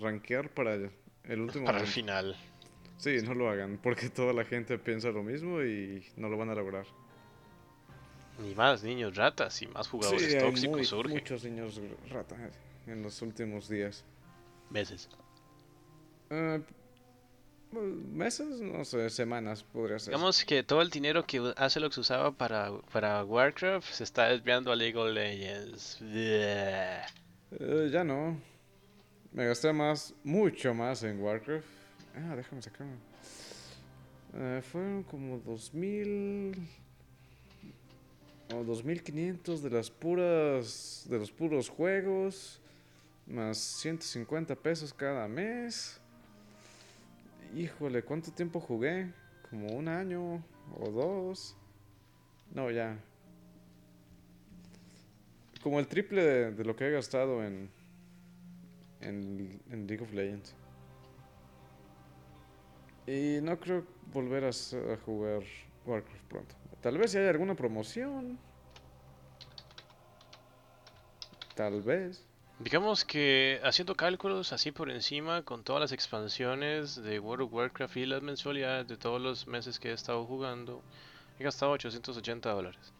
rankear 0.00 0.50
para 0.50 0.74
el 0.74 1.40
último 1.40 1.64
Para 1.66 1.80
el 1.80 1.86
final. 1.86 2.36
Sí, 2.98 3.18
no 3.22 3.34
lo 3.34 3.48
hagan, 3.50 3.78
porque 3.82 4.08
toda 4.08 4.32
la 4.32 4.44
gente 4.44 4.78
piensa 4.78 5.10
lo 5.10 5.22
mismo 5.22 5.62
y 5.62 6.04
no 6.16 6.28
lo 6.28 6.36
van 6.38 6.50
a 6.50 6.54
lograr. 6.54 6.86
Ni 8.42 8.54
más 8.54 8.82
niños 8.82 9.16
ratas 9.16 9.60
y 9.62 9.66
más 9.66 9.88
jugadores 9.88 10.22
sí, 10.22 10.34
hay 10.36 10.40
tóxicos 10.42 10.76
muy- 10.76 10.84
surgen. 10.84 11.12
muchos 11.18 11.44
niños 11.44 11.80
rata 12.10 12.36
en 12.86 13.02
los 13.02 13.20
últimos 13.22 13.68
días. 13.68 14.04
Meses. 14.70 15.08
Pues, 16.28 16.62
meses, 17.72 18.60
no 18.60 18.84
sé, 18.84 19.10
semanas 19.10 19.62
podría 19.62 19.98
ser. 19.98 20.12
Digamos 20.12 20.44
que 20.44 20.62
todo 20.62 20.82
el 20.82 20.90
dinero 20.90 21.26
que 21.26 21.52
Azelox 21.56 21.98
usaba 21.98 22.32
para, 22.32 22.70
para 22.92 23.24
Warcraft 23.24 23.90
se 23.90 24.04
está 24.04 24.28
desviando 24.28 24.72
a 24.72 24.76
League 24.76 24.96
of 24.96 25.12
Legends. 25.12 25.98
Eh, 26.02 27.00
ya 27.90 28.04
no. 28.04 28.40
Me 29.32 29.46
gasté 29.46 29.72
más, 29.72 30.14
mucho 30.24 30.72
más 30.74 31.02
en 31.02 31.20
Warcraft. 31.20 31.66
Ah, 32.14 32.34
déjame 32.36 32.62
sacarlo. 32.62 32.94
Eh, 34.34 34.62
fueron 34.62 35.02
como 35.02 35.38
2000 35.38 36.56
o 38.54 38.64
2500 38.64 39.62
de 39.62 39.70
las 39.70 39.90
puras 39.90 41.06
de 41.08 41.18
los 41.18 41.30
puros 41.30 41.68
juegos 41.68 42.60
más 43.26 43.58
150 43.58 44.54
pesos 44.54 44.94
cada 44.94 45.26
mes. 45.28 46.00
Híjole, 47.56 48.02
¿cuánto 48.02 48.30
tiempo 48.32 48.60
jugué? 48.60 49.14
Como 49.48 49.68
un 49.68 49.88
año 49.88 50.44
o 50.78 50.90
dos. 50.90 51.56
No, 52.52 52.70
ya. 52.70 52.98
Como 55.62 55.80
el 55.80 55.86
triple 55.86 56.22
de, 56.52 56.64
lo 56.64 56.76
que 56.76 56.86
he 56.86 56.90
gastado 56.90 57.42
en, 57.42 57.70
en, 59.00 59.86
League 59.86 60.04
of 60.04 60.12
Legends. 60.12 60.54
Y 63.06 63.38
no 63.40 63.58
creo 63.58 63.86
volver 64.12 64.44
a, 64.44 64.50
a 64.50 64.96
jugar 65.06 65.42
Warcraft 65.86 66.24
pronto. 66.28 66.54
Tal 66.82 66.98
vez 66.98 67.12
si 67.12 67.16
hay 67.16 67.26
alguna 67.26 67.54
promoción. 67.54 68.38
Tal 71.54 71.80
vez. 71.80 72.22
Digamos 72.58 73.04
que 73.04 73.60
haciendo 73.64 73.94
cálculos 73.94 74.52
así 74.52 74.72
por 74.72 74.90
encima 74.90 75.42
con 75.42 75.62
todas 75.62 75.80
las 75.80 75.92
expansiones 75.92 76.96
de 77.02 77.20
World 77.20 77.46
of 77.46 77.52
Warcraft 77.52 77.96
y 77.98 78.06
las 78.06 78.22
mensualidades 78.22 78.88
de 78.88 78.96
todos 78.96 79.20
los 79.20 79.46
meses 79.46 79.78
que 79.78 79.90
he 79.90 79.92
estado 79.92 80.24
jugando, 80.24 80.82
he 81.38 81.44
gastado 81.44 81.72
880 81.72 82.50
dólares. 82.50 82.92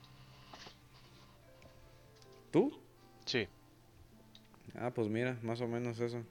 ¿Tú? 2.50 2.78
Sí, 3.24 3.48
Ah, 4.78 4.90
pues 4.94 5.08
mira, 5.08 5.38
más 5.42 5.58
o 5.62 5.66
menos 5.66 5.98
eso. 6.00 6.22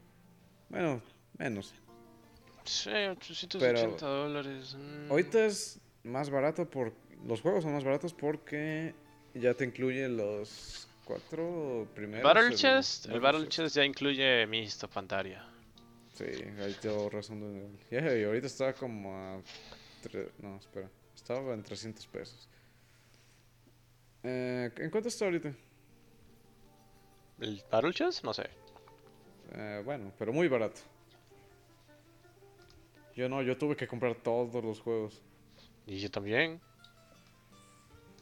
Bueno, 0.69 1.01
menos. 1.37 1.73
sí, 2.63 2.89
880 2.91 4.05
dólares. 4.05 4.75
mm. 4.75 5.09
Ahorita 5.09 5.45
es 5.45 5.79
más 6.03 6.29
barato 6.29 6.69
por... 6.69 6.93
Los 7.25 7.41
juegos 7.41 7.63
son 7.63 7.73
más 7.73 7.83
baratos 7.83 8.13
porque 8.13 8.93
ya 9.33 9.55
te 9.55 9.65
incluyen 9.65 10.15
los 10.15 10.87
cuatro 11.05 11.87
primeros. 11.95 12.23
Battle 12.23 12.47
el- 12.47 12.55
Chest, 12.55 13.05
el 13.05 13.19
Battle 13.21 13.47
Chest 13.47 13.75
ya 13.75 13.85
incluye 13.85 14.45
mi 14.47 14.67
Pantaria. 14.93 15.45
Sí, 16.13 16.23
ahí 16.23 16.75
te 16.81 16.89
ahorras 16.89 17.29
un. 17.29 17.77
Yeah, 17.89 18.17
y 18.17 18.23
ahorita 18.23 18.47
está 18.47 18.73
como 18.73 19.13
a... 19.15 19.41
tre- 20.03 20.31
No, 20.39 20.57
espera. 20.57 20.89
Estaba 21.13 21.53
en 21.53 21.61
300 21.63 22.07
pesos. 22.07 22.49
Eh, 24.23 24.71
¿En 24.77 24.89
cuánto 24.89 25.09
está 25.09 25.25
ahorita? 25.25 25.53
¿El 27.39 27.61
Battle 27.71 27.93
Chest? 27.93 28.23
No 28.23 28.33
sé. 28.33 28.49
Eh, 29.53 29.81
bueno, 29.85 30.11
pero 30.17 30.31
muy 30.33 30.47
barato. 30.47 30.79
Yo 33.15 33.29
no, 33.29 33.41
yo 33.41 33.57
tuve 33.57 33.75
que 33.75 33.87
comprar 33.87 34.15
todos 34.15 34.63
los 34.63 34.79
juegos. 34.79 35.21
Y 35.85 35.99
yo 35.99 36.09
también. 36.09 36.59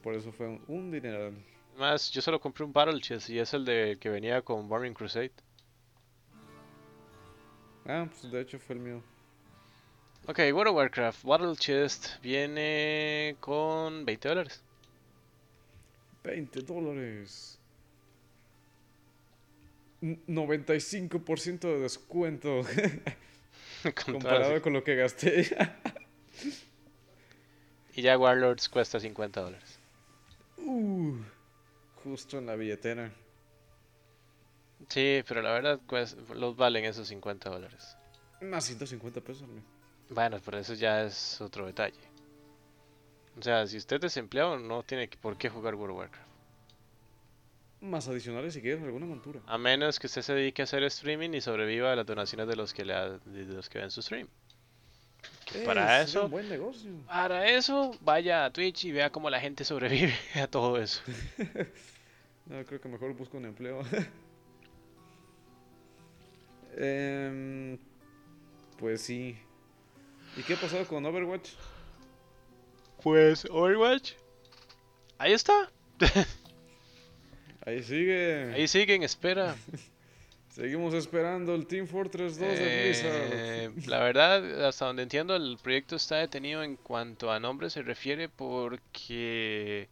Por 0.02 0.16
eso 0.16 0.32
fue 0.32 0.48
un, 0.48 0.64
un 0.68 0.92
dineral. 0.92 1.34
Más, 1.78 2.12
yo 2.12 2.22
solo 2.22 2.40
compré 2.40 2.64
un 2.66 2.74
Battle 2.74 3.02
Chest 3.02 3.30
y 3.30 3.40
es 3.40 3.54
el 3.54 3.66
de 3.66 3.98
que 4.00 4.10
venía 4.10 4.42
con 4.42 4.68
Burning 4.68 4.94
Crusade. 4.94 5.32
Ah, 7.86 8.08
pues 8.10 8.32
de 8.32 8.42
hecho 8.42 8.60
fue 8.60 8.76
el 8.76 8.82
mío. 8.82 9.02
Ok, 10.28 10.40
World 10.54 10.70
of 10.70 10.76
Warcraft 10.76 11.24
Battle 11.24 11.56
Chest 11.58 12.22
viene 12.22 13.36
con 13.40 14.06
20 14.06 14.30
dólares. 14.30 14.62
20 16.24 16.62
dólares. 16.62 17.60
N- 20.02 20.20
95% 20.28 21.60
de 21.60 21.80
descuento 21.80 22.62
comparado 24.06 24.62
con 24.62 24.74
lo 24.74 24.84
que 24.84 24.96
gasté. 24.96 25.48
Y 27.96 28.02
ya 28.02 28.18
Warlords 28.18 28.70
cuesta 28.70 29.00
50 29.00 29.40
dólares. 29.40 29.78
Uh, 30.58 31.18
justo 32.04 32.38
en 32.40 32.46
la 32.48 32.56
billetera. 32.56 33.12
Sí, 34.90 35.24
pero 35.28 35.42
la 35.42 35.52
verdad 35.54 35.80
pues, 35.88 36.16
los 36.36 36.56
valen 36.56 36.86
esos 36.86 37.08
50 37.08 37.50
dólares. 37.50 37.96
Más 38.42 38.66
150 38.66 39.22
pesos. 39.22 39.44
amigo. 39.44 39.66
Bueno, 40.10 40.40
pero 40.44 40.58
eso 40.60 40.74
ya 40.74 41.04
es 41.04 41.40
otro 41.42 41.66
detalle. 41.66 42.00
O 43.40 43.42
sea, 43.42 43.66
si 43.66 43.78
usted 43.78 43.96
es 43.96 44.02
desempleado 44.02 44.60
no 44.60 44.84
tiene 44.84 45.08
por 45.22 45.38
qué 45.38 45.50
jugar 45.50 45.76
World 45.76 45.92
of 45.94 45.98
Warcraft. 46.00 46.28
Más 47.82 48.08
adicionales 48.08 48.54
si 48.54 48.62
quieres 48.62 48.82
alguna 48.84 49.06
montura. 49.06 49.42
A 49.46 49.58
menos 49.58 50.00
que 50.00 50.08
usted 50.08 50.22
se 50.22 50.34
dedique 50.34 50.62
a 50.62 50.66
hacer 50.66 50.84
streaming 50.84 51.32
y 51.34 51.42
sobreviva 51.42 51.92
a 51.92 51.96
las 51.96 52.06
donaciones 52.06 52.48
de 52.48 52.56
los 52.56 52.74
que, 52.74 52.86
le 52.86 52.94
ha- 52.94 53.10
de 53.18 53.46
los 53.46 53.70
que 53.70 53.80
ven 53.80 53.92
su 53.92 54.02
stream. 54.02 54.28
Eh, 55.54 55.64
para 55.66 56.02
eso, 56.02 56.26
un 56.26 56.32
buen 56.32 56.50
negocio. 56.50 56.92
para 57.08 57.48
eso, 57.48 57.92
vaya 58.02 58.46
a 58.46 58.52
Twitch 58.52 58.86
y 58.86 58.92
vea 58.92 59.10
cómo 59.10 59.30
la 59.30 59.40
gente 59.40 59.64
sobrevive 59.66 60.14
a 60.36 60.48
todo 60.48 60.78
eso. 60.78 61.02
No, 62.46 62.64
creo 62.66 62.82
que 62.82 62.90
mejor 62.90 63.14
busco 63.14 63.38
un 63.38 63.46
empleo. 63.46 63.82
Em, 66.76 67.78
pues 68.80 69.02
sí. 69.02 69.38
¿Y 70.36 70.42
qué 70.42 70.56
ha 70.56 70.58
pasado 70.58 70.88
con 70.88 71.06
Overwatch? 71.06 71.52
Pues 73.04 73.46
Overwatch. 73.46 74.14
Ahí 75.20 75.34
está. 75.34 75.70
Ahí 77.66 77.84
sigue. 77.84 78.54
Ahí 78.54 78.68
sigue 78.68 78.96
en 78.96 79.04
espera. 79.04 79.56
Seguimos 80.50 80.94
esperando 80.94 81.56
el 81.56 81.66
Team 81.66 81.88
Fortress 81.88 82.38
2 82.38 82.48
de 82.48 82.84
Blizzard. 82.84 83.30
Eh, 83.32 83.72
la 83.88 84.04
verdad, 84.04 84.66
hasta 84.68 84.86
donde 84.86 85.02
entiendo, 85.04 85.36
el 85.36 85.58
proyecto 85.62 85.96
está 85.96 86.18
detenido 86.18 86.62
en 86.62 86.76
cuanto 86.76 87.32
a 87.32 87.40
nombre 87.40 87.72
se 87.72 87.82
refiere 87.82 88.30
porque 88.30 89.90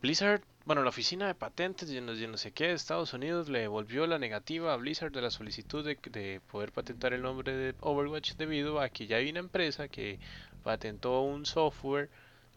Blizzard, 0.00 0.42
bueno, 0.66 0.82
la 0.82 0.90
oficina 0.90 1.26
de 1.26 1.34
patentes 1.34 1.88
de 1.88 2.00
no, 2.00 2.36
sé 2.36 2.52
qué 2.52 2.68
de 2.68 2.72
Estados 2.74 3.12
Unidos 3.12 3.48
le 3.48 3.60
devolvió 3.60 4.06
la 4.06 4.18
negativa 4.18 4.72
a 4.72 4.76
Blizzard 4.76 5.12
de 5.12 5.22
la 5.22 5.30
solicitud 5.30 5.84
de, 5.84 5.98
de 6.10 6.40
poder 6.50 6.72
patentar 6.72 7.12
el 7.12 7.22
nombre 7.22 7.52
de 7.52 7.74
Overwatch 7.80 8.34
debido 8.34 8.80
a 8.80 8.88
que 8.88 9.06
ya 9.06 9.16
hay 9.16 9.30
una 9.30 9.40
empresa 9.40 9.88
que 9.88 10.18
patentó 10.62 11.22
un 11.22 11.46
software 11.46 12.08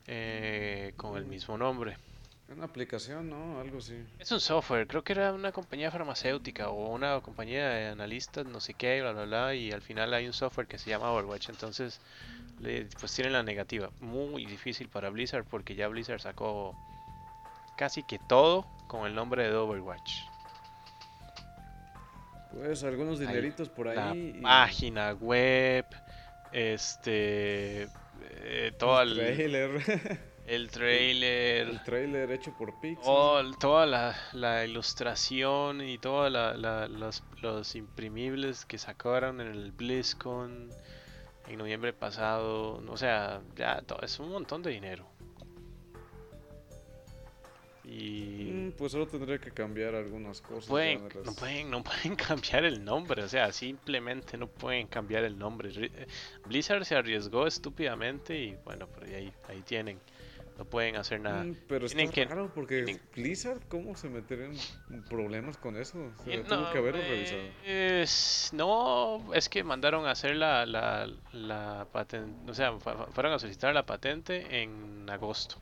eh, 0.07 0.93
con 0.95 1.17
el 1.17 1.25
mismo 1.25 1.57
nombre. 1.57 1.97
Una 2.49 2.65
aplicación, 2.65 3.29
¿no? 3.29 3.59
Algo 3.59 3.79
así. 3.79 3.95
Es 4.19 4.31
un 4.31 4.39
software, 4.39 4.87
creo 4.87 5.03
que 5.03 5.13
era 5.13 5.33
una 5.33 5.51
compañía 5.51 5.91
farmacéutica 5.91 6.69
o 6.69 6.93
una 6.93 7.19
compañía 7.21 7.69
de 7.69 7.87
analistas, 7.87 8.45
no 8.45 8.59
sé 8.59 8.73
qué, 8.73 9.01
bla, 9.01 9.11
bla, 9.11 9.25
bla, 9.25 9.55
y 9.55 9.71
al 9.71 9.81
final 9.81 10.13
hay 10.13 10.27
un 10.27 10.33
software 10.33 10.67
que 10.67 10.77
se 10.77 10.89
llama 10.89 11.11
Overwatch, 11.11 11.49
entonces 11.49 11.99
le- 12.59 12.85
pues 12.99 13.13
tienen 13.13 13.33
la 13.33 13.43
negativa. 13.43 13.91
Muy 13.99 14.45
difícil 14.45 14.89
para 14.89 15.09
Blizzard 15.09 15.45
porque 15.45 15.75
ya 15.75 15.87
Blizzard 15.87 16.21
sacó 16.21 16.77
casi 17.77 18.03
que 18.03 18.19
todo 18.19 18.65
con 18.87 19.05
el 19.07 19.15
nombre 19.15 19.43
de 19.47 19.55
Overwatch. 19.55 20.23
Pues 22.51 22.83
algunos 22.83 23.19
Ahí, 23.19 23.27
dineritos 23.27 23.69
por 23.69 23.93
La 23.93 24.11
ahí. 24.11 24.33
y 24.35 24.41
página 24.41 25.13
web, 25.13 25.85
este, 26.51 27.83
eh, 28.21 28.71
todo 28.79 29.01
el 29.01 29.19
el, 29.19 29.35
trailer. 29.35 30.19
el 30.47 30.71
trailer, 30.71 31.67
el 31.67 31.83
trailer 31.83 32.31
hecho 32.31 32.53
por 32.57 32.79
Pixar. 32.79 33.03
Oh, 33.05 33.41
toda 33.59 33.85
la, 33.85 34.15
la 34.33 34.65
ilustración 34.65 35.81
y 35.81 35.97
todos 35.99 36.31
los, 36.31 37.23
los 37.41 37.75
imprimibles 37.75 38.65
que 38.65 38.77
sacaron 38.77 39.39
en 39.39 39.47
el 39.47 39.71
BlizzCon 39.71 40.69
en 41.47 41.57
noviembre 41.57 41.93
pasado. 41.93 42.81
O 42.87 42.97
sea, 42.97 43.41
ya 43.55 43.81
todo, 43.81 44.01
es 44.01 44.19
un 44.19 44.29
montón 44.31 44.63
de 44.63 44.71
dinero. 44.71 45.05
Y 47.89 48.51
Mm, 48.51 48.71
pues 48.77 48.91
solo 48.91 49.07
tendría 49.07 49.37
que 49.39 49.51
cambiar 49.51 49.95
algunas 49.95 50.41
cosas. 50.41 50.65
pueden, 50.69 51.07
de 51.07 51.15
las- 51.15 51.25
no, 51.25 51.33
pueden, 51.33 51.71
no 51.71 51.83
pueden 51.83 52.15
cambiar 52.17 52.65
el 52.65 52.83
nombre. 52.83 53.23
O 53.23 53.29
sea, 53.29 53.51
simplemente 53.53 54.37
no 54.37 54.47
pueden 54.47 54.87
cambiar 54.87 55.23
el 55.23 55.37
nombre. 55.37 55.69
Eh, 55.73 56.07
Blizzard 56.45 56.83
se 56.85 56.95
arriesgó 56.95 57.47
estúpidamente 57.47 58.37
y 58.37 58.57
bueno, 58.65 58.87
pero 58.93 59.15
ahí, 59.15 59.31
ahí 59.47 59.61
tienen. 59.61 59.99
No 60.57 60.65
pueden 60.65 60.95
hacer 60.95 61.21
nada. 61.21 61.43
Mm, 61.43 61.55
pero 61.67 61.85
está 61.85 61.95
Tienen 61.95 62.11
que- 62.11 62.25
raro 62.25 62.51
porque 62.53 62.81
tienen- 62.83 63.01
Blizzard, 63.15 63.61
¿cómo 63.69 63.95
se 63.95 64.09
metería 64.09 64.47
en 64.89 65.03
problemas 65.03 65.55
con 65.55 65.77
eso? 65.77 65.99
O 66.19 66.23
sea, 66.25 66.43
tuvo 66.43 66.71
que 66.71 66.77
haberlo 66.79 66.99
eh, 67.01 67.07
revisado. 67.07 67.41
es- 67.63 68.49
no, 68.53 69.33
es 69.35 69.49
que 69.49 69.63
mandaron 69.63 70.07
a 70.07 70.11
hacer 70.11 70.35
la, 70.35 70.65
la, 70.65 71.07
la 71.31 71.87
patente, 71.91 72.49
o 72.51 72.53
sea, 72.55 72.71
fu- 72.73 72.89
fu- 72.89 73.11
fueron 73.13 73.33
a 73.33 73.39
solicitar 73.39 73.71
la 73.73 73.85
patente 73.85 74.61
en 74.63 75.07
agosto 75.11 75.57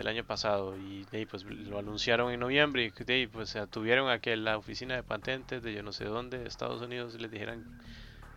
del 0.00 0.08
año 0.08 0.24
pasado 0.24 0.76
y 0.76 1.06
ahí, 1.12 1.26
pues 1.26 1.44
lo 1.44 1.78
anunciaron 1.78 2.32
en 2.32 2.40
noviembre 2.40 2.92
y 2.94 3.12
ahí, 3.12 3.26
pues 3.26 3.56
tuvieron 3.70 4.08
a 4.10 4.18
que 4.20 4.36
la 4.36 4.56
oficina 4.56 4.94
de 4.94 5.02
patentes 5.02 5.62
de 5.62 5.72
yo 5.74 5.82
no 5.82 5.92
sé 5.92 6.04
dónde, 6.04 6.38
de 6.38 6.48
Estados 6.48 6.82
Unidos, 6.82 7.14
les 7.20 7.30
dijeran, 7.30 7.64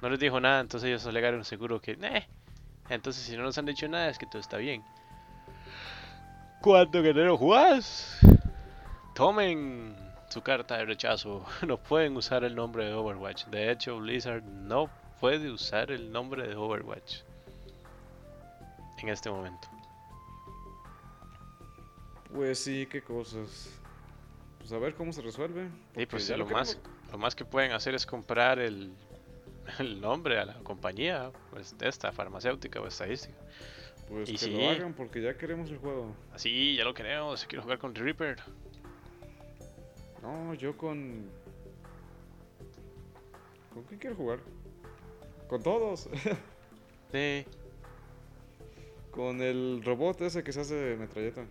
no 0.01 0.09
les 0.09 0.19
dijo 0.19 0.39
nada, 0.39 0.61
entonces 0.61 0.87
ellos 0.87 1.05
alegaron 1.05 1.43
seguro 1.45 1.81
que, 1.81 1.97
"Neh". 1.97 2.27
entonces 2.89 3.23
si 3.23 3.35
no 3.37 3.43
nos 3.43 3.57
han 3.57 3.65
dicho 3.65 3.87
nada 3.87 4.09
es 4.09 4.17
que 4.17 4.25
todo 4.25 4.39
está 4.39 4.57
bien. 4.57 4.83
¿Cuánto 6.61 7.01
guerrero 7.01 7.37
jugás? 7.37 8.19
Tomen 9.15 9.95
su 10.29 10.41
carta 10.41 10.77
de 10.77 10.85
rechazo. 10.85 11.45
No 11.67 11.77
pueden 11.77 12.15
usar 12.17 12.43
el 12.43 12.55
nombre 12.55 12.85
de 12.85 12.93
Overwatch. 12.93 13.45
De 13.45 13.71
hecho, 13.71 13.97
Blizzard 13.99 14.43
no 14.43 14.89
puede 15.19 15.49
usar 15.51 15.91
el 15.91 16.11
nombre 16.11 16.47
de 16.47 16.55
Overwatch 16.55 17.21
en 19.01 19.09
este 19.09 19.29
momento. 19.29 19.67
Pues 22.33 22.59
sí, 22.59 22.87
qué 22.89 23.01
cosas. 23.01 23.69
Pues 24.59 24.71
a 24.71 24.77
ver 24.77 24.93
cómo 24.93 25.11
se 25.13 25.21
resuelve. 25.21 25.63
Y 25.63 25.67
porque 25.93 26.07
pues 26.07 26.27
ya 26.27 26.37
lo 26.37 26.45
más, 26.45 26.79
lo 27.11 27.17
más 27.17 27.35
que 27.35 27.45
pueden 27.45 27.71
hacer 27.71 27.95
es 27.95 28.05
comprar 28.05 28.59
el, 28.59 28.93
el 29.79 29.99
nombre 29.99 30.39
a 30.39 30.45
la 30.45 30.53
compañía, 30.59 31.31
pues 31.49 31.77
de 31.77 31.87
esta 31.87 32.11
farmacéutica 32.11 32.79
o 32.79 32.87
estadística. 32.87 33.37
Pues 34.09 34.29
y 34.29 34.33
que 34.33 34.37
sí. 34.37 34.51
lo 34.51 34.69
hagan 34.69 34.93
porque 34.93 35.21
ya 35.21 35.37
queremos 35.37 35.69
el 35.69 35.77
juego. 35.77 36.15
Así, 36.33 36.75
ya 36.75 36.83
lo 36.83 36.93
queremos. 36.93 37.45
Quiero 37.45 37.61
jugar 37.63 37.77
con 37.77 37.93
Reaper. 37.93 38.37
No, 40.21 40.53
yo 40.55 40.75
con. 40.75 41.29
¿Con 43.73 43.83
quién 43.83 43.99
quiero 43.99 44.15
jugar? 44.15 44.39
Con 45.47 45.63
todos. 45.63 46.09
Sí. 47.11 47.43
con 49.09 49.41
el 49.41 49.81
robot 49.83 50.21
ese 50.21 50.43
que 50.43 50.53
se 50.53 50.61
hace 50.61 50.75
de 50.75 50.95
metralleta. 50.95 51.43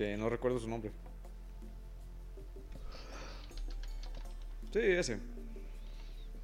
Que 0.00 0.16
no 0.16 0.30
recuerdo 0.30 0.58
su 0.58 0.66
nombre. 0.66 0.90
Sí, 4.72 4.78
ese. 4.78 5.18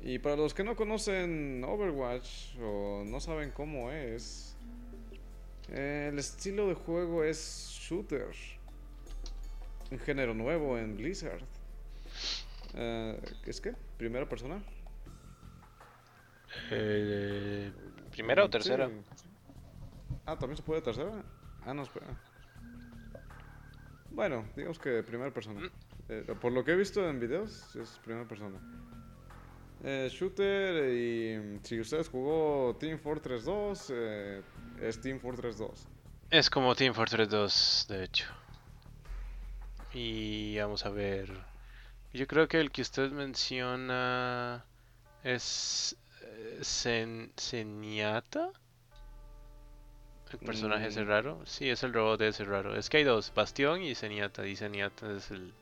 Y 0.02 0.18
para 0.18 0.36
los 0.36 0.52
que 0.52 0.62
no 0.62 0.76
conocen 0.76 1.64
Overwatch 1.64 2.54
o 2.61 3.02
no 3.07 3.18
saben 3.18 3.50
cómo 3.52 3.90
es, 3.90 4.54
eh, 5.70 6.11
el 6.12 6.18
estilo 6.18 6.68
de 6.68 6.74
juego 6.74 7.24
es 7.24 7.70
shooter. 7.80 8.26
Un 9.90 10.00
género 10.00 10.34
nuevo 10.34 10.76
en 10.76 10.94
Blizzard. 10.98 11.40
Eh, 12.74 13.18
¿Es 13.46 13.62
que? 13.62 13.72
¿Primera 13.96 14.28
persona? 14.28 14.62
Eh, 16.70 17.72
¿Primera 18.11 18.42
o 18.42 18.46
Sí. 18.48 18.50
tercera? 18.50 18.90
Ah, 20.26 20.38
¿también 20.38 20.59
se 20.59 20.62
puede 20.62 20.82
tercera? 20.82 21.24
Ah, 21.64 21.72
no, 21.72 21.84
espera. 21.84 22.07
Bueno, 24.16 24.46
digamos 24.56 24.78
que 24.78 25.02
primera 25.02 25.30
persona. 25.30 25.60
Eh, 26.08 26.24
por 26.40 26.50
lo 26.52 26.64
que 26.64 26.72
he 26.72 26.76
visto 26.76 27.06
en 27.06 27.20
videos, 27.20 27.76
es 27.76 28.00
primera 28.02 28.26
persona. 28.26 28.58
Eh, 29.84 30.08
shooter 30.10 30.88
y 30.90 31.60
si 31.62 31.78
ustedes 31.78 32.08
jugó 32.08 32.74
Team 32.80 32.98
Fortress 32.98 33.44
2, 33.44 33.92
eh, 33.94 34.42
es 34.80 34.98
Team 35.02 35.20
Fortress 35.20 35.58
2. 35.58 35.86
Es 36.30 36.48
como 36.48 36.74
Team 36.74 36.94
Fortress 36.94 37.28
2, 37.28 37.86
de 37.90 38.04
hecho. 38.04 38.24
Y 39.92 40.56
vamos 40.58 40.86
a 40.86 40.90
ver. 40.90 41.30
Yo 42.14 42.26
creo 42.26 42.48
que 42.48 42.58
el 42.58 42.70
que 42.70 42.80
usted 42.80 43.10
menciona 43.10 44.64
es 45.24 45.94
eh, 46.22 46.58
Zen- 46.62 47.32
Zenyatta. 47.38 48.50
El 50.32 50.38
personaje 50.40 50.88
ese 50.88 51.04
Mm. 51.04 51.08
raro. 51.08 51.46
Sí, 51.46 51.68
es 51.70 51.82
el 51.82 51.92
robot 51.92 52.20
ese 52.22 52.44
raro. 52.44 52.76
Es 52.76 52.90
que 52.90 52.96
hay 52.98 53.04
dos, 53.04 53.32
Bastión 53.34 53.82
y 53.82 53.94
Zenyatta. 53.94 54.46
Y 54.46 54.56
Zenyatta 54.56 55.12
es 55.12 55.30
el... 55.30 55.52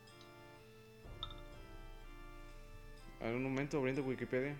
En 3.20 3.34
un 3.36 3.42
momento 3.42 3.78
abriendo 3.78 4.02
Wikipedia. 4.02 4.54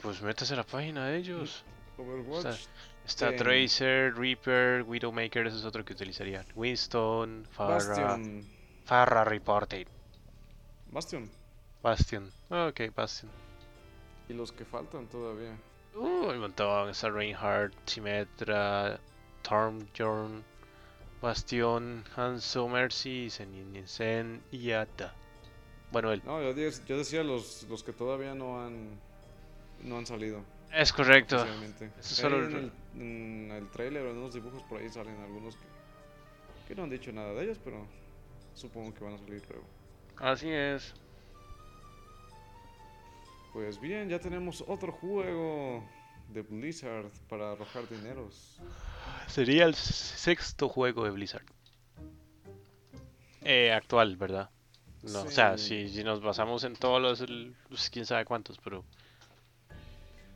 Pues 0.00 0.20
métase 0.20 0.54
a 0.54 0.58
la 0.58 0.64
página 0.64 1.06
de 1.06 1.16
ellos. 1.18 1.64
Overwatch. 1.96 2.66
Está. 3.06 3.34
Tracer, 3.36 4.14
Reaper, 4.14 4.82
Widowmaker, 4.82 5.46
ese 5.46 5.58
es 5.58 5.64
otro 5.64 5.84
que 5.84 5.92
utilizaría. 5.92 6.44
Winston, 6.54 7.46
Bastion. 7.56 8.44
Farah 8.84 9.24
Reported. 9.24 9.86
Bastion. 10.90 11.30
Bastion. 11.82 12.30
Ok, 12.50 12.80
Bastion. 12.94 13.30
Y 14.28 14.34
los 14.34 14.52
que 14.52 14.64
faltan 14.64 15.06
todavía. 15.08 15.56
Uh, 15.94 16.30
un 16.30 16.38
montón. 16.38 16.88
Está 16.90 17.10
Reinhardt, 17.10 17.74
Symmetra, 17.86 18.98
Tormjorn, 19.42 20.42
Bastion, 21.20 22.04
Hanzo, 22.16 22.68
Mercy, 22.68 23.28
Zen, 23.30 24.42
y 24.50 24.58
Yata. 24.58 25.14
Bueno, 25.90 26.12
él. 26.12 26.22
No, 26.24 26.42
yo, 26.42 26.54
decía 26.54 27.22
los, 27.22 27.64
los 27.68 27.82
que 27.82 27.92
todavía 27.92 28.34
no 28.34 28.64
han 28.64 28.98
no 29.82 29.98
han 29.98 30.06
salido. 30.06 30.42
Es 30.72 30.92
correcto. 30.92 31.44
solo 32.00 32.46
en, 32.46 32.56
el- 32.56 32.72
el, 32.94 33.02
en 33.02 33.50
el 33.52 33.68
trailer 33.68 34.06
o 34.06 34.10
en 34.10 34.18
unos 34.18 34.32
dibujos 34.32 34.62
por 34.62 34.80
ahí 34.80 34.88
salen 34.88 35.20
algunos 35.20 35.56
que, 35.56 35.64
que 36.68 36.74
no 36.74 36.84
han 36.84 36.90
dicho 36.90 37.12
nada 37.12 37.34
de 37.34 37.44
ellos, 37.44 37.58
pero 37.62 37.86
supongo 38.54 38.94
que 38.94 39.04
van 39.04 39.14
a 39.14 39.18
salir 39.18 39.42
luego. 39.50 39.64
Así 40.16 40.48
es. 40.50 40.94
Pues 43.52 43.80
bien, 43.80 44.08
ya 44.08 44.18
tenemos 44.18 44.64
otro 44.66 44.92
juego 44.92 45.84
de 46.28 46.42
Blizzard 46.42 47.10
para 47.28 47.52
arrojar 47.52 47.88
dineros. 47.88 48.58
Sería 49.26 49.64
el 49.64 49.74
sexto 49.74 50.68
juego 50.68 51.04
de 51.04 51.10
Blizzard. 51.10 51.44
Eh, 53.42 53.72
actual, 53.72 54.16
¿verdad? 54.16 54.48
No, 55.02 55.22
o 55.22 55.28
sea, 55.30 55.58
si, 55.58 55.88
si 55.88 56.04
nos 56.04 56.22
basamos 56.22 56.62
en 56.64 56.76
todos 56.76 57.00
los, 57.02 57.24
pues, 57.68 57.90
quién 57.90 58.06
sabe 58.06 58.24
cuántos, 58.24 58.58
pero 58.58 58.84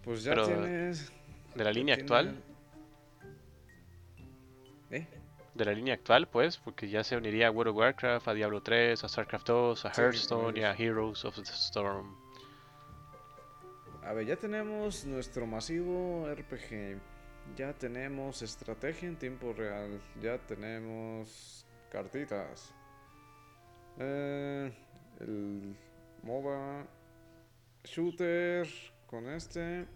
Pues 0.02 0.22
ya 0.24 0.30
Pero, 0.32 0.46
tienes... 0.46 1.12
de 1.54 1.64
la 1.64 1.70
línea 1.72 1.94
tiene- 1.94 2.02
actual, 2.02 2.42
¿Eh? 4.90 5.06
de 5.54 5.64
la 5.64 5.72
línea 5.72 5.94
actual, 5.94 6.28
pues, 6.28 6.58
porque 6.58 6.88
ya 6.88 7.02
se 7.04 7.16
uniría 7.16 7.48
a 7.48 7.50
World 7.50 7.70
of 7.70 7.76
Warcraft, 7.78 8.28
a 8.28 8.34
Diablo 8.34 8.60
3, 8.62 9.02
a 9.02 9.08
StarCraft 9.08 9.46
2, 9.48 9.84
a 9.86 9.94
Sí, 9.94 10.00
Hearthstone 10.00 10.58
y 10.60 10.64
a. 10.64 10.72
Heroes 10.74 11.24
of 11.24 11.36
the 11.36 11.42
Storm. 11.42 12.14
A 14.07 14.12
ver, 14.12 14.24
ya 14.24 14.36
tenemos 14.36 15.04
nuestro 15.04 15.48
masivo 15.48 16.32
RPG. 16.32 16.96
Ya 17.57 17.72
tenemos 17.72 18.40
estrategia 18.40 19.09
en 19.09 19.16
tiempo 19.16 19.52
real. 19.52 20.00
Ya 20.22 20.38
tenemos 20.38 21.66
cartitas. 21.90 22.72
Eh, 23.98 24.72
el 25.18 25.76
MOBA. 26.22 26.86
Shooter. 27.82 28.68
Con 29.09 29.28
este. 29.28 29.88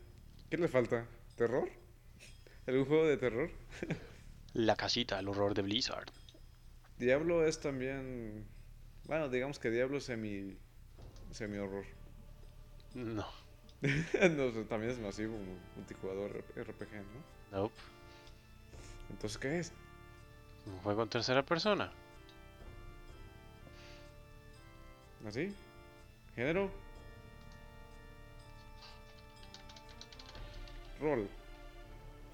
¿Qué 0.51 0.57
le 0.57 0.67
falta? 0.67 1.07
¿Terror? 1.37 1.71
¿Algún 2.67 2.87
juego 2.87 3.07
de 3.07 3.17
terror? 3.17 3.51
La 4.55 4.75
casita, 4.75 5.21
el 5.21 5.29
horror 5.29 5.55
de 5.55 5.63
Blizzard. 5.63 6.11
Diablo 6.99 7.47
es 7.47 7.61
también. 7.61 8.49
Bueno, 9.07 9.29
digamos 9.29 9.61
que 9.61 9.71
Diablo 9.71 9.99
es 9.99 10.05
semi. 10.05 10.59
semi 11.31 11.59
horror. 11.59 11.85
No, 12.95 13.25
no, 14.31 14.51
también 14.65 14.93
es 14.93 14.99
masivo, 14.99 15.37
multijugador 15.77 16.45
RPG, 16.57 16.93
¿no? 16.93 17.59
nope. 17.59 17.75
Entonces, 19.11 19.39
¿qué 19.39 19.59
es? 19.59 19.73
Un 20.67 20.79
juego 20.81 21.03
en 21.03 21.09
tercera 21.09 21.43
persona. 21.43 21.91
¿Así? 25.27 25.55
¿Género? 26.35 26.71
Rol. 31.01 31.29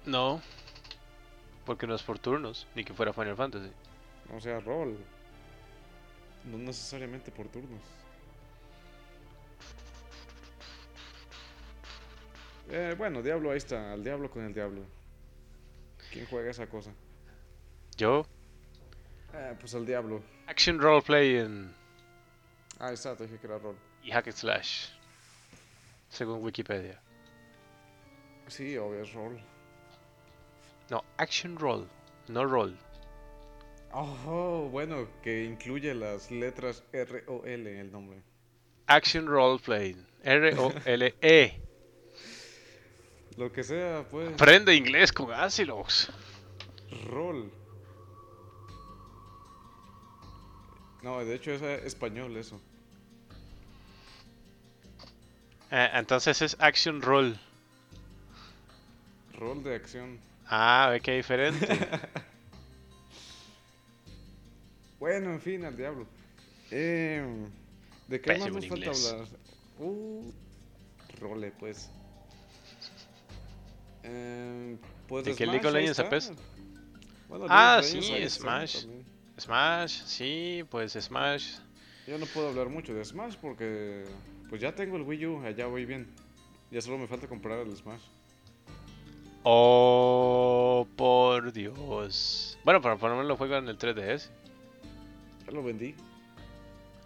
No, 0.05 0.41
porque 1.65 1.87
no 1.87 1.95
es 1.95 2.03
por 2.03 2.19
turnos, 2.19 2.67
ni 2.75 2.83
que 2.83 2.93
fuera 2.93 3.13
Final 3.13 3.35
Fantasy. 3.35 3.71
O 4.33 4.39
sea, 4.39 4.59
rol. 4.59 4.97
No 6.45 6.57
necesariamente 6.57 7.31
por 7.31 7.47
turnos. 7.47 7.81
Eh, 12.69 12.95
bueno, 12.97 13.21
Diablo, 13.21 13.51
ahí 13.51 13.57
está. 13.57 13.93
Al 13.93 14.03
Diablo 14.03 14.29
con 14.29 14.43
el 14.43 14.53
Diablo. 14.53 14.81
¿Quién 16.11 16.25
juega 16.27 16.51
esa 16.51 16.67
cosa? 16.67 16.91
Yo, 17.97 18.25
Eh, 19.33 19.55
pues 19.59 19.73
al 19.75 19.85
Diablo. 19.85 20.21
Action 20.47 20.79
Role 20.79 21.01
Playing 21.01 21.73
Ah, 22.79 22.87
ahí 22.87 22.93
está, 22.93 23.15
te 23.15 23.23
dije 23.25 23.37
que 23.39 23.47
era 23.47 23.57
rol. 23.57 23.75
y 24.03 24.11
Hack 24.11 24.27
and 24.27 24.35
Slash, 24.35 24.89
según 26.09 26.43
Wikipedia. 26.43 27.01
Sí, 28.47 28.77
obvio, 28.77 29.01
es 29.01 29.11
rol. 29.13 29.41
No, 30.89 31.03
Action 31.17 31.57
Roll, 31.57 31.87
no 32.29 32.45
Roll. 32.45 32.77
Oh, 33.91 34.69
bueno, 34.71 35.07
que 35.23 35.43
incluye 35.43 35.93
las 35.95 36.29
letras 36.31 36.83
R 36.93 37.23
o 37.27 37.43
L 37.45 37.69
en 37.71 37.77
el 37.79 37.91
nombre. 37.91 38.21
Action 38.85 39.25
Role 39.27 39.59
Playing, 39.59 40.05
R-O-L-E. 40.23 41.61
Lo 43.37 43.51
que 43.53 43.63
sea, 43.63 44.05
pues. 44.09 44.33
Aprende 44.33 44.75
inglés 44.75 45.13
con 45.13 45.31
Asilox. 45.31 46.09
Rol. 47.05 47.51
No, 51.03 51.23
de 51.23 51.35
hecho 51.35 51.51
es 51.51 51.61
eh, 51.61 51.81
español 51.85 52.35
eso. 52.35 52.59
Eh, 55.69 55.89
entonces 55.93 56.41
es 56.41 56.57
Action 56.59 57.01
Roll. 57.01 57.39
Rol 59.33 59.63
de 59.63 59.75
acción. 59.75 60.19
Ah, 60.47 60.89
ve 60.91 60.99
que 60.99 61.15
diferente. 61.15 61.67
Bueno, 64.99 65.31
en 65.31 65.39
fin, 65.39 65.63
al 65.63 65.77
diablo. 65.77 66.07
Eh, 66.71 67.23
¿De 68.07 68.19
qué 68.19 68.37
más 68.37 68.51
nos 68.51 68.67
falta 68.67 68.89
hablar? 68.89 69.27
Uh, 69.79 70.31
role, 71.19 71.51
pues. 71.59 71.91
Eh, 74.03 74.77
pues 75.07 75.25
¿De 75.25 75.35
qué 75.35 75.45
League 75.45 75.65
of 75.67 75.73
Legends? 75.73 76.31
Bueno, 77.27 77.45
Ah, 77.49 77.81
sí, 77.83 78.01
Smash. 78.29 78.85
Smash, 79.39 80.03
sí, 80.05 80.63
pues 80.69 80.93
Smash. 80.93 81.57
Yo 82.07 82.17
no 82.17 82.25
puedo 82.27 82.47
hablar 82.49 82.69
mucho 82.69 82.93
de 82.93 83.03
Smash 83.03 83.35
porque 83.35 84.05
pues 84.49 84.61
ya 84.61 84.73
tengo 84.73 84.95
el 84.95 85.03
Wii 85.03 85.25
U, 85.25 85.45
allá 85.45 85.67
voy 85.67 85.85
bien. 85.85 86.07
Ya 86.71 86.81
solo 86.81 86.97
me 86.97 87.07
falta 87.07 87.27
comprar 87.27 87.59
el 87.59 87.75
Smash. 87.75 88.01
Oh, 89.43 90.87
por 90.95 91.51
Dios. 91.53 92.57
Bueno, 92.63 92.81
para 92.81 92.97
ponerme 92.97 93.23
lo 93.23 93.37
juego 93.37 93.55
en 93.55 93.67
el 93.67 93.77
3DS. 93.77 94.29
Ya 95.45 95.51
lo 95.51 95.63
vendí. 95.63 95.95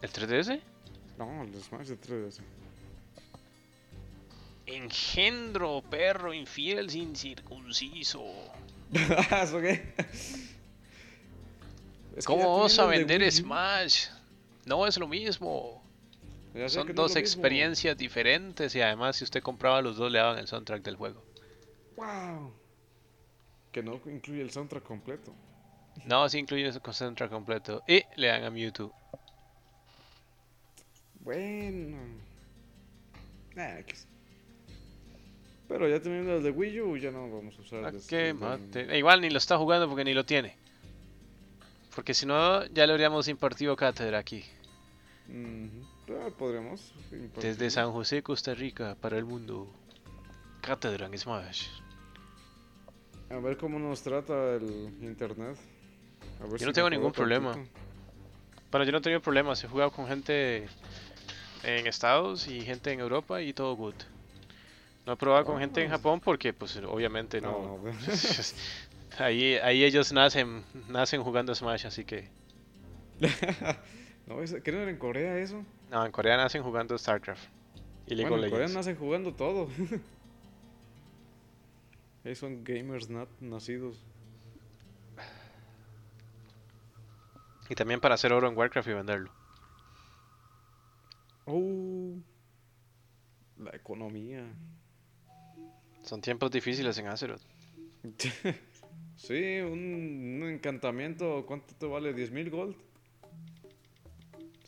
¿El 0.02 0.10
3DS? 0.12 0.60
No, 1.18 1.44
el 1.44 1.54
Smash 1.62 1.88
de 1.88 2.00
3DS. 2.00 2.42
Engendro, 4.72 5.82
perro 5.89 6.34
infiel 6.34 6.89
sin 6.89 7.15
circunciso. 7.15 8.24
¿Eso 8.91 9.59
qué? 9.59 9.93
Es 12.15 12.26
que 12.26 12.26
¿Cómo 12.26 12.57
vamos 12.57 12.78
a 12.80 12.84
el 12.93 13.05
vender 13.05 13.32
Smash? 13.32 14.07
No 14.65 14.86
es 14.86 14.97
lo 14.97 15.07
mismo. 15.07 15.82
Son 16.67 16.93
dos 16.93 17.11
mismo. 17.11 17.19
experiencias 17.19 17.97
diferentes 17.97 18.76
y 18.76 18.82
además 18.82 19.15
si 19.15 19.24
usted 19.24 19.41
compraba 19.41 19.82
los 19.82 19.95
dos 19.95 20.11
le 20.11 20.19
daban 20.19 20.38
el 20.38 20.47
soundtrack 20.47 20.84
del 20.84 20.95
juego. 20.95 21.24
¡Wow! 21.95 22.53
Que 23.72 23.82
no 23.82 24.01
incluye 24.05 24.41
el 24.41 24.51
soundtrack 24.51 24.84
completo. 24.84 25.34
No, 26.05 26.28
sí 26.28 26.39
incluye 26.39 26.67
ese 26.67 26.80
soundtrack 26.80 27.30
completo. 27.30 27.84
Y 27.88 28.03
le 28.15 28.28
dan 28.28 28.43
a 28.43 28.49
Mewtwo. 28.49 28.93
Bueno. 31.22 31.97
Nah, 33.55 33.80
X. 33.80 34.07
Pero 35.72 35.88
ya 35.88 36.01
teniendo 36.01 36.36
el 36.36 36.43
de 36.43 36.51
Wii 36.51 36.82
U, 36.82 36.97
ya 36.97 37.11
no 37.11 37.32
vamos 37.32 37.57
a 37.57 37.61
usar 37.61 37.86
¿A 37.86 37.89
el 37.89 38.01
de- 38.01 38.05
qué 38.05 38.30
el 38.32 38.38
de- 38.39 38.45
mate? 38.45 38.93
E 38.93 38.97
igual 38.97 39.22
ni 39.22 39.30
lo 39.30 39.38
está 39.38 39.57
jugando 39.57 39.88
porque 39.88 40.03
ni 40.03 40.13
lo 40.13 40.26
tiene. 40.26 40.57
Porque 41.95 42.13
si 42.13 42.26
no, 42.26 42.65
ya 42.65 42.86
le 42.86 42.91
habríamos 42.91 43.30
impartido 43.30 43.78
cátedra 43.78 44.19
aquí. 44.19 44.43
Ujú. 45.30 46.13
Ah, 46.19 46.30
podremos. 46.38 46.91
Desde. 47.41 47.69
San 47.69 47.93
José, 47.93 48.22
Costa 48.22 48.53
Rica, 48.53 48.97
para 48.99 49.17
el 49.17 49.24
mundo. 49.24 49.74
Cátedra 50.61 51.05
en 51.05 51.17
Smash. 51.17 51.67
A 53.30 53.38
ver 53.38 53.55
cómo 53.55 53.80
nos 53.80 54.01
trata 54.01 54.55
el 54.55 54.93
internet. 55.01 55.55
A 56.41 56.43
ver 56.43 56.51
Yo 56.51 56.57
si 56.59 56.65
no 56.65 56.74
tengo 56.74 56.89
ningún 56.89 57.13
problema. 57.13 57.53
tantito. 57.53 57.80
Bueno, 58.72 58.86
yo 58.86 58.91
no 58.91 58.97
he 58.97 59.01
tenido 59.01 59.22
problemas. 59.22 59.63
He 59.63 59.67
jugado 59.69 59.91
con 59.91 60.05
gente 60.07 60.67
en 61.63 61.88
Estados 61.88 62.47
y 62.49 62.59
gente 62.61 62.91
en 62.91 62.99
Europa 62.99 63.41
y 63.41 63.53
todo 63.53 63.74
good. 63.78 63.95
No 65.06 65.14
he 65.14 65.18
probado 65.18 65.45
con 65.45 65.60
gente 65.60 65.82
en 65.84 65.88
Ah. 65.91 65.95
Japón 65.97 66.20
porque, 66.20 66.54
pues, 66.54 66.76
obviamente 66.78 67.41
no. 67.41 67.80
No, 67.84 67.91
ahí, 69.20 69.56
ahí 69.56 69.84
ellos 69.84 70.12
nacen, 70.14 70.64
nacen 70.89 71.24
jugando 71.24 71.54
Smash, 71.56 71.86
así 71.88 72.06
que. 72.06 72.30
no, 74.28 74.41
es- 74.43 74.56
¿qué 74.64 74.72
no 74.72 74.80
era 74.80 74.91
en 74.91 74.97
Corea 74.97 75.38
eso? 75.38 75.66
No, 75.89 76.06
en 76.06 76.12
Corea 76.12 76.38
nacen 76.38 76.62
jugando 76.64 76.97
StarCraft 76.97 77.43
y 78.08 78.16
League 78.16 78.30
bueno, 78.30 78.41
of 78.41 78.45
en 78.45 78.52
Corea 78.52 78.68
Legends. 78.68 78.76
nacen 78.88 78.95
jugando 78.97 79.34
todo. 79.34 79.68
Ahí 82.24 82.36
son 82.36 82.64
gamers 82.64 83.10
nat 83.10 83.28
nacidos. 83.39 83.97
Y 87.70 87.76
también 87.76 87.99
para 87.99 88.16
hacer 88.16 88.32
oro 88.34 88.47
en 88.47 88.58
Warcraft 88.58 88.88
y 88.89 88.93
venderlo. 88.93 89.32
Oh, 91.45 92.16
la 93.58 93.72
economía. 93.76 94.45
Son 96.12 96.20
tiempos 96.20 96.51
difíciles 96.51 96.97
en 96.97 97.07
Azeroth. 97.07 97.39
sí, 99.16 99.62
un, 99.62 100.41
un 100.41 100.49
encantamiento, 100.49 101.45
¿cuánto 101.47 101.74
te 101.74 101.86
vale? 101.86 102.14
¿10 102.14 102.32
mil 102.32 102.49
gold? 102.49 102.76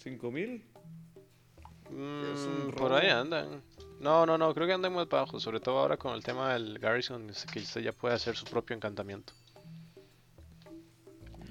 ¿5 0.01 0.31
mil? 0.31 0.63
Mm, 1.89 2.69
por 2.77 2.93
ahí 2.93 3.09
andan. 3.09 3.61
No, 3.99 4.25
no, 4.25 4.37
no, 4.37 4.53
creo 4.53 4.67
que 4.67 4.71
andan 4.71 4.93
más 4.93 5.09
bajos. 5.09 5.43
Sobre 5.43 5.59
todo 5.59 5.79
ahora 5.79 5.97
con 5.97 6.13
el 6.13 6.23
tema 6.23 6.53
del 6.53 6.79
Garrison, 6.79 7.29
que 7.51 7.59
usted 7.59 7.81
ya 7.81 7.91
puede 7.91 8.15
hacer 8.15 8.37
su 8.37 8.45
propio 8.45 8.77
encantamiento. 8.77 9.33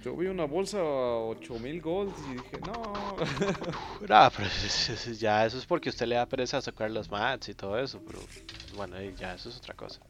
Yo 0.02 0.16
vi 0.16 0.28
una 0.28 0.46
bolsa 0.46 0.78
a 0.78 1.18
8 1.18 1.58
mil 1.58 1.82
gold 1.82 2.14
y 2.30 2.32
dije, 2.32 2.60
no. 2.64 2.72
No, 4.08 4.30
pero 4.34 4.48
ya 5.18 5.44
eso 5.44 5.58
es 5.58 5.66
porque 5.66 5.90
usted 5.90 6.06
le 6.06 6.14
da 6.14 6.24
pereza 6.24 6.62
sacar 6.62 6.90
los 6.90 7.10
mats 7.10 7.50
y 7.50 7.54
todo 7.54 7.78
eso, 7.78 8.00
pero 8.06 8.20
bueno, 8.76 8.96
eh, 8.98 9.14
ya 9.16 9.34
eso 9.34 9.48
es 9.48 9.56
otra 9.56 9.74
cosa. 9.74 10.00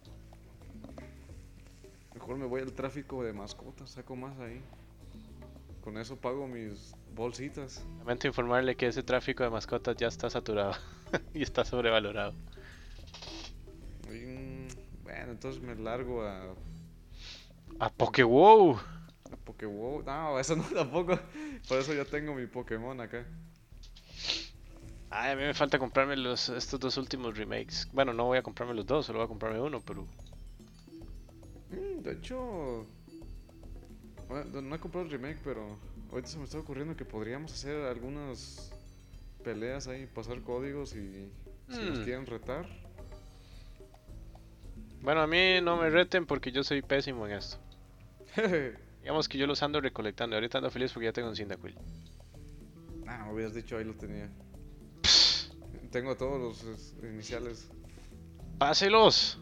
Mejor 2.15 2.37
me 2.37 2.47
voy 2.47 2.63
al 2.63 2.73
tráfico 2.73 3.25
de 3.25 3.33
mascotas, 3.33 3.91
saco 3.91 4.17
más 4.17 4.39
ahí. 4.39 4.61
Con 5.83 5.99
eso 5.99 6.17
pago 6.17 6.47
mis 6.47 6.95
bolsitas. 7.15 7.85
Lamento 7.99 8.29
informarle 8.29 8.77
que 8.77 8.87
ese 8.87 9.03
tráfico 9.03 9.43
de 9.43 9.51
mascotas 9.51 9.97
ya 9.97 10.07
está 10.07 10.31
saturado 10.31 10.75
y 11.35 11.43
está 11.43 11.65
sobrevalorado. 11.65 12.35
Y, 14.07 14.25
mm, 14.25 14.69
bueno, 15.03 15.33
entonces 15.33 15.61
me 15.61 15.75
largo 15.75 16.23
a, 16.23 16.55
¡A 17.79 17.89
Pokéwow! 17.91 18.77
a 18.77 19.37
Pokéwo. 19.45 20.03
No, 20.05 20.39
eso 20.39 20.55
no 20.55 20.63
tampoco. 20.75 21.19
Por 21.69 21.79
eso 21.79 21.93
ya 21.95 22.05
tengo 22.05 22.35
mi 22.35 22.47
Pokémon 22.47 23.01
acá. 23.01 23.27
Ay, 25.15 25.33
a 25.33 25.37
mí 25.37 25.43
me 25.43 25.53
falta 25.55 25.79
comprarme 25.79 26.17
los, 26.17 26.49
estos 26.49 26.81
dos 26.81 26.97
últimos 26.97 27.37
remakes. 27.37 27.87
Bueno, 27.93 28.13
no 28.15 28.25
voy 28.25 28.39
a 28.39 28.43
comprarme 28.43 28.75
los 28.75 28.87
dos, 28.87 29.05
solo 29.07 29.19
voy 29.19 29.27
a 29.27 29.29
comprarme 29.29 29.61
uno, 29.61 29.81
pero 29.81 30.07
Mm, 31.71 32.03
de 32.03 32.13
hecho, 32.13 32.87
bueno, 34.29 34.61
no 34.63 34.75
he 34.75 34.79
comprado 34.79 35.07
el 35.07 35.13
remake, 35.13 35.39
pero 35.43 35.79
ahorita 36.11 36.29
se 36.29 36.39
me 36.39 36.45
está 36.45 36.59
ocurriendo 36.59 36.95
que 36.97 37.05
podríamos 37.07 37.53
hacer 37.53 37.77
algunas 37.87 38.71
peleas 39.43 39.89
ahí, 39.89 40.07
pasar 40.07 40.43
códigos 40.43 40.95
y 40.95 41.31
si 41.69 41.85
nos 41.85 41.99
Mm. 41.99 42.05
quieren 42.05 42.27
retar. 42.27 42.67
bueno, 45.03 45.23
a 45.23 45.27
mí 45.27 45.61
no 45.63 45.77
me 45.79 45.91
reten 45.91 46.27
porque 46.27 46.53
yo 46.53 46.63
soy 46.63 46.81
pésimo 46.83 47.27
en 47.27 47.33
esto. 47.35 47.59
Digamos 49.01 49.29
que 49.29 49.37
yo 49.39 49.47
los 49.47 49.63
ando 49.63 49.81
recolectando. 49.81 50.37
Ahorita 50.37 50.59
ando 50.59 50.71
feliz 50.71 50.93
porque 50.93 51.07
ya 51.07 51.13
tengo 51.13 51.29
un 51.29 51.37
Cyndaquil. 51.37 51.77
Ah, 53.07 53.25
me 53.27 53.33
hubieras 53.33 53.55
dicho 53.55 53.77
ahí 53.77 53.85
lo 53.85 53.95
tenía. 53.95 54.31
Tengo 55.93 56.17
todos 56.17 56.41
los 56.41 56.65
es, 56.65 56.95
iniciales. 57.03 57.69
¡Páselos! 58.59 59.39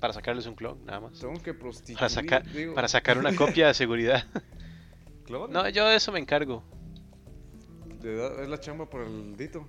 Para 0.00 0.12
sacarles 0.14 0.46
un 0.46 0.54
clon, 0.54 0.84
nada 0.84 1.00
más. 1.00 1.18
Tengo 1.20 1.40
que 1.42 1.54
prostituir. 1.54 1.98
Para 1.98 2.08
sacar, 2.08 2.50
digo, 2.50 2.74
para 2.74 2.88
sacar 2.88 3.18
una 3.18 3.34
copia 3.36 3.68
de 3.68 3.74
seguridad. 3.74 4.24
clon. 5.26 5.52
No, 5.52 5.68
yo 5.68 5.86
de 5.86 5.96
eso 5.96 6.10
me 6.12 6.18
encargo. 6.18 6.62
Le 8.02 8.16
da- 8.16 8.42
es 8.42 8.48
la 8.48 8.58
chamba 8.58 8.88
por 8.88 9.02
el 9.02 9.36
Dito. 9.36 9.68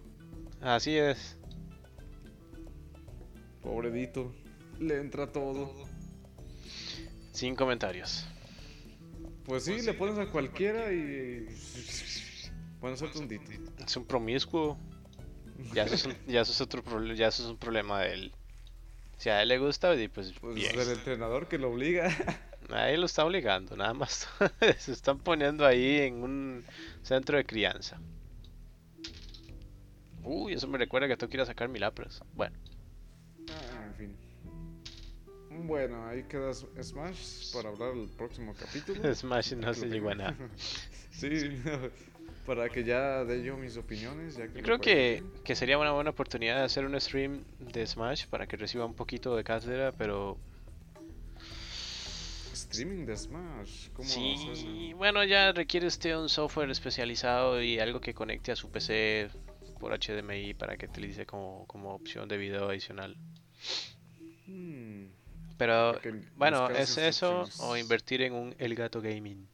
Así 0.62 0.98
es. 0.98 1.38
Pobre 3.62 3.92
Dito. 3.92 4.34
Le 4.80 5.00
entra 5.00 5.32
todo. 5.32 5.74
Sin 7.32 7.56
comentarios. 7.56 8.26
Pues 9.46 9.66
sí, 9.66 9.82
le 9.82 9.94
pones 9.94 10.18
a 10.18 10.32
cualquiera 10.32 10.92
y. 10.94 11.48
Bueno, 12.82 12.98
suelta 12.98 13.18
un 13.18 13.28
Dito. 13.28 13.52
Es 13.84 13.98
un 13.98 14.06
promiscuo. 14.06 14.78
Ya 15.74 15.84
eso 15.84 15.96
es, 15.96 16.06
un- 16.06 16.18
ya 16.28 16.42
eso 16.42 16.52
es 16.52 16.62
otro 16.62 16.84
problema. 16.84 17.16
Ya 17.16 17.28
eso 17.28 17.44
es 17.44 17.50
un 17.50 17.58
problema 17.58 18.02
de 18.02 18.14
él. 18.14 18.34
Si 19.18 19.30
a 19.30 19.42
él 19.42 19.50
le 19.50 19.58
gusta, 19.58 19.96
y 19.96 20.08
pues, 20.08 20.34
Pues 20.42 20.56
bien. 20.56 20.80
el 20.80 20.90
entrenador 20.90 21.48
que 21.48 21.58
lo 21.58 21.72
obliga. 21.72 22.10
Ahí 22.70 22.98
lo 22.98 23.06
está 23.06 23.24
obligando, 23.24 23.76
nada 23.78 23.94
más. 23.94 24.28
Se 24.80 24.92
están 24.92 25.20
poniendo 25.20 25.66
ahí 25.66 26.00
en 26.02 26.24
un 26.24 26.64
centro 27.04 27.38
de 27.38 27.46
crianza. 27.46 28.00
Uy, 30.24 30.54
eso 30.54 30.68
me 30.68 30.80
recuerda 30.80 31.08
que 31.08 31.16
tengo 31.16 31.30
que 31.30 31.38
ir 31.38 31.42
a 31.42 31.46
sacar 31.46 31.70
mi 31.70 31.78
lapras. 31.78 32.22
Bueno, 32.34 32.58
Ah, 33.50 33.86
en 33.86 33.94
fin. 33.96 34.16
Bueno, 35.68 36.08
ahí 36.08 36.24
queda 36.24 36.52
Smash 36.54 37.54
para 37.54 37.70
hablar 37.70 37.94
el 37.96 38.10
próximo 38.10 38.54
capítulo. 38.60 39.14
Smash 39.16 39.54
no 39.54 39.74
se 39.76 39.88
llegó 39.88 40.10
a 40.10 40.16
nada. 40.16 40.36
Sí, 41.12 41.30
para 42.46 42.70
que 42.70 42.84
ya 42.84 43.24
dé 43.24 43.44
yo 43.44 43.58
mis 43.58 43.78
opiniones. 43.78 44.36
Ya 44.38 44.48
que 44.48 44.60
Yo 44.60 44.64
creo 44.64 44.80
que, 44.80 45.24
que 45.44 45.56
sería 45.56 45.78
una 45.78 45.92
buena 45.92 46.12
oportunidad 46.12 46.58
de 46.58 46.64
hacer 46.64 46.86
un 46.86 47.00
stream 47.00 47.44
de 47.60 47.86
Smash 47.86 48.28
para 48.28 48.48
que 48.48 48.58
reciba 48.58 48.86
un 48.86 48.94
poquito 48.94 49.36
de 49.36 49.44
cátedra, 49.44 49.92
pero 49.92 50.38
Streaming 52.54 53.06
de 53.06 53.18
Smash. 53.18 53.90
¿Cómo 53.94 54.08
sí, 54.08 54.94
bueno, 54.96 55.24
ya 55.24 55.52
requiere 55.52 55.88
usted 55.88 56.16
un 56.18 56.30
software 56.30 56.70
especializado 56.70 57.62
y 57.62 57.80
algo 57.80 58.00
que 58.00 58.14
conecte 58.14 58.52
a 58.52 58.56
su 58.56 58.70
PC 58.72 59.30
por 59.80 59.98
HDMI 59.98 60.54
para 60.54 60.78
que 60.78 60.86
utilice 60.86 61.26
como, 61.26 61.66
como 61.68 61.94
opción 61.94 62.28
de 62.28 62.38
video 62.38 62.70
adicional. 62.70 63.16
Hmm, 64.48 65.08
Pero 65.58 66.00
bueno, 66.36 66.70
¿es 66.70 66.98
eso 66.98 67.46
o 67.60 67.78
invertir 67.78 68.22
en 68.22 68.34
un 68.34 68.56
El 68.58 68.76
Gato 68.76 69.02
Gaming? 69.02 69.48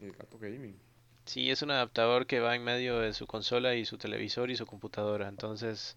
El 0.00 0.12
gato 0.12 0.38
gaming. 0.38 0.78
Sí, 1.30 1.48
es 1.48 1.62
un 1.62 1.70
adaptador 1.70 2.26
que 2.26 2.40
va 2.40 2.56
en 2.56 2.64
medio 2.64 2.98
de 2.98 3.12
su 3.12 3.28
consola 3.28 3.76
y 3.76 3.84
su 3.84 3.98
televisor 3.98 4.50
y 4.50 4.56
su 4.56 4.66
computadora. 4.66 5.28
Entonces, 5.28 5.96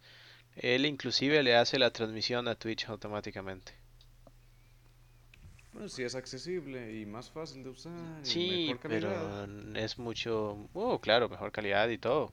él 0.56 0.86
inclusive 0.86 1.42
le 1.42 1.56
hace 1.56 1.80
la 1.80 1.90
transmisión 1.90 2.48
a 2.48 2.54
Twitch 2.54 2.88
automáticamente. 2.88 3.74
Bueno, 5.72 5.90
sí 5.90 6.04
es 6.04 6.14
accesible 6.14 7.02
y 7.02 7.08
más 7.08 7.32
fácil 7.32 7.64
de 7.64 7.70
usar. 7.72 8.22
y 8.22 8.26
Sí, 8.28 8.66
mejor 8.68 8.80
calidad. 8.82 9.48
pero 9.48 9.80
es 9.80 9.98
mucho... 9.98 10.70
Oh, 10.74 11.00
claro, 11.02 11.28
mejor 11.30 11.52
calidad 11.52 11.90
y 11.90 11.98
todo. 11.98 12.32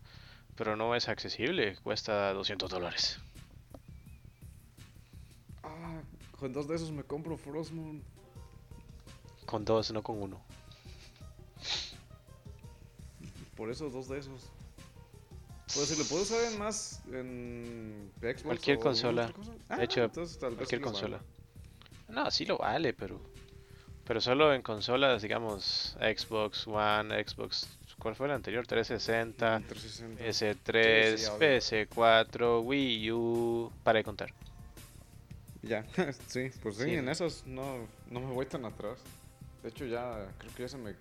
Pero 0.54 0.76
no 0.76 0.94
es 0.94 1.08
accesible, 1.08 1.76
cuesta 1.76 2.34
200 2.34 2.68
dólares. 2.68 3.18
Ah, 5.62 6.02
con 6.38 6.52
dos 6.52 6.68
de 6.68 6.76
esos 6.76 6.92
me 6.92 7.02
compro 7.02 7.38
Frostmourne. 7.38 8.02
Con 9.46 9.64
dos, 9.64 9.90
no 9.90 10.02
con 10.02 10.20
uno. 10.20 10.44
Por 13.60 13.70
eso 13.70 13.90
dos 13.90 14.08
de 14.08 14.18
esos. 14.18 14.48
Pues 15.74 15.88
si 15.88 15.96
lo 15.98 16.04
puedo 16.08 16.22
usar 16.22 16.42
en 16.50 16.58
más 16.58 17.02
en 17.12 18.10
Xbox 18.22 18.42
Cualquier 18.42 18.78
o 18.78 18.80
consola. 18.80 19.30
cosa. 19.32 19.52
De 19.52 19.58
Ah, 19.68 19.84
hecho, 19.84 20.02
entonces 20.02 20.38
tal 20.38 20.52
vez 20.52 20.56
Cualquier 20.60 20.80
sí 20.80 20.82
consola. 20.84 21.20
No, 22.08 22.30
sí 22.30 22.46
lo 22.46 22.56
vale, 22.56 22.94
pero... 22.94 23.20
Pero 24.06 24.18
solo 24.22 24.54
en 24.54 24.62
consolas, 24.62 25.20
digamos, 25.20 25.94
Xbox 26.00 26.66
One, 26.68 27.22
Xbox... 27.22 27.68
¿Cuál 27.98 28.16
fue 28.16 28.28
el 28.28 28.32
anterior? 28.32 28.66
360, 28.66 29.60
360. 29.68 30.24
PS3, 30.24 31.16
Sí, 31.18 31.18
sí, 31.18 31.26
obvio. 31.26 31.86
PS4, 32.30 32.64
Wii 32.64 33.12
U... 33.12 33.72
Para 33.84 33.98
de 33.98 34.04
contar. 34.04 34.32
Ya, 35.60 35.84
sí, 36.28 36.50
pues 36.62 36.76
sí, 36.78 36.84
Sí. 36.84 36.94
en 36.94 37.10
esas 37.10 37.46
no, 37.46 37.86
no 38.10 38.20
me 38.20 38.32
voy 38.32 38.46
tan 38.46 38.64
atrás. 38.64 39.00
De 39.62 39.68
hecho 39.68 39.84
ya 39.84 40.32
creo 40.38 40.54
que 40.54 40.62
ya 40.62 40.68
se 40.70 40.78
me 40.78 40.94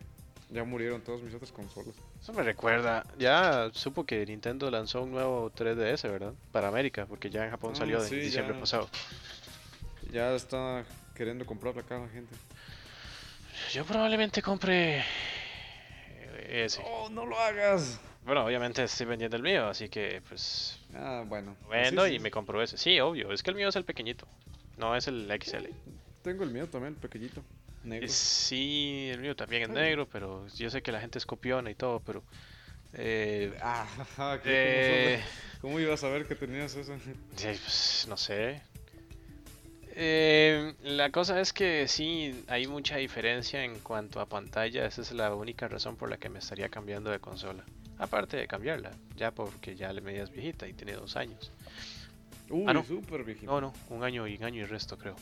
ya 0.50 0.64
murieron 0.64 1.02
todas 1.02 1.22
mis 1.22 1.34
otras 1.34 1.52
consolas. 1.52 1.96
Eso 2.22 2.34
me 2.34 2.44
recuerda, 2.44 3.06
ya 3.18 3.70
supo 3.74 4.06
que 4.06 4.26
Nintendo 4.26 4.70
lanzó 4.72 5.04
un 5.04 5.12
nuevo 5.12 5.52
3DS, 5.52 6.04
¿verdad? 6.10 6.34
Para 6.52 6.68
América, 6.68 7.06
porque 7.06 7.30
ya 7.30 7.46
en 7.46 7.52
Japón 7.52 7.74
Ah, 7.76 7.78
salió 7.80 8.02
en 8.02 8.10
sí, 8.10 8.16
diciembre 8.18 8.54
ya. 8.56 8.60
pasado. 8.60 8.90
Ya 10.12 10.34
está 10.34 10.86
queriendo 11.16 11.46
comprarla 11.46 11.82
acá 11.82 12.00
la 12.00 12.10
gente. 12.10 12.34
Yo 13.74 13.86
probablemente 13.86 14.42
compre 14.42 15.04
ese. 16.48 16.82
¡Oh, 16.86 17.10
no 17.10 17.26
lo 17.26 17.40
hagas! 17.40 18.00
Bueno, 18.26 18.46
obviamente 18.46 18.84
estoy 18.84 19.06
vendiendo 19.06 19.38
el 19.38 19.44
mío, 19.44 19.68
así 19.68 19.88
que 19.90 20.22
pues 20.28 20.80
Ah, 20.96 21.24
bueno. 21.28 21.56
pues 21.68 21.78
sí, 21.90 21.96
vendo 21.96 22.06
sí, 22.08 22.14
y 22.16 22.20
me 22.20 22.32
compro 22.32 22.62
ese. 22.62 22.78
Sí, 22.78 23.00
obvio, 23.00 23.32
es 23.32 23.44
que 23.44 23.50
el 23.52 23.56
mío 23.56 23.70
es 23.70 23.76
el 23.76 23.86
pequeñito, 23.86 24.28
no 24.78 24.96
es 24.96 25.08
el 25.08 25.28
XL. 25.42 25.68
Tengo 26.24 26.44
el 26.44 26.50
mío 26.52 26.68
también, 26.68 26.94
el 26.96 27.00
pequeñito. 27.00 27.42
Negro. 27.84 28.08
Sí, 28.10 29.10
el 29.12 29.22
mío 29.22 29.36
también 29.36 29.64
es 29.64 29.70
Ah. 29.70 29.74
negro, 29.74 30.08
pero 30.08 30.48
yo 30.50 30.70
sé 30.70 30.82
que 30.82 30.92
la 30.92 31.00
gente 31.02 31.18
es 31.18 31.26
copiona 31.26 31.70
y 31.72 31.76
todo, 31.76 32.00
pero... 32.02 32.24
eh, 32.94 33.54
Ah, 33.62 33.88
ajá, 34.00 34.42
¿qué- 34.42 34.50
eh, 35.16 35.24
¿cómo, 35.62 35.80
ibas 35.80 36.04
a 36.04 36.10
ver 36.10 36.26
que 36.26 36.36
tenías 36.36 36.76
eso? 36.76 36.94
Pues, 37.36 38.06
no 38.10 38.18
sé. 38.18 38.62
Eh, 40.02 40.76
la 40.84 41.10
cosa 41.12 41.42
es 41.42 41.52
que 41.52 41.88
sí, 41.88 42.44
hay 42.48 42.68
mucha 42.68 42.98
diferencia 42.98 43.64
en 43.64 43.80
cuanto 43.80 44.22
a 44.22 44.28
pantalla. 44.28 44.86
Esa 44.86 45.02
es 45.02 45.12
la 45.12 45.34
única 45.34 45.68
razón 45.68 45.96
por 45.98 46.10
la 46.10 46.18
que 46.18 46.30
me 46.30 46.40
estaría 46.40 46.70
cambiando 46.70 47.10
de 47.12 47.20
consola. 47.20 47.66
Aparte 47.98 48.38
de 48.38 48.48
cambiarla, 48.48 48.92
ya 49.18 49.32
porque 49.32 49.76
ya 49.76 49.92
le 49.92 50.00
medias 50.02 50.32
viejita 50.32 50.68
y 50.68 50.74
tiene 50.74 50.94
dos 50.94 51.18
años. 51.18 51.52
Uy, 52.50 52.64
Ah, 52.68 52.74
no. 52.74 52.84
súper 52.86 53.24
viejito. 53.26 53.52
No, 53.52 53.60
no, 53.60 53.74
un 53.90 54.04
año 54.04 54.26
y 54.28 54.38
un 54.38 54.44
año 54.46 54.62
y 54.62 54.66
resto 54.66 54.98
creo. 54.98 55.16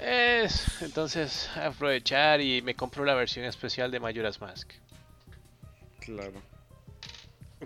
Es, 0.00 0.82
entonces, 0.82 1.50
aprovechar 1.56 2.40
y 2.40 2.62
me 2.62 2.74
compro 2.74 3.04
la 3.04 3.14
versión 3.14 3.44
especial 3.44 3.90
de 3.90 4.00
Majora's 4.00 4.40
Mask. 4.40 4.70
Claro. 6.00 6.40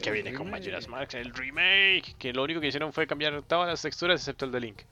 Que 0.00 0.10
El 0.10 0.14
viene 0.14 0.34
con. 0.34 0.50
Majora's 0.50 0.88
Mask, 0.88 1.14
el 1.14 1.32
remake. 1.32 2.16
Que 2.18 2.32
lo 2.32 2.42
único 2.42 2.60
que 2.60 2.66
hicieron 2.68 2.92
fue 2.92 3.06
cambiar 3.06 3.42
todas 3.42 3.68
las 3.68 3.80
texturas 3.80 4.20
excepto 4.20 4.44
el 4.44 4.52
de 4.52 4.60
Link. 4.60 4.82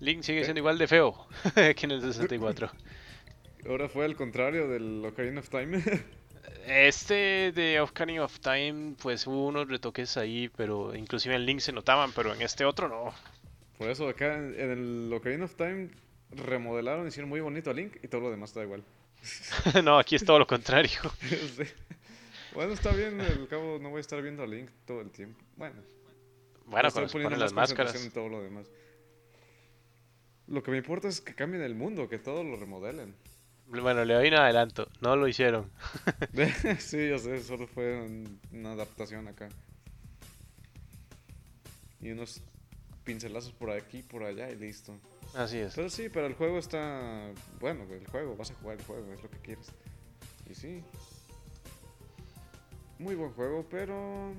Link 0.00 0.22
sigue 0.22 0.44
siendo 0.44 0.60
igual 0.60 0.76
de 0.76 0.86
feo 0.86 1.26
que 1.54 1.76
en 1.80 1.90
el 1.90 2.02
64. 2.02 2.70
Ahora 3.68 3.88
fue 3.88 4.04
al 4.04 4.16
contrario 4.16 4.68
del 4.68 5.04
Ocarina 5.04 5.40
of 5.40 5.48
Time. 5.48 5.82
Este 6.66 7.52
de 7.52 7.80
Ocarina 7.80 8.24
of 8.24 8.40
Time, 8.40 8.94
pues 9.02 9.26
hubo 9.26 9.46
unos 9.46 9.68
retoques 9.68 10.16
ahí, 10.16 10.50
pero 10.56 10.94
inclusive 10.94 11.34
en 11.34 11.44
Link 11.44 11.60
se 11.60 11.72
notaban, 11.72 12.12
pero 12.12 12.32
en 12.32 12.40
este 12.40 12.64
otro 12.64 12.88
no. 12.88 13.12
Por 13.78 13.88
eso 13.90 14.08
acá 14.08 14.36
en, 14.36 14.54
en 14.58 14.70
el 14.70 15.12
Ocarina 15.12 15.44
of 15.46 15.54
Time 15.56 15.90
remodelaron, 16.30 17.06
hicieron 17.08 17.28
muy 17.28 17.40
bonito 17.40 17.70
a 17.70 17.74
Link 17.74 17.96
y 18.02 18.08
todo 18.08 18.20
lo 18.22 18.30
demás 18.30 18.50
está 18.50 18.62
igual. 18.62 18.82
no, 19.84 19.98
aquí 19.98 20.16
es 20.16 20.24
todo 20.24 20.38
lo 20.38 20.46
contrario. 20.46 20.98
Sí. 21.28 21.64
Bueno, 22.54 22.72
está 22.72 22.92
bien, 22.92 23.20
al 23.20 23.48
cabo 23.48 23.80
no 23.80 23.90
voy 23.90 23.98
a 23.98 24.00
estar 24.00 24.22
viendo 24.22 24.44
a 24.44 24.46
Link 24.46 24.70
todo 24.86 25.00
el 25.00 25.10
tiempo. 25.10 25.42
Bueno, 25.56 25.74
Bueno, 26.66 26.88
cuando 26.92 27.10
ponen 27.12 27.38
las 27.40 27.52
máscaras. 27.52 27.96
en 28.04 28.12
todo 28.12 28.28
lo 28.28 28.40
demás. 28.42 28.68
Lo 30.46 30.62
que 30.62 30.70
me 30.70 30.76
importa 30.76 31.08
es 31.08 31.20
que 31.20 31.34
cambien 31.34 31.62
el 31.64 31.74
mundo, 31.74 32.08
que 32.08 32.18
todo 32.18 32.44
lo 32.44 32.56
remodelen. 32.56 33.14
Bueno, 33.66 34.04
le 34.04 34.14
doy 34.14 34.28
un 34.28 34.34
adelanto, 34.34 34.86
no 35.00 35.16
lo 35.16 35.26
hicieron. 35.26 35.68
sí, 36.78 37.08
yo 37.08 37.18
sé, 37.18 37.40
solo 37.42 37.66
fue 37.66 38.00
un- 38.02 38.38
una 38.52 38.72
adaptación 38.72 39.26
acá. 39.26 39.48
Y 42.00 42.10
unos 42.10 42.42
pincelazos 43.04 43.52
por 43.52 43.70
aquí, 43.70 44.02
por 44.02 44.24
allá 44.24 44.50
y 44.50 44.56
listo. 44.56 44.98
Así 45.34 45.58
es. 45.58 45.74
Pero 45.74 45.90
sí, 45.90 46.08
pero 46.08 46.26
el 46.26 46.34
juego 46.34 46.58
está... 46.58 47.30
Bueno, 47.60 47.84
el 47.90 48.06
juego, 48.06 48.36
vas 48.36 48.50
a 48.50 48.54
jugar 48.54 48.78
el 48.78 48.84
juego, 48.84 49.12
es 49.12 49.22
lo 49.22 49.30
que 49.30 49.38
quieres. 49.38 49.72
Y 50.50 50.54
sí. 50.54 50.82
Muy 52.98 53.14
buen 53.14 53.32
juego, 53.32 53.66
pero... 53.68 54.32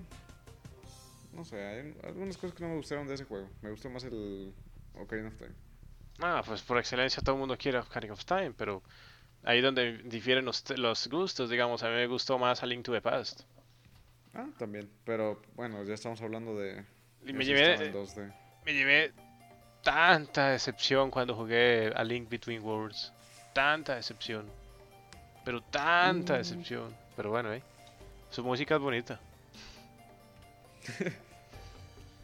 No 1.34 1.44
sé, 1.44 1.62
hay 1.64 1.96
algunas 2.04 2.38
cosas 2.38 2.56
que 2.56 2.64
no 2.64 2.70
me 2.70 2.78
gustaron 2.78 3.08
de 3.08 3.16
ese 3.16 3.26
juego. 3.26 3.50
Me 3.62 3.70
gustó 3.70 3.90
más 3.90 4.04
el 4.06 4.54
Ocarina 4.94 5.28
of 5.28 5.36
Time. 5.36 5.54
Ah, 6.20 6.42
pues 6.46 6.62
por 6.62 6.78
excelencia 6.78 7.22
todo 7.22 7.36
el 7.36 7.40
mundo 7.40 7.58
quiere 7.58 7.78
Ocarina 7.80 8.14
of 8.14 8.24
Time, 8.24 8.54
pero 8.58 8.82
ahí 9.44 9.60
donde 9.60 9.98
difieren 10.04 10.46
los, 10.46 10.64
los 10.78 11.08
gustos, 11.08 11.50
digamos, 11.50 11.84
a 11.84 11.90
mí 11.90 11.96
me 11.96 12.08
gustó 12.08 12.40
más 12.40 12.64
A 12.64 12.66
Link 12.66 12.86
to 12.86 12.94
the 12.94 13.02
Past. 13.02 13.42
Ah, 14.34 14.48
también. 14.58 14.90
Pero 15.04 15.42
bueno, 15.56 15.84
ya 15.84 15.94
estamos 15.94 16.22
hablando 16.22 16.58
de... 16.58 16.86
Y 17.26 17.34
me 17.34 17.44
llevé, 17.44 17.74
estaba 17.74 17.90
en 17.90 17.94
2D. 17.94 18.45
Me 18.66 18.74
llevé 18.74 19.14
tanta 19.84 20.50
decepción 20.50 21.12
cuando 21.12 21.36
jugué 21.36 21.92
A 21.96 22.04
Link 22.04 22.30
Between 22.30 22.62
Worlds. 22.64 23.12
Tanta 23.54 23.96
decepción. 23.96 24.46
Pero 25.44 25.62
tanta 25.62 26.34
Mm. 26.34 26.38
decepción. 26.38 26.96
Pero 27.16 27.30
bueno, 27.30 27.54
eh. 27.54 27.62
Su 28.32 28.44
música 28.44 28.76
es 28.76 28.82
bonita. 28.82 29.20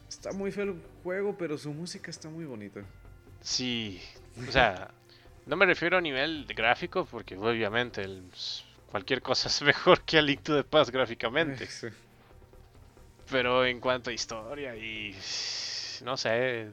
Está 0.08 0.32
muy 0.32 0.52
feo 0.52 0.64
el 0.64 0.82
juego, 1.02 1.36
pero 1.36 1.56
su 1.58 1.72
música 1.72 2.10
está 2.10 2.28
muy 2.28 2.44
bonita. 2.44 2.80
Sí, 3.40 4.00
o 4.48 4.52
sea, 4.52 4.88
no 5.46 5.56
me 5.56 5.66
refiero 5.66 5.96
a 5.98 6.00
nivel 6.00 6.46
de 6.46 6.54
gráfico, 6.54 7.06
porque 7.10 7.36
obviamente 7.36 8.02
el- 8.02 8.30
cualquier 8.90 9.22
cosa 9.22 9.48
es 9.48 9.62
mejor 9.62 10.02
que 10.02 10.18
A 10.18 10.22
Link 10.22 10.42
to 10.42 10.54
the 10.56 10.64
Past 10.64 10.90
gráficamente. 10.90 11.66
Sí. 11.66 11.88
Pero 13.30 13.64
en 13.64 13.80
cuanto 13.80 14.10
a 14.10 14.12
historia 14.12 14.76
y 14.76 15.16
no 16.02 16.16
sé, 16.16 16.68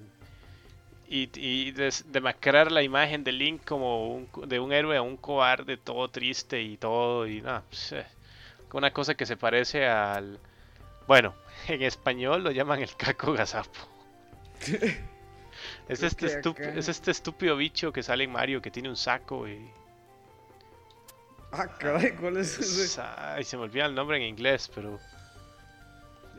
y, 1.08 1.30
y 1.36 1.72
des- 1.72 2.12
demacrar 2.12 2.72
la 2.72 2.84
imagen 2.84 3.24
de 3.24 3.32
Link 3.32 3.64
como 3.66 4.14
un, 4.14 4.30
de 4.48 4.60
un 4.60 4.72
héroe 4.72 4.96
a 4.98 5.02
un 5.02 5.18
cobarde 5.18 5.78
todo 5.78 6.08
triste 6.10 6.62
y 6.62 6.78
todo 6.78 7.26
y 7.28 7.42
nada, 7.42 7.64
pues, 7.70 7.92
eh, 7.94 8.06
una 8.74 8.92
cosa 8.92 9.16
que 9.16 9.26
se 9.26 9.36
parece 9.38 9.88
al 9.88 10.40
bueno, 11.08 11.34
en 11.68 11.82
español 11.82 12.44
lo 12.44 12.52
llaman 12.52 12.82
el 12.82 12.96
caco 12.96 13.34
gazapo. 13.34 13.80
Es 15.90 16.04
este, 16.04 16.28
acá- 16.62 16.74
es 16.80 16.88
este 16.88 17.12
estúpido 17.12 17.58
bicho 17.58 17.92
que 17.92 18.04
sale 18.04 18.24
en 18.24 18.32
Mario 18.32 18.62
que 18.62 18.70
tiene 18.72 18.90
un 18.90 18.96
saco 18.96 19.48
y 19.48 19.70
Ah, 21.52 21.68
caray, 21.80 22.12
¿cuál 22.16 22.38
es 22.38 22.60
ese? 22.60 22.84
Es- 22.84 23.00
Ay, 23.00 23.44
se 23.44 23.58
me 23.58 23.64
olvida 23.64 23.88
el 23.88 23.96
nombre 23.96 24.18
en 24.18 24.24
inglés, 24.24 24.70
pero. 24.74 25.00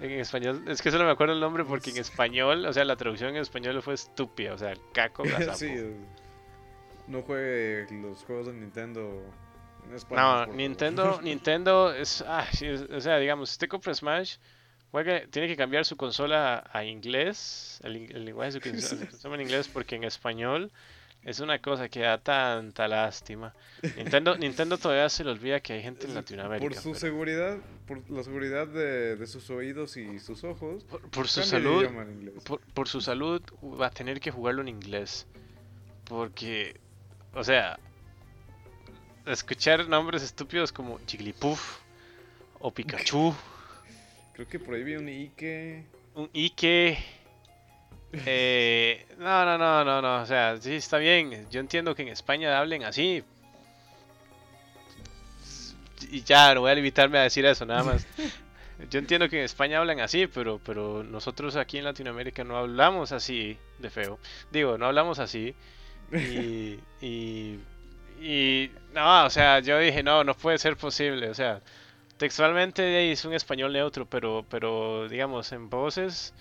En 0.01 0.13
español, 0.13 0.65
es 0.67 0.81
que 0.83 0.91
solo 0.91 1.05
me 1.05 1.11
acuerdo 1.11 1.35
el 1.35 1.41
nombre 1.41 1.65
porque 1.65 1.91
en 1.91 1.99
español, 1.99 2.65
o 2.67 2.73
sea, 2.73 2.85
la 2.85 2.97
traducción 2.97 3.31
en 3.31 3.37
español 3.43 3.83
fue 3.83 3.95
estúpida, 3.95 4.55
o 4.55 4.59
sea, 4.59 4.73
el 4.73 4.81
caco 4.93 5.23
gazapo. 5.25 5.59
sí, 5.59 5.75
no 7.07 7.23
juegue 7.23 7.87
los 8.01 8.23
juegos 8.25 8.47
de 8.47 8.53
Nintendo 8.55 9.23
en 9.89 9.95
español. 9.95 10.49
No. 10.49 10.55
Nintendo, 10.55 11.21
Nintendo 11.23 11.93
es, 11.93 12.25
ah, 12.27 12.47
sí, 12.53 12.67
es- 12.67 12.83
o 12.83 13.01
sea, 13.01 13.19
digamos, 13.19 13.51
si 13.51 13.55
usted 13.55 13.69
compra 13.69 13.93
Smash, 13.95 14.37
juegue- 14.93 15.27
tiene 15.31 15.49
que 15.49 15.57
cambiar 15.57 15.85
su 15.85 15.97
consola 15.97 16.65
a, 16.73 16.79
a 16.79 16.85
inglés, 16.85 17.81
el, 17.83 18.11
el 18.15 18.25
lenguaje 18.25 18.53
de 18.53 18.61
su 18.81 18.99
consola 19.09 19.35
en 19.35 19.41
inglés, 19.43 19.69
porque 19.69 19.97
en 19.97 20.05
español 20.05 20.71
es 21.23 21.41
una 21.41 21.59
cosa 21.61 21.89
que 21.89 22.01
da 22.01 22.19
tanta 22.19 22.89
lástima. 22.89 23.53
Nintendo, 23.97 24.37
Nintendo 24.39 24.79
todavía 24.79 25.09
se 25.09 25.23
le 25.25 25.31
olvida 25.31 25.61
que 25.61 25.75
hay 25.75 25.83
gente 25.83 26.07
en 26.07 26.15
Latinoamérica. 26.15 26.67
Por 26.67 26.75
su 26.75 26.91
pero- 26.91 27.01
seguridad, 27.01 27.59
por 27.87 28.09
la 28.11 28.23
seguridad 28.23 28.67
de, 28.67 29.17
de 29.17 29.27
sus 29.27 29.51
oídos 29.51 29.97
y 29.97 30.19
sus 30.19 30.45
ojos. 30.45 30.85
por, 30.85 31.03
por 31.11 31.29
su 31.29 31.43
salud, 31.43 31.87
por 32.75 32.89
su 32.89 33.01
salud 33.01 33.43
va 33.81 33.89
a 33.89 33.91
tener 33.91 34.21
que 34.21 34.31
jugarlo 34.31 34.63
en 34.63 34.69
inglés. 34.69 35.27
Porque, 36.05 36.81
o 37.35 37.45
sea, 37.45 37.79
escuchar 39.27 39.89
nombres 39.89 40.23
estúpidos 40.23 40.73
como 40.73 40.99
Jigglypuff 41.07 41.79
o 42.59 42.71
Pikachu, 42.73 43.35
Creo 44.35 44.49
que 44.49 44.59
por 44.59 44.75
ahí 44.75 44.83
vi 44.83 44.95
un 44.97 45.07
Ike. 45.09 45.85
un 46.15 46.31
Ike. 46.33 46.99
Eh, 48.13 49.07
no, 49.19 49.45
no, 49.45 49.59
no, 49.59 49.85
no, 49.85 50.03
no. 50.03 50.23
O 50.23 50.27
sea, 50.27 50.57
sí 50.61 50.75
está 50.75 50.99
bien. 50.99 51.47
Yo 51.51 51.61
entiendo 51.61 51.95
que 51.95 52.03
en 52.03 52.09
España 52.09 52.59
hablen 52.59 52.85
así. 52.85 53.23
Y 56.11 56.23
ya, 56.23 56.55
no 56.55 56.63
voy 56.63 56.71
a 56.71 56.75
limitarme 56.75 57.19
a 57.19 57.23
decir 57.23 57.45
eso, 57.45 57.65
nada 57.67 57.85
más. 57.85 58.07
Yo 58.91 58.99
entiendo 58.99 59.29
que 59.29 59.39
en 59.39 59.45
España 59.45 59.79
hablan 59.79 60.01
así, 60.01 60.27
pero, 60.27 60.59
pero 60.65 61.05
nosotros 61.05 61.57
aquí 61.57 61.79
en 61.79 61.85
Latinoamérica 61.85 62.45
no 62.45 62.57
hablamos 62.57 63.13
así 63.13 63.59
de 63.79 63.91
feo. 63.91 64.19
Digo, 64.51 64.79
no 64.79 64.87
hablamos 64.87 65.19
así. 65.19 65.55
Y, 66.13 66.79
y, 67.01 67.61
y 68.21 68.71
no, 68.95 69.27
o 69.27 69.31
sea, 69.31 69.61
yo 69.61 69.79
dije, 69.79 70.03
no, 70.03 70.25
no 70.25 70.35
puede 70.35 70.59
ser 70.59 70.77
posible. 70.77 71.29
O 71.29 71.35
sea, 71.35 71.61
textualmente 72.17 73.13
es 73.13 73.25
un 73.25 73.35
español 73.35 73.73
neutro, 73.73 74.07
pero, 74.07 74.45
pero 74.49 75.09
digamos, 75.09 75.53
en 75.53 75.69
voces, 75.71 76.35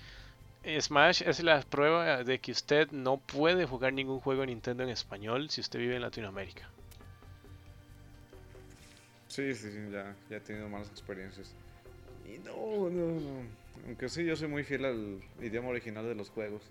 Smash 0.64 1.22
es 1.26 1.42
la 1.42 1.62
prueba 1.62 2.24
de 2.24 2.40
que 2.40 2.52
usted 2.52 2.92
no 2.92 3.18
puede 3.18 3.66
jugar 3.66 3.94
ningún 3.94 4.20
juego 4.20 4.42
de 4.42 4.48
Nintendo 4.48 4.84
en 4.84 4.90
español 4.90 5.50
si 5.50 5.62
usted 5.62 5.80
vive 5.80 5.96
en 5.96 6.02
Latinoamérica. 6.02 6.70
Sí, 9.28 9.54
sí, 9.56 9.72
sí, 9.72 9.92
ya, 9.92 10.16
ya 10.30 10.38
he 10.38 10.40
tenido 10.42 10.68
malas 10.68 10.90
experiencias. 10.90 11.54
Y 12.26 12.40
no, 12.40 12.90
no, 12.90 13.20
no. 13.20 13.42
Aunque 13.88 14.10
sí, 14.10 14.26
yo 14.26 14.36
soy 14.36 14.48
muy 14.48 14.64
fiel 14.64 14.86
al 14.86 15.22
idioma 15.40 15.70
original 15.70 16.06
de 16.06 16.16
los 16.16 16.30
juegos. 16.30 16.62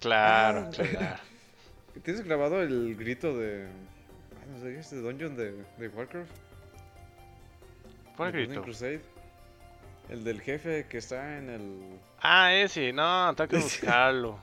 Claro, 0.00 0.60
Ah. 0.66 0.70
claro. 0.70 1.20
¿Tienes 2.04 2.24
grabado 2.24 2.62
el 2.62 2.96
grito 2.96 3.36
de. 3.36 3.68
no 4.50 4.58
sé, 4.60 4.78
este 4.78 4.96
dungeon 4.96 5.36
de, 5.36 5.52
de 5.78 5.88
Warcraft. 5.88 6.30
¿Cuál 8.16 8.32
grito? 8.32 8.62
Crusade. 8.62 9.00
El 10.08 10.22
del 10.24 10.40
jefe 10.42 10.86
que 10.88 10.98
está 10.98 11.38
en 11.38 11.48
el. 11.50 11.98
Ah, 12.20 12.52
ese, 12.52 12.92
no, 12.92 13.32
tengo 13.34 13.48
que 13.48 13.56
buscarlo. 13.58 14.38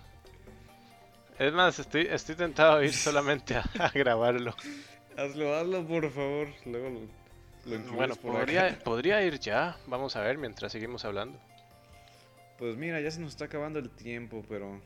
Es 1.40 1.54
más, 1.54 1.80
estoy, 1.80 2.08
estoy 2.10 2.36
tentado 2.36 2.78
a 2.78 2.84
ir 2.86 2.94
solamente 2.94 3.56
a, 3.56 3.64
a 3.80 3.90
grabarlo. 3.90 4.56
Hazlo, 5.18 5.56
hazlo 5.56 5.86
por 5.88 6.10
favor. 6.12 6.48
Luego 6.66 6.90
lo, 7.66 7.78
lo 7.78 7.92
Bueno, 7.94 8.16
por 8.16 8.34
podría, 8.34 8.66
acá. 8.68 8.80
podría 8.84 9.22
ir 9.24 9.40
ya. 9.40 9.78
Vamos 9.88 10.16
a 10.16 10.22
ver 10.22 10.38
mientras 10.38 10.72
seguimos 10.72 11.04
hablando. 11.06 11.40
Pues 12.58 12.76
mira, 12.78 13.00
ya 13.02 13.10
se 13.12 13.20
nos 13.20 13.32
está 13.32 13.46
acabando 13.46 13.80
el 13.80 13.90
tiempo, 13.90 14.46
pero. 14.48 14.80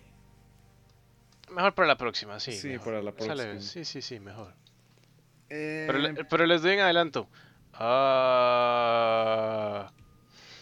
Mejor 1.51 1.73
para 1.75 1.87
la 1.89 1.97
próxima, 1.97 2.39
sí. 2.39 2.53
Sí, 2.53 2.69
mejor. 2.69 2.85
para 2.85 3.01
la 3.01 3.11
Sale- 3.17 3.43
próxima. 3.43 3.61
sí, 3.61 3.83
sí, 3.85 4.01
sí, 4.01 4.19
mejor. 4.19 4.53
Eh, 5.49 5.83
Pero, 5.87 6.27
pero 6.29 6.45
les 6.45 6.61
doy 6.61 6.73
en 6.73 6.79
adelanto. 6.79 7.27
Ah, 7.73 7.91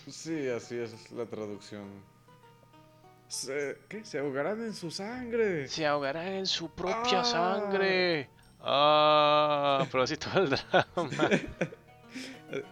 Sí, 0.10 0.47
así 0.49 0.78
es 0.78 1.12
la 1.12 1.26
traducción. 1.26 1.88
Se, 3.28 3.78
¿Qué? 3.89 4.04
Se 4.06 4.20
ahogarán 4.20 4.62
en 4.64 4.74
su 4.74 4.91
sangre. 4.91 5.68
se 5.68 5.86
ahogarán 5.88 6.28
en 6.28 6.45
su 6.45 6.70
propia 6.70 7.22
Ah. 7.22 7.26
sangre. 7.26 8.30
Ah, 8.62 9.88
pero 9.91 10.04
así 10.04 10.16
todo 10.18 10.43
el 10.43 10.49
drama. 10.49 10.88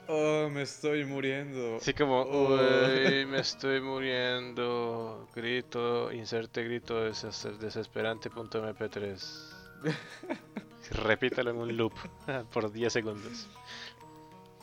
Oh, 0.08 0.48
me 0.52 0.62
estoy 0.62 1.04
muriendo. 1.06 1.78
Así 1.78 1.92
como, 1.96 2.22
Oh. 2.22 2.54
uy, 2.54 3.26
me 3.26 3.40
estoy 3.40 3.82
muriendo. 3.82 5.28
Grito, 5.36 6.12
inserte 6.12 6.64
grito 6.64 7.04
deses- 7.10 7.58
desesperante.mp3. 7.58 9.50
Repítalo 10.92 11.50
en 11.50 11.58
un 11.58 11.76
loop 11.76 11.94
por 12.54 12.72
10 12.72 12.94
segundos. 12.94 13.48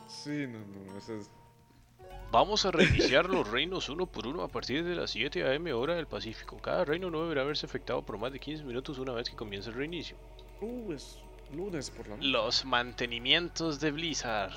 Sí, 0.07 0.47
no, 0.47 0.59
no, 0.59 0.97
eso 0.97 1.15
es. 1.15 1.29
Vamos 2.31 2.63
a 2.63 2.71
reiniciar 2.71 3.27
los 3.27 3.49
reinos 3.49 3.89
uno 3.89 4.05
por 4.05 4.27
uno 4.27 4.43
a 4.43 4.47
partir 4.47 4.83
de 4.83 4.93
las 4.93 5.09
7 5.11 5.55
am 5.55 5.65
hora 5.73 5.95
del 5.95 6.05
Pacífico. 6.05 6.59
Cada 6.59 6.85
reino 6.85 7.09
no 7.09 7.23
deberá 7.23 7.41
haberse 7.41 7.65
afectado 7.65 8.03
por 8.05 8.19
más 8.19 8.31
de 8.31 8.39
15 8.39 8.65
minutos 8.65 8.99
una 8.99 9.13
vez 9.13 9.29
que 9.29 9.35
comience 9.35 9.69
el 9.69 9.75
reinicio. 9.75 10.15
Uh, 10.61 10.93
es 10.93 11.17
lunes 11.51 11.89
por 11.89 12.07
la 12.07 12.17
noche. 12.17 12.27
Los 12.27 12.65
mantenimientos 12.65 13.79
de 13.79 13.89
Blizzard. 13.91 14.53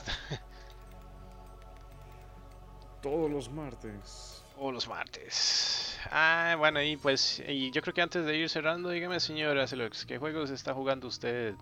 Todos 3.02 3.30
los 3.30 3.50
martes. 3.50 4.44
O 4.58 4.70
los 4.70 4.86
martes. 4.86 5.98
Ah, 6.10 6.56
bueno, 6.58 6.82
y 6.82 6.98
pues, 6.98 7.42
y 7.48 7.70
yo 7.70 7.80
creo 7.80 7.94
que 7.94 8.02
antes 8.02 8.26
de 8.26 8.36
ir 8.36 8.50
cerrando, 8.50 8.90
dígame 8.90 9.18
señora 9.18 9.66
Celox, 9.66 10.04
¿qué 10.04 10.18
juegos 10.18 10.50
está 10.50 10.74
jugando 10.74 11.08
usted 11.08 11.54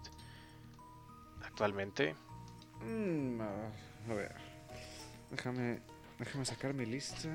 actualmente? 1.45 2.17
Mm, 2.81 3.41
a 3.41 4.15
ver. 4.15 4.35
Déjame, 5.31 5.81
déjame 6.21 6.45
sacar 6.45 6.73
mi 6.75 6.87
lista. 6.87 7.29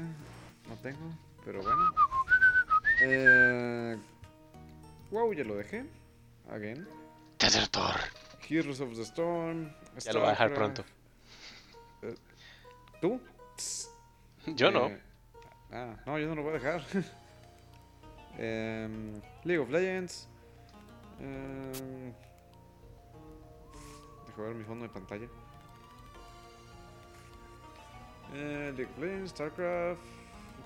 No 0.69 0.75
tengo, 0.81 1.11
pero 1.43 1.61
bueno. 1.61 1.93
Eh, 3.01 3.97
wow, 5.11 5.33
ya 5.33 5.43
lo 5.43 5.55
dejé. 5.55 5.85
Again. 6.49 6.87
Desertor. 7.39 7.95
Heroes 8.47 8.79
of 8.79 8.95
the 8.95 9.01
Storm. 9.01 9.71
Ya 9.99 10.13
lo 10.13 10.19
voy 10.21 10.29
a 10.29 10.31
dejar 10.31 10.53
pronto. 10.53 10.85
¿Tú? 13.01 13.19
Yo 14.47 14.71
no. 14.71 14.87
Eh, 14.87 15.01
ah, 15.71 15.95
no, 16.05 16.19
yo 16.19 16.27
no 16.27 16.35
lo 16.35 16.43
voy 16.43 16.51
a 16.51 16.53
dejar. 16.53 16.83
Em, 18.37 19.21
League 19.45 19.61
of 19.61 19.69
Legends. 19.69 20.27
Em, 21.19 22.13
dejo 24.27 24.43
ver 24.43 24.55
mi 24.55 24.63
fondo 24.65 24.83
de 24.83 24.89
pantalla. 24.89 25.27
Eh, 28.37 28.73
League 28.75 28.91
of 28.91 28.97
Legends, 28.99 29.31
StarCraft, 29.31 30.01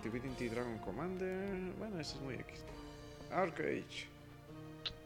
Divinity 0.03 0.49
Dragon 0.49 0.77
Commander. 0.79 1.73
Bueno, 1.77 1.99
eso 1.99 2.15
es 2.15 2.21
muy 2.21 2.33
X. 2.35 2.63
Arcade. 3.31 3.85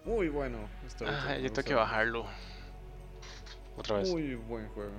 Muy 0.06 0.30
bueno. 0.30 0.60
Otro, 0.94 1.08
Ah, 1.10 1.38
yo 1.38 1.52
tengo 1.52 1.68
que 1.68 1.74
bajarlo. 1.74 2.26
Otra 3.78 3.98
vez. 3.98 4.10
muy 4.12 4.36
buen 4.36 4.68
juego. 4.70 4.92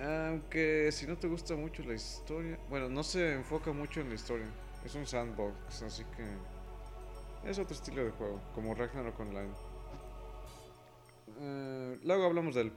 Aunque 0.00 0.90
si 0.92 1.06
no 1.06 1.16
te 1.16 1.26
gusta 1.28 1.54
mucho 1.56 1.82
la 1.82 1.94
historia, 1.94 2.58
bueno, 2.68 2.88
no 2.88 3.02
se 3.02 3.32
enfoca 3.34 3.72
mucho 3.72 4.00
en 4.00 4.08
la 4.10 4.14
historia. 4.14 4.46
Es 4.84 4.94
un 4.94 5.06
sandbox, 5.06 5.82
así 5.82 6.04
que 6.16 7.48
es 7.50 7.58
otro 7.58 7.74
estilo 7.74 8.04
de 8.04 8.10
juego, 8.12 8.40
como 8.54 8.74
Ragnarok 8.74 9.18
Online. 9.18 9.50
Eh, 11.40 11.98
luego 12.04 12.26
hablamos 12.26 12.54
de 12.54 12.62
él, 12.62 12.72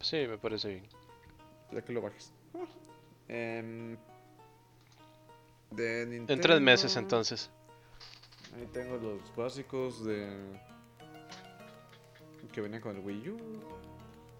Sí, 0.00 0.26
me 0.28 0.36
parece 0.38 0.68
bien. 0.68 0.86
ya 1.70 1.82
que 1.82 1.92
lo 1.92 2.02
bajes. 2.02 2.32
Em, 3.28 3.96
de 5.70 6.06
Nintendo. 6.06 6.32
En 6.32 6.40
tres 6.40 6.60
meses 6.60 6.96
entonces. 6.96 7.50
Ahí 8.54 8.66
tengo 8.72 8.96
los 8.98 9.34
básicos 9.34 10.04
de 10.04 10.28
que 12.52 12.60
venían 12.60 12.82
con 12.82 12.96
el 12.96 13.04
Wii 13.04 13.30
U. 13.30 13.38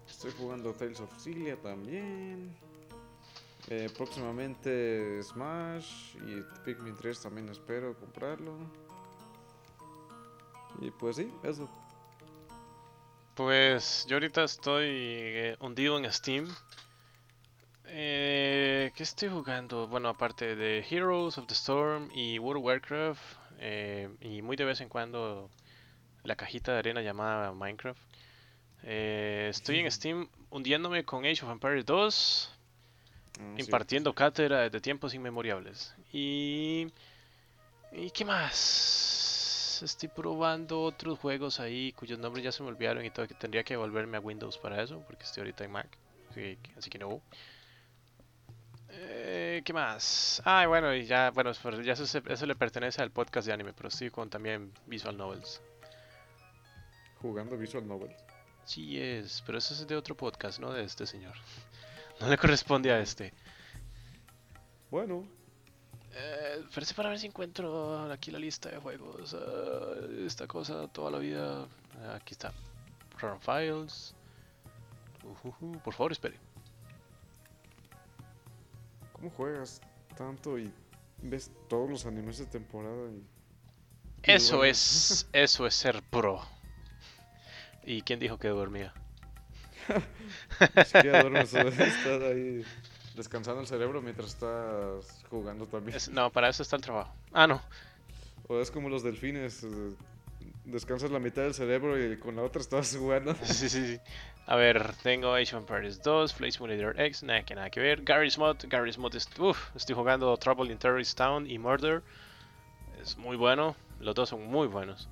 Estoy 0.07 0.31
jugando 0.37 0.73
Tales 0.73 0.99
of 0.99 1.09
Cilia 1.17 1.59
también. 1.59 2.55
Eh, 3.69 3.89
próximamente 3.95 5.21
Smash 5.23 6.15
y 6.27 6.43
Pikmin 6.65 6.95
3 6.95 7.21
también 7.21 7.49
espero 7.49 7.97
comprarlo. 7.97 8.57
Y 10.79 10.91
pues 10.91 11.15
sí, 11.15 11.31
eso. 11.43 11.69
Pues 13.35 14.05
yo 14.07 14.17
ahorita 14.17 14.43
estoy 14.43 14.85
eh, 14.87 15.57
hundido 15.59 15.97
en 15.97 16.11
Steam. 16.11 16.47
Eh, 17.85 18.91
¿Qué 18.95 19.03
estoy 19.03 19.29
jugando? 19.29 19.87
Bueno, 19.87 20.09
aparte 20.09 20.55
de 20.55 20.85
Heroes 20.89 21.37
of 21.37 21.47
the 21.47 21.53
Storm 21.53 22.09
y 22.13 22.39
World 22.39 22.59
of 22.59 22.65
Warcraft, 22.65 23.21
eh, 23.59 24.09
y 24.21 24.41
muy 24.41 24.55
de 24.55 24.65
vez 24.65 24.81
en 24.81 24.89
cuando 24.89 25.49
la 26.23 26.35
cajita 26.35 26.73
de 26.73 26.79
arena 26.79 27.01
llamada 27.01 27.51
Minecraft. 27.53 28.01
Eh, 28.83 29.47
estoy 29.49 29.79
en 29.79 29.91
Steam 29.91 30.29
hundiéndome 30.49 31.03
con 31.03 31.25
Age 31.25 31.43
of 31.43 31.51
Empires 31.51 31.85
2, 31.85 32.53
Ah, 33.39 33.53
sí, 33.55 33.63
impartiendo 33.63 34.13
cátedra 34.13 34.61
desde 34.61 34.79
tiempos 34.79 35.13
inmemoriales. 35.13 35.93
Y... 36.11 36.87
¿Y 37.91 38.09
qué 38.11 38.25
más? 38.25 39.81
Estoy 39.83 40.09
probando 40.09 40.81
otros 40.81 41.19
juegos 41.19 41.59
ahí 41.59 41.91
cuyos 41.93 42.17
nombres 42.17 42.43
ya 42.43 42.51
se 42.51 42.63
me 42.63 42.69
olvidaron 42.69 43.05
y 43.05 43.09
todo, 43.09 43.27
que 43.27 43.33
tendría 43.33 43.63
que 43.63 43.75
volverme 43.75 44.17
a 44.17 44.19
Windows 44.19 44.57
para 44.57 44.81
eso, 44.81 45.03
porque 45.05 45.23
estoy 45.23 45.41
ahorita 45.41 45.63
en 45.65 45.71
Mac. 45.71 45.87
Así 46.77 46.89
que 46.89 46.97
no. 46.97 47.21
Eh, 48.95 49.61
¿Qué 49.65 49.73
más? 49.73 50.41
Ah, 50.45 50.65
bueno, 50.67 50.93
y 50.93 51.05
ya, 51.05 51.31
bueno, 51.31 51.51
ya 51.81 51.93
eso, 51.93 52.03
eso 52.27 52.45
le 52.45 52.55
pertenece 52.55 53.01
al 53.01 53.11
podcast 53.11 53.47
de 53.47 53.53
anime, 53.53 53.73
pero 53.73 53.89
estoy 53.89 54.09
con 54.11 54.29
también 54.29 54.71
Visual 54.85 55.17
Novels. 55.17 55.61
Jugando 57.21 57.57
Visual 57.57 57.87
Novel. 57.87 58.11
Sí 58.65 58.99
es, 58.99 59.41
pero 59.45 59.57
eso 59.57 59.73
es 59.73 59.87
de 59.87 59.95
otro 59.95 60.15
podcast, 60.15 60.59
no 60.59 60.71
de 60.71 60.83
este 60.83 61.05
señor. 61.05 61.33
No 62.19 62.29
le 62.29 62.37
corresponde 62.37 62.91
a 62.91 62.99
este. 62.99 63.33
Bueno, 64.91 65.25
Eh, 66.15 66.63
parece 66.73 66.93
para 66.93 67.09
ver 67.09 67.17
si 67.17 67.25
encuentro 67.25 68.11
aquí 68.11 68.29
la 68.29 68.37
lista 68.37 68.69
de 68.69 68.77
juegos. 68.77 69.33
ah, 69.33 69.95
esta 70.25 70.45
cosa 70.45 70.87
toda 70.89 71.09
la 71.09 71.17
vida. 71.17 71.65
Ah, 72.03 72.15
aquí 72.15 72.33
está. 72.35 72.53
Run 73.19 73.41
Files. 73.41 74.13
Ujujú, 75.23 75.79
Por 75.83 75.93
favor, 75.95 76.11
espere. 76.11 76.37
¿Cómo 79.23 79.35
juegas 79.37 79.79
tanto 80.17 80.59
y 80.59 80.69
ves 81.21 81.49
todos 81.69 81.89
los 81.89 82.05
animes 82.05 82.39
de 82.39 82.45
temporada? 82.45 83.09
Y... 83.09 83.23
Eso 84.23 84.57
duermes? 84.57 84.77
es, 85.11 85.29
eso 85.33 85.65
es 85.65 85.73
ser 85.75 86.03
pro. 86.03 86.41
¿Y 87.85 88.01
quién 88.01 88.19
dijo 88.19 88.37
que 88.37 88.49
dormía? 88.49 88.93
Siquiera 90.85 91.21
duermes, 91.21 91.53
estás 91.53 92.21
ahí 92.21 92.65
descansando 93.15 93.61
el 93.61 93.67
cerebro 93.67 94.01
mientras 94.01 94.31
estás 94.31 95.23
jugando 95.29 95.67
también. 95.67 95.95
Es- 95.95 96.09
no, 96.09 96.29
para 96.29 96.49
eso 96.49 96.61
está 96.61 96.75
el 96.75 96.81
trabajo. 96.81 97.13
Ah, 97.31 97.47
no. 97.47 97.61
O 98.49 98.59
es 98.59 98.71
como 98.71 98.89
los 98.89 99.03
delfines, 99.03 99.63
eh, 99.63 99.95
descansas 100.65 101.11
la 101.11 101.19
mitad 101.19 101.43
del 101.43 101.53
cerebro 101.53 101.97
y 101.97 102.17
con 102.17 102.35
la 102.35 102.41
otra 102.41 102.61
estás 102.61 102.93
jugando. 102.97 103.33
Sí, 103.45 103.69
sí, 103.69 103.87
sí. 103.87 103.99
A 104.45 104.55
ver, 104.57 104.93
tengo 105.03 105.33
Age 105.33 105.55
of 105.55 105.61
Empires 105.61 106.01
2, 106.03 106.33
Flight 106.33 106.53
Simulator 106.53 106.99
X, 106.99 107.23
nada 107.23 107.43
que 107.43 107.55
nada 107.55 107.69
que 107.69 107.79
ver. 107.79 108.03
Garry's 108.03 108.37
Mod, 108.37 108.57
Garry's 108.67 108.97
Mod, 108.97 109.15
es- 109.15 109.29
uf, 109.39 109.73
estoy 109.75 109.95
jugando 109.95 110.35
Trouble 110.37 110.71
in 110.71 110.77
Terrorist 110.77 111.17
Town 111.17 111.49
y 111.49 111.57
Murder. 111.57 112.03
Es 113.01 113.17
muy 113.17 113.37
bueno, 113.37 113.75
los 113.99 114.13
dos 114.15 114.29
son 114.29 114.45
muy 114.47 114.67
buenos. 114.67 115.07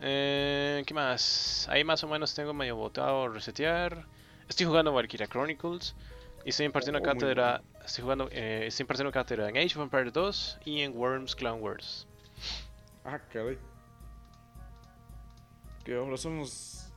Eh, 0.00 0.82
¿Qué 0.86 0.94
más? 0.94 1.68
Ahí 1.70 1.84
más 1.84 2.02
o 2.02 2.08
menos 2.08 2.34
tengo 2.34 2.52
medio 2.54 2.76
botado 2.76 3.28
resetear. 3.28 4.06
Estoy 4.48 4.66
jugando 4.66 4.92
Valkyria 4.92 5.26
Chronicles. 5.26 5.94
Y 6.44 6.48
estoy 6.50 6.66
impartiendo 6.66 6.98
Oh, 6.98 7.02
cátedra. 7.02 7.62
Estoy 7.84 8.02
jugando. 8.02 8.28
eh, 8.32 8.64
estoy 8.66 8.82
impartiendo 8.84 9.12
cátedra 9.12 9.48
en 9.48 9.56
Age 9.58 9.78
of 9.78 9.82
Empires 9.84 10.12
2 10.12 10.58
y 10.64 10.80
en 10.80 10.96
Worms 10.96 11.36
Clan 11.36 11.60
Wars. 11.62 12.08
Ah, 13.04 13.20
caray. 13.32 13.58
Que 15.84 15.94
ahora 15.96 16.16
somos 16.16 16.91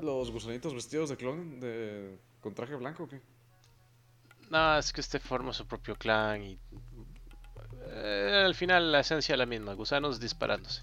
¿Los 0.00 0.30
gusanitos 0.30 0.74
vestidos 0.74 1.10
de 1.10 1.16
clon 1.16 1.60
de... 1.60 2.18
con 2.40 2.54
traje 2.54 2.74
blanco 2.74 3.04
o 3.04 3.08
qué? 3.08 3.20
No, 4.50 4.78
es 4.78 4.92
que 4.92 5.00
este 5.00 5.18
forma 5.18 5.52
su 5.52 5.66
propio 5.66 5.94
clan 5.96 6.42
y... 6.42 6.58
eh, 7.86 8.42
al 8.44 8.54
final 8.54 8.90
la 8.90 9.00
esencia 9.00 9.34
es 9.34 9.38
la 9.38 9.46
misma, 9.46 9.74
gusanos 9.74 10.18
disparándose. 10.18 10.82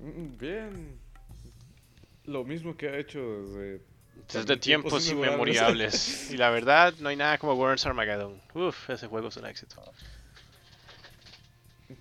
Mm, 0.00 0.36
Bien. 0.38 0.98
Lo 2.24 2.44
mismo 2.44 2.76
que 2.76 2.88
ha 2.88 2.98
hecho 2.98 3.20
desde... 3.20 3.82
Desde 4.32 4.56
tiempos 4.56 5.04
tiempos 5.04 5.10
inmemoriales. 5.10 6.30
y 6.32 6.36
la 6.36 6.50
verdad, 6.50 6.94
no 7.00 7.08
hay 7.08 7.16
nada 7.16 7.38
como 7.38 7.54
Worms 7.54 7.86
Armageddon. 7.86 8.40
Uf, 8.54 8.90
ese 8.90 9.06
juego 9.06 9.28
es 9.28 9.36
un 9.36 9.46
éxito. 9.46 9.82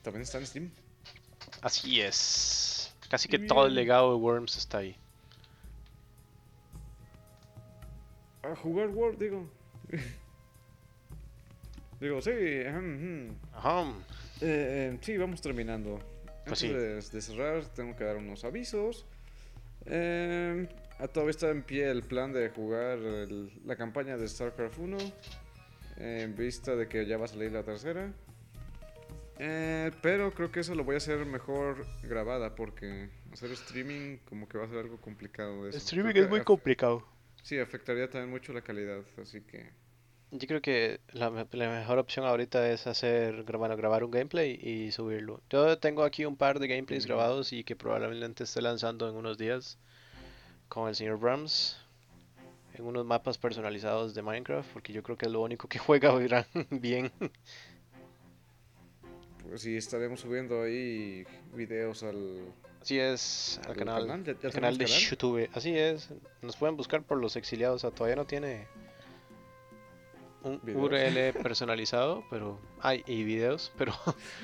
También 0.04 0.22
está 0.22 0.38
en 0.38 0.46
Steam. 0.46 0.72
Así 1.62 2.02
es. 2.02 2.94
Casi 3.10 3.28
que 3.28 3.40
todo 3.40 3.66
el 3.66 3.74
legado 3.74 4.12
de 4.12 4.18
Worms 4.18 4.58
está 4.58 4.80
ahí. 4.80 4.96
A 8.44 8.56
jugar 8.56 8.90
War, 8.90 9.18
digo. 9.18 9.50
digo, 12.00 12.22
sí. 12.22 12.32
Ajá. 13.54 13.84
Eh, 14.42 14.92
eh, 14.94 14.98
sí, 15.02 15.18
vamos 15.18 15.42
terminando. 15.42 16.00
Pues 16.46 16.46
Antes 16.46 16.60
sí. 16.60 16.68
de, 16.70 16.96
de 17.18 17.22
cerrar, 17.22 17.66
tengo 17.76 17.96
que 17.96 18.04
dar 18.06 18.18
unos 18.18 18.44
avisos. 18.46 19.06
Eh, 19.86 20.68
todavía 21.14 21.32
está 21.32 21.50
en 21.50 21.64
pie 21.64 21.90
el 21.90 22.04
plan 22.04 22.32
de 22.34 22.50
jugar 22.50 22.98
el- 23.00 23.52
la 23.66 23.76
campaña 23.76 24.18
de 24.18 24.28
StarCraft 24.28 24.78
1. 24.80 24.98
eh, 25.98 26.22
En 26.24 26.36
vista 26.36 26.76
de 26.76 26.88
que 26.88 27.06
ya 27.06 27.18
va 27.18 27.26
a 27.26 27.28
salir 27.28 27.52
la 27.52 27.64
tercera. 27.64 28.12
Eh, 29.38 29.92
pero 30.02 30.34
creo 30.34 30.52
que 30.52 30.62
eso 30.62 30.76
lo 30.76 30.84
voy 30.84 30.96
a 30.96 30.98
hacer 30.98 31.26
mejor 31.26 31.86
grabada 32.04 32.56
porque 32.56 33.10
hacer 33.32 33.52
streaming 33.52 34.18
como 34.30 34.48
que 34.50 34.58
va 34.58 34.66
a 34.66 34.68
ser 34.70 34.80
algo 34.80 34.98
complicado. 34.98 35.68
eso. 35.68 35.78
Streaming 35.78 36.12
Creo 36.12 36.24
es 36.26 36.30
muy 36.30 36.42
complicado. 36.42 37.06
Sí, 37.44 37.58
afectaría 37.58 38.10
también 38.10 38.30
mucho 38.30 38.54
la 38.54 38.62
calidad, 38.62 39.02
así 39.22 39.42
que... 39.42 39.70
Yo 40.32 40.48
creo 40.48 40.62
que 40.62 41.00
la, 41.12 41.48
la 41.52 41.70
mejor 41.70 41.98
opción 41.98 42.26
ahorita 42.26 42.72
es 42.72 42.86
hacer, 42.86 43.44
bueno, 43.44 43.76
grabar 43.76 44.04
un 44.04 44.12
gameplay 44.12 44.60
y 44.62 44.92
subirlo. 44.92 45.42
Yo 45.50 45.80
tengo 45.80 46.04
aquí 46.04 46.26
un 46.26 46.38
par 46.38 46.60
de 46.60 46.68
gameplays 46.68 47.08
grabados 47.08 47.52
y 47.52 47.64
que 47.64 47.76
probablemente 47.76 48.44
esté 48.44 48.62
lanzando 48.62 49.10
en 49.10 49.16
unos 49.16 49.40
días 49.40 49.80
con 50.68 50.88
el 50.88 50.94
señor 50.94 51.20
Brahms 51.20 51.78
en 52.76 52.86
unos 52.86 53.06
mapas 53.06 53.38
personalizados 53.38 54.14
de 54.14 54.22
Minecraft, 54.22 54.72
porque 54.72 54.94
yo 54.94 55.04
creo 55.04 55.18
que 55.18 55.26
es 55.26 55.32
lo 55.32 55.42
único 55.42 55.68
que 55.68 55.80
juega 55.80 56.14
Irán 56.22 56.46
bien. 56.70 57.12
Pues 59.48 59.62
sí, 59.62 59.76
estaremos 59.76 60.20
subiendo 60.20 60.62
ahí 60.62 61.26
videos 61.54 62.04
al, 62.04 62.54
Así 62.82 62.98
es, 63.00 63.60
al 63.66 63.72
al 63.72 63.76
canal, 63.78 64.08
¿Ya, 64.08 64.08
ya 64.08 64.16
al 64.18 64.24
tenemos 64.38 64.54
canal 64.54 64.78
de 64.78 64.86
canal? 64.86 65.00
YouTube. 65.02 65.50
Así 65.54 65.78
es, 65.78 66.10
nos 66.42 66.56
pueden 66.56 66.78
buscar 66.78 67.04
por 67.04 67.18
los 67.20 67.36
exiliados, 67.36 67.84
o 67.84 67.90
sea, 67.90 67.96
todavía 67.96 68.16
no 68.16 68.26
tiene 68.26 68.68
un 70.44 70.60
Videos. 70.64 70.84
URL 70.84 71.34
personalizado, 71.44 72.24
pero 72.30 72.58
hay 72.82 73.04
y 73.06 73.24
videos, 73.24 73.72
pero 73.78 73.94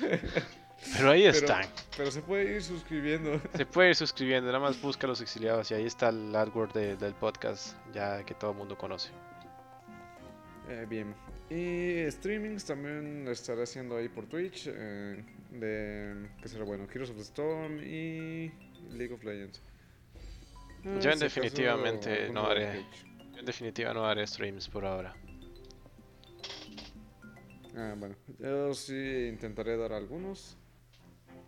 pero 0.96 1.10
ahí 1.10 1.24
están. 1.24 1.64
Pero 1.96 2.10
se 2.10 2.20
puede 2.20 2.56
ir 2.56 2.62
suscribiendo. 2.62 3.40
Se 3.56 3.64
puede 3.64 3.90
ir 3.90 3.96
suscribiendo, 3.96 4.48
nada 4.52 4.60
más 4.62 4.80
busca 4.80 5.06
los 5.06 5.20
exiliados 5.22 5.70
y 5.70 5.74
ahí 5.74 5.86
está 5.86 6.10
el 6.10 6.34
AdWord 6.36 6.72
de- 6.74 6.96
del 6.96 7.14
podcast, 7.14 7.74
ya 7.94 8.22
que 8.24 8.34
todo 8.34 8.50
el 8.50 8.58
mundo 8.58 8.76
conoce. 8.76 9.08
Eh, 10.68 10.84
bien. 10.88 11.14
Y 11.48 12.10
streamings 12.10 12.64
también 12.66 13.24
lo 13.24 13.30
estaré 13.30 13.62
haciendo 13.62 13.96
ahí 13.96 14.08
por 14.08 14.26
Twitch. 14.26 14.68
eh, 14.70 15.24
de. 15.60 16.28
¿Qué 16.42 16.48
será 16.48 16.64
bueno? 16.64 16.86
Heroes 16.92 17.10
of 17.10 17.16
the 17.16 17.22
Storm 17.22 17.78
y. 17.82 18.52
League 18.90 19.12
of 19.12 19.22
Legends. 19.24 19.60
Ah, 20.84 20.84
Yo 20.84 20.90
en 20.92 21.00
si 21.00 21.08
acaso 21.08 21.24
definitivamente 21.24 22.28
no 22.30 22.46
haré. 22.46 22.66
Cage. 22.66 23.38
En 23.38 23.44
definitiva 23.44 23.92
no 23.92 24.06
haré 24.06 24.26
streams 24.26 24.68
por 24.68 24.84
ahora. 24.84 25.14
Ah, 27.76 27.94
bueno. 27.96 28.16
Yo 28.38 28.72
sí 28.74 29.28
intentaré 29.28 29.76
dar 29.76 29.92
algunos. 29.92 30.56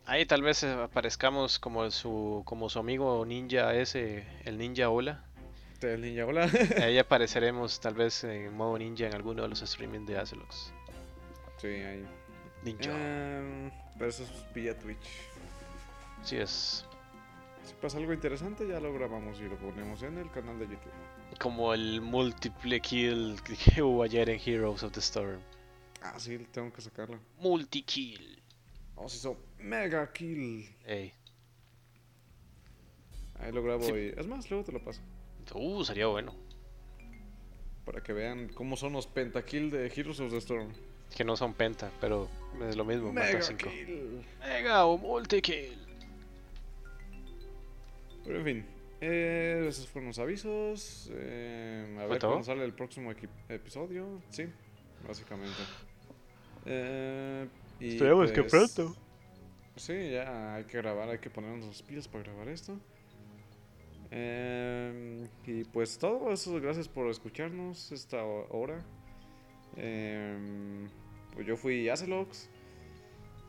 Ahí 0.04 0.24
tal 0.26 0.42
vez 0.42 0.64
aparezcamos 0.64 1.58
como 1.58 1.90
su 1.90 2.42
como 2.44 2.68
su 2.68 2.78
amigo 2.78 3.24
ninja 3.26 3.74
ese, 3.74 4.26
el 4.44 4.58
ninja 4.58 4.88
Ola. 4.90 5.24
Del 5.80 6.00
Ninja, 6.00 6.26
hola. 6.26 6.50
Ahí 6.82 6.98
apareceremos 6.98 7.78
tal 7.80 7.94
vez 7.94 8.24
en 8.24 8.52
modo 8.52 8.76
ninja 8.78 9.06
en 9.06 9.14
alguno 9.14 9.42
de 9.42 9.48
los 9.48 9.60
streamings 9.60 10.08
de 10.08 10.18
Acelox. 10.18 10.72
sí, 11.58 11.68
ahí. 11.68 12.04
Ninja. 12.64 12.90
Em, 12.90 13.70
pero 13.98 14.10
eso 14.10 14.22
es 14.22 14.54
vía 14.54 14.78
Twitch. 14.78 14.98
Así 16.22 16.36
es. 16.36 16.84
Si 17.64 17.74
pasa 17.74 17.98
algo 17.98 18.12
interesante, 18.12 18.66
ya 18.66 18.80
lo 18.80 18.92
grabamos 18.94 19.38
y 19.40 19.44
lo 19.44 19.56
ponemos 19.56 20.02
en 20.02 20.18
el 20.18 20.30
canal 20.30 20.58
de 20.58 20.66
YouTube. 20.66 21.38
Como 21.40 21.74
el 21.74 22.00
múltiple 22.00 22.80
kill 22.80 23.38
que 23.42 23.82
hubo 23.82 24.02
ayer 24.02 24.28
en 24.30 24.40
Heroes 24.44 24.82
of 24.82 24.92
the 24.92 25.00
Storm. 25.00 25.40
Ah, 26.02 26.18
sí, 26.18 26.38
tengo 26.52 26.72
que 26.72 26.80
sacarlo. 26.80 27.18
Multi 27.40 27.82
kill. 27.82 28.40
Oh, 28.96 29.08
se 29.08 29.16
hizo 29.18 29.36
mega 29.58 30.10
kill. 30.12 30.68
Ey. 30.86 31.12
Ahí 33.40 33.52
lo 33.52 33.62
grabo 33.62 33.82
Sí. 33.84 33.92
y. 33.92 34.18
Es 34.18 34.26
más, 34.26 34.50
luego 34.50 34.64
te 34.64 34.72
lo 34.72 34.82
paso. 34.82 35.00
Uh, 35.54 35.84
sería 35.84 36.06
bueno. 36.06 36.34
Para 37.84 38.02
que 38.02 38.12
vean 38.12 38.48
cómo 38.48 38.76
son 38.76 38.92
los 38.92 39.06
pentakill 39.06 39.70
de 39.70 39.86
Heroes 39.86 40.20
of 40.20 40.30
the 40.30 40.38
Storm. 40.38 40.72
Que 41.16 41.24
no 41.24 41.36
son 41.36 41.54
penta, 41.54 41.90
pero 42.00 42.28
es 42.68 42.76
lo 42.76 42.84
mismo. 42.84 43.12
mata 43.12 43.26
Mega 43.26 43.42
cinco. 43.42 43.68
kill. 43.70 44.24
Mega 44.40 44.84
o 44.86 44.98
multi 44.98 45.40
kill. 45.42 45.78
Pero 48.24 48.38
en 48.40 48.44
fin. 48.44 48.66
eh, 49.00 49.64
esos 49.68 49.86
fueron 49.88 50.08
los 50.08 50.18
avisos. 50.18 51.10
eh, 51.14 51.86
a 51.96 52.00
¿Fue 52.00 52.08
ver 52.08 52.18
todo? 52.18 52.30
cuándo 52.32 52.44
sale 52.44 52.64
el 52.64 52.74
próximo 52.74 53.12
episodio. 53.48 54.20
Sí, 54.30 54.46
básicamente. 55.06 55.56
Eh, 56.66 57.46
y 57.80 57.88
Esperemos 57.94 58.32
que 58.32 58.42
pues, 58.42 58.74
pronto. 58.74 58.96
Sí, 59.76 60.10
ya 60.10 60.56
hay 60.56 60.64
que 60.64 60.78
grabar, 60.78 61.08
hay 61.08 61.18
que 61.18 61.30
ponernos 61.30 61.66
las 61.66 61.82
pilas 61.82 62.08
para 62.08 62.24
grabar 62.24 62.48
esto. 62.48 62.76
Eh, 64.10 65.26
y 65.46 65.64
pues 65.64 65.98
todo 65.98 66.32
eso, 66.32 66.60
gracias 66.60 66.88
por 66.88 67.08
escucharnos 67.08 67.92
esta 67.92 68.24
ho- 68.24 68.46
hora. 68.50 68.82
Eh, 69.76 70.88
pues 71.38 71.46
yo 71.46 71.56
fui 71.56 71.88
Acelox. 71.88 72.48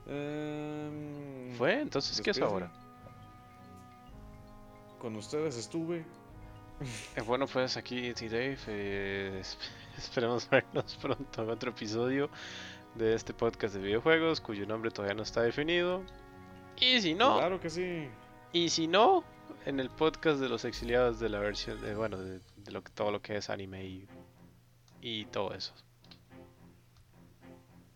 Eh, 0.06 1.54
¿Fue? 1.58 1.82
Entonces, 1.82 2.22
¿qué 2.22 2.30
es 2.30 2.40
ahora? 2.40 2.72
Con 5.00 5.16
ustedes 5.16 5.58
estuve. 5.58 6.06
Eh, 7.16 7.22
bueno, 7.26 7.48
pues 7.48 7.78
aquí 7.78 8.14
T-Dave. 8.14 8.58
eh, 8.68 9.42
esp- 9.42 9.58
esperemos 9.98 10.48
vernos 10.48 10.96
pronto 11.02 11.42
en 11.42 11.50
otro 11.50 11.72
episodio 11.72 12.30
de 12.94 13.16
este 13.16 13.34
podcast 13.34 13.74
de 13.74 13.82
videojuegos 13.82 14.40
cuyo 14.40 14.68
nombre 14.68 14.92
todavía 14.92 15.16
no 15.16 15.24
está 15.24 15.42
definido. 15.42 16.04
Y 16.80 17.02
si 17.02 17.16
no, 17.16 17.38
Claro 17.38 17.60
que 17.60 17.72
sí. 17.72 18.08
y 18.54 18.70
si 18.70 18.88
no, 18.88 19.24
en 19.66 19.80
el 19.80 19.90
podcast 19.90 20.40
de 20.40 20.48
los 20.48 20.64
exiliados 20.64 21.20
de 21.20 21.30
la 21.30 21.40
versión 21.40 21.82
de, 21.82 21.96
bueno, 21.96 22.18
de, 22.18 22.40
de 22.58 22.72
lo 22.72 22.84
que, 22.84 22.92
todo 22.92 23.10
lo 23.12 23.22
que 23.22 23.36
es 23.38 23.50
anime 23.50 23.84
y, 23.86 24.08
y 25.02 25.26
todo 25.26 25.54
eso. 25.54 25.74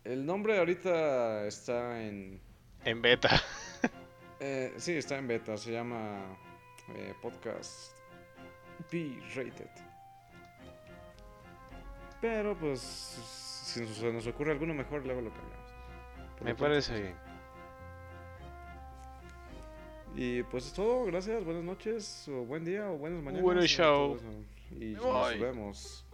El 0.04 0.26
nombre 0.26 0.58
ahorita 0.58 1.46
está 1.46 2.02
en. 2.02 2.38
En 2.84 3.00
beta. 3.00 3.40
eh, 4.40 4.74
sí, 4.76 4.92
está 4.92 5.16
en 5.16 5.26
beta. 5.26 5.56
Se 5.56 5.72
llama 5.72 6.20
eh, 6.94 7.14
Podcast 7.22 7.96
B-Rated. 8.92 9.70
Pero 12.20 12.54
pues, 12.58 12.80
si 12.80 13.80
nos, 13.80 14.26
ocurre 14.26 14.52
alguno 14.52 14.74
mejor, 14.74 15.06
luego 15.06 15.22
lo 15.22 15.30
cambiamos. 15.30 15.72
Por 16.36 16.44
Me 16.44 16.54
parece 16.54 17.00
bien. 17.00 17.16
Y 20.16 20.42
pues 20.44 20.66
es 20.66 20.74
todo. 20.74 21.06
Gracias. 21.06 21.42
Buenas 21.44 21.64
noches, 21.64 22.28
o 22.28 22.44
buen 22.44 22.62
día, 22.62 22.90
o 22.90 22.98
buenas 22.98 23.22
mañanas. 23.22 23.42
Bueno 23.42 23.62
o 23.62 23.66
show. 23.66 24.18
Y 24.70 24.92
nos 24.92 25.40
vemos. 25.40 26.06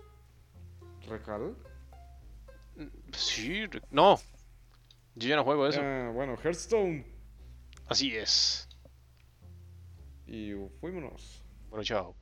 ¿Recal? 1.08 1.56
Sí, 3.12 3.64
no. 3.90 4.18
Yo 5.14 5.28
ya 5.28 5.36
no 5.36 5.44
juego 5.44 5.66
eso. 5.66 5.80
Ah, 5.82 6.10
bueno, 6.14 6.36
Hearthstone. 6.36 7.04
Así 7.86 8.16
es. 8.16 8.68
Y 10.26 10.52
fuímonos. 10.80 11.42
Bueno, 11.68 11.84
chao. 11.84 12.14